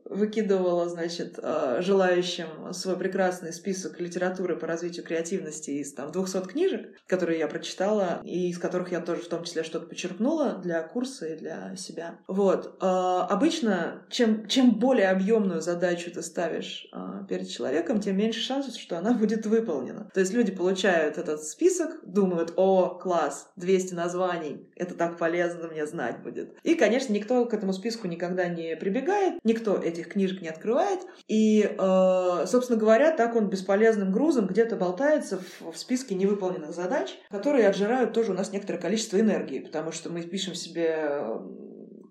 выкидывала, 0.09 0.89
значит, 0.89 1.39
э, 1.41 1.77
желающим 1.81 2.73
свой 2.73 2.97
прекрасный 2.97 3.53
список 3.53 3.99
литературы 3.99 4.57
по 4.57 4.67
развитию 4.67 5.05
креативности 5.05 5.71
из 5.71 5.93
там 5.93 6.11
200 6.11 6.47
книжек, 6.47 6.89
которые 7.07 7.39
я 7.39 7.47
прочитала, 7.47 8.21
и 8.23 8.49
из 8.49 8.57
которых 8.57 8.91
я 8.91 9.01
тоже 9.01 9.21
в 9.21 9.27
том 9.27 9.43
числе 9.43 9.63
что-то 9.63 9.85
почерпнула 9.85 10.55
для 10.55 10.81
курса 10.81 11.27
и 11.27 11.37
для 11.37 11.75
себя. 11.75 12.19
Вот. 12.27 12.77
Э, 12.81 13.25
обычно, 13.29 14.03
чем, 14.09 14.47
чем 14.47 14.79
более 14.79 15.09
объемную 15.09 15.61
задачу 15.61 16.11
ты 16.11 16.21
ставишь 16.23 16.87
э, 16.91 17.25
перед 17.29 17.47
человеком, 17.47 18.01
тем 18.01 18.17
меньше 18.17 18.41
шансов, 18.41 18.75
что 18.75 18.97
она 18.97 19.13
будет 19.19 19.45
выполнена. 19.45 20.09
То 20.13 20.19
есть 20.19 20.33
люди 20.33 20.51
получают 20.51 21.17
этот 21.17 21.43
список, 21.43 21.99
думают, 22.03 22.53
о, 22.55 22.97
класс, 22.97 23.51
200 23.57 23.93
названий, 23.93 24.67
это 24.75 24.95
так 24.95 25.17
полезно 25.17 25.67
мне 25.67 25.85
знать 25.85 26.23
будет. 26.23 26.55
И, 26.63 26.75
конечно, 26.75 27.13
никто 27.13 27.45
к 27.45 27.53
этому 27.53 27.73
списку 27.73 28.07
никогда 28.07 28.47
не 28.47 28.75
прибегает, 28.75 29.39
никто 29.43 29.77
эти 29.77 29.98
этих 29.99 30.13
книжек 30.13 30.41
не 30.41 30.47
открывает. 30.47 31.01
И, 31.27 31.63
э, 31.63 32.45
собственно 32.47 32.79
говоря, 32.79 33.11
так 33.11 33.35
он 33.35 33.49
бесполезным 33.49 34.11
грузом 34.11 34.47
где-то 34.47 34.75
болтается 34.75 35.39
в, 35.59 35.77
списке 35.77 36.15
невыполненных 36.15 36.73
задач, 36.73 37.17
которые 37.29 37.67
отжирают 37.67 38.13
тоже 38.13 38.31
у 38.31 38.35
нас 38.35 38.51
некоторое 38.51 38.79
количество 38.79 39.19
энергии, 39.19 39.59
потому 39.59 39.91
что 39.91 40.09
мы 40.09 40.21
пишем 40.21 40.55
себе 40.55 41.23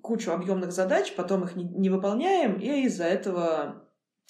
кучу 0.02 0.32
объемных 0.32 0.72
задач, 0.72 1.14
потом 1.14 1.44
их 1.44 1.54
не 1.54 1.90
выполняем, 1.90 2.58
и 2.58 2.84
из-за 2.84 3.04
этого 3.04 3.84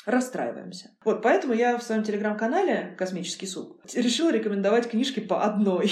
расстраиваемся. 0.06 0.90
Вот, 1.04 1.22
поэтому 1.22 1.54
я 1.54 1.78
в 1.78 1.82
своем 1.82 2.02
телеграм-канале 2.02 2.94
«Космический 2.98 3.46
суп» 3.46 3.80
решила 3.94 4.32
рекомендовать 4.32 4.88
книжки 4.88 5.20
по 5.20 5.44
одной. 5.44 5.90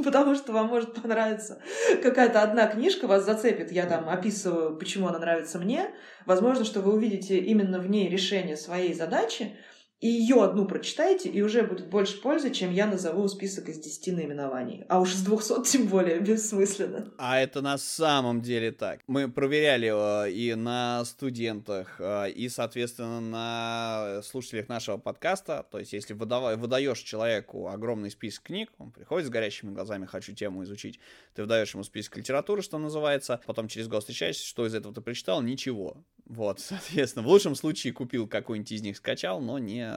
потому 0.04 0.34
что 0.34 0.52
вам 0.52 0.68
может 0.68 0.94
понравиться 0.94 1.60
какая-то 2.02 2.42
одна 2.42 2.66
книжка, 2.66 3.06
вас 3.06 3.24
зацепит. 3.24 3.72
Я 3.72 3.86
там 3.86 4.08
описываю, 4.08 4.76
почему 4.76 5.08
она 5.08 5.18
нравится 5.18 5.58
мне. 5.58 5.90
Возможно, 6.26 6.64
что 6.64 6.80
вы 6.80 6.94
увидите 6.94 7.38
именно 7.38 7.78
в 7.78 7.88
ней 7.88 8.08
решение 8.08 8.56
своей 8.56 8.94
задачи, 8.94 9.56
и 10.00 10.08
ее 10.08 10.42
одну 10.42 10.64
прочитайте, 10.64 11.28
и 11.28 11.42
уже 11.42 11.62
будет 11.62 11.88
больше 11.88 12.20
пользы, 12.22 12.50
чем 12.50 12.72
я 12.72 12.86
назову 12.86 13.28
список 13.28 13.68
из 13.68 13.78
10 13.78 14.14
наименований. 14.14 14.84
А 14.88 14.98
уж 14.98 15.12
с 15.12 15.22
200 15.22 15.62
тем 15.70 15.88
более 15.88 16.20
бессмысленно. 16.20 17.12
А 17.18 17.38
это 17.38 17.60
на 17.60 17.76
самом 17.76 18.40
деле 18.40 18.72
так. 18.72 19.00
Мы 19.06 19.30
проверяли 19.30 19.92
э, 20.26 20.32
и 20.32 20.54
на 20.54 21.04
студентах, 21.04 21.96
э, 21.98 22.30
и, 22.30 22.48
соответственно, 22.48 23.20
на 23.20 24.22
слушателях 24.22 24.70
нашего 24.70 24.96
подкаста. 24.96 25.66
То 25.70 25.78
есть, 25.78 25.92
если 25.92 26.14
выдаешь 26.14 27.00
человеку 27.00 27.68
огромный 27.68 28.10
список 28.10 28.44
книг, 28.44 28.70
он 28.78 28.92
приходит 28.92 29.26
с 29.26 29.30
горящими 29.30 29.70
глазами, 29.70 30.06
хочу 30.06 30.32
тему 30.32 30.64
изучить, 30.64 30.98
ты 31.34 31.42
выдаешь 31.42 31.74
ему 31.74 31.84
список 31.84 32.16
литературы, 32.16 32.62
что 32.62 32.78
называется, 32.78 33.40
потом 33.44 33.68
через 33.68 33.86
год 33.86 34.00
встречаешься, 34.00 34.46
что 34.46 34.66
из 34.66 34.74
этого 34.74 34.94
ты 34.94 35.02
прочитал? 35.02 35.42
Ничего. 35.42 35.98
Вот, 36.30 36.60
соответственно, 36.60 37.24
в 37.24 37.28
лучшем 37.28 37.54
случае 37.54 37.92
купил 37.92 38.26
какой-нибудь 38.26 38.72
из 38.72 38.82
них, 38.82 38.96
скачал, 38.96 39.40
но 39.40 39.58
не 39.58 39.89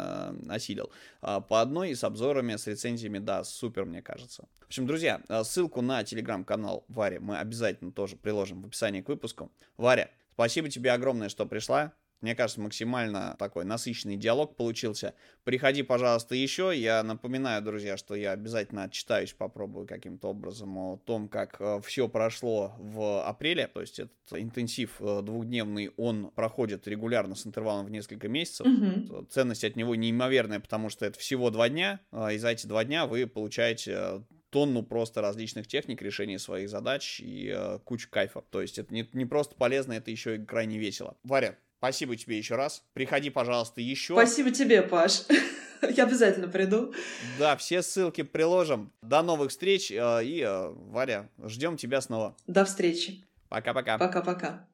осилил. 0.50 0.92
А 1.22 1.42
по 1.42 1.62
одной 1.62 1.96
с 1.96 2.04
обзорами, 2.04 2.56
с 2.56 2.68
рецензиями, 2.68 3.20
да, 3.20 3.44
супер, 3.44 3.86
мне 3.86 4.02
кажется. 4.02 4.48
В 4.62 4.66
общем, 4.68 4.88
друзья, 4.88 5.22
э, 5.30 5.44
ссылку 5.44 5.82
на 5.82 6.04
телеграм-канал 6.04 6.86
Вари 6.88 7.20
мы 7.20 7.38
обязательно 7.38 7.92
тоже 7.92 8.16
приложим 8.16 8.62
в 8.62 8.68
описании 8.68 9.02
к 9.02 9.10
выпуску. 9.10 9.52
Варя, 9.78 10.10
спасибо 10.34 10.70
тебе 10.70 10.92
огромное, 10.92 11.30
что 11.30 11.46
пришла. 11.46 11.94
Мне 12.24 12.36
кажется, 12.36 12.62
максимально 12.62 13.36
такой 13.38 13.66
насыщенный 13.66 14.16
диалог 14.16 14.56
получился. 14.56 15.14
Приходи, 15.44 15.84
пожалуйста, 15.84 16.36
еще. 16.36 16.72
Я 16.74 17.04
напоминаю, 17.04 17.62
друзья, 17.62 17.98
что 17.98 18.16
я 18.16 18.32
обязательно 18.32 18.84
отчитаюсь, 18.84 19.34
попробую 19.34 19.86
каким-то 19.86 20.30
образом 20.30 20.78
о 20.78 20.98
том, 21.04 21.28
как 21.28 21.58
э, 21.60 21.82
все 21.86 22.08
прошло 22.08 22.76
в 22.80 23.28
апреле. 23.28 23.68
То 23.68 23.82
есть 23.82 24.00
этот 24.00 24.14
интенсив 24.32 25.02
э, 25.02 25.22
двухдневный, 25.22 25.92
он 25.98 26.32
проходит 26.34 26.88
регулярно 26.88 27.36
с 27.36 27.46
интервалом 27.46 27.88
в 27.88 27.92
несколько 27.92 28.30
месяцев. 28.30 28.68
Мгм. 28.68 29.28
Ценность 29.30 29.66
от 29.66 29.76
него 29.76 29.94
неимоверная, 29.96 30.62
потому 30.62 30.88
что 30.88 31.06
это 31.06 31.20
всего 31.20 31.50
два 31.50 31.68
дня, 31.68 32.00
а, 32.12 32.32
и 32.32 32.38
за 32.38 32.52
эти 32.52 32.68
два 32.68 32.86
дня 32.86 33.06
вы 33.06 33.28
получаете 33.28 34.24
тонну 34.50 34.84
просто 34.84 35.20
различных 35.20 35.68
техник 35.68 36.02
решения 36.02 36.40
своих 36.40 36.70
задач 36.70 37.20
и 37.20 37.52
э, 37.54 37.80
кучу 37.84 38.08
кайфа. 38.10 38.44
То 38.50 38.62
есть 38.62 38.78
это 38.80 38.94
не, 38.94 39.10
не 39.12 39.26
просто 39.26 39.56
полезно, 39.56 39.94
это 39.94 40.12
еще 40.12 40.38
и 40.38 40.46
крайне 40.46 40.78
весело. 40.78 41.18
Варя, 41.24 41.58
спасибо 41.84 42.16
тебе 42.16 42.38
еще 42.38 42.56
раз. 42.56 42.82
Приходи, 42.94 43.30
пожалуйста, 43.30 43.82
еще. 43.82 44.14
Спасибо 44.14 44.52
тебе, 44.52 44.82
Паш. 44.84 45.24
Я 45.98 46.06
обязательно 46.06 46.48
приду. 46.48 46.94
Да, 47.38 47.58
все 47.58 47.82
ссылки 47.82 48.22
приложим. 48.24 48.94
До 49.02 49.22
новых 49.22 49.52
встреч. 49.52 49.92
э, 49.92 50.24
И, 50.24 50.40
э, 50.42 50.70
Варя, 50.70 51.28
ждем 51.44 51.76
тебя 51.76 52.00
снова. 52.00 52.38
До 52.48 52.64
встречи. 52.64 53.26
Пока-пока. 53.50 53.98
Пока-пока. 53.98 54.66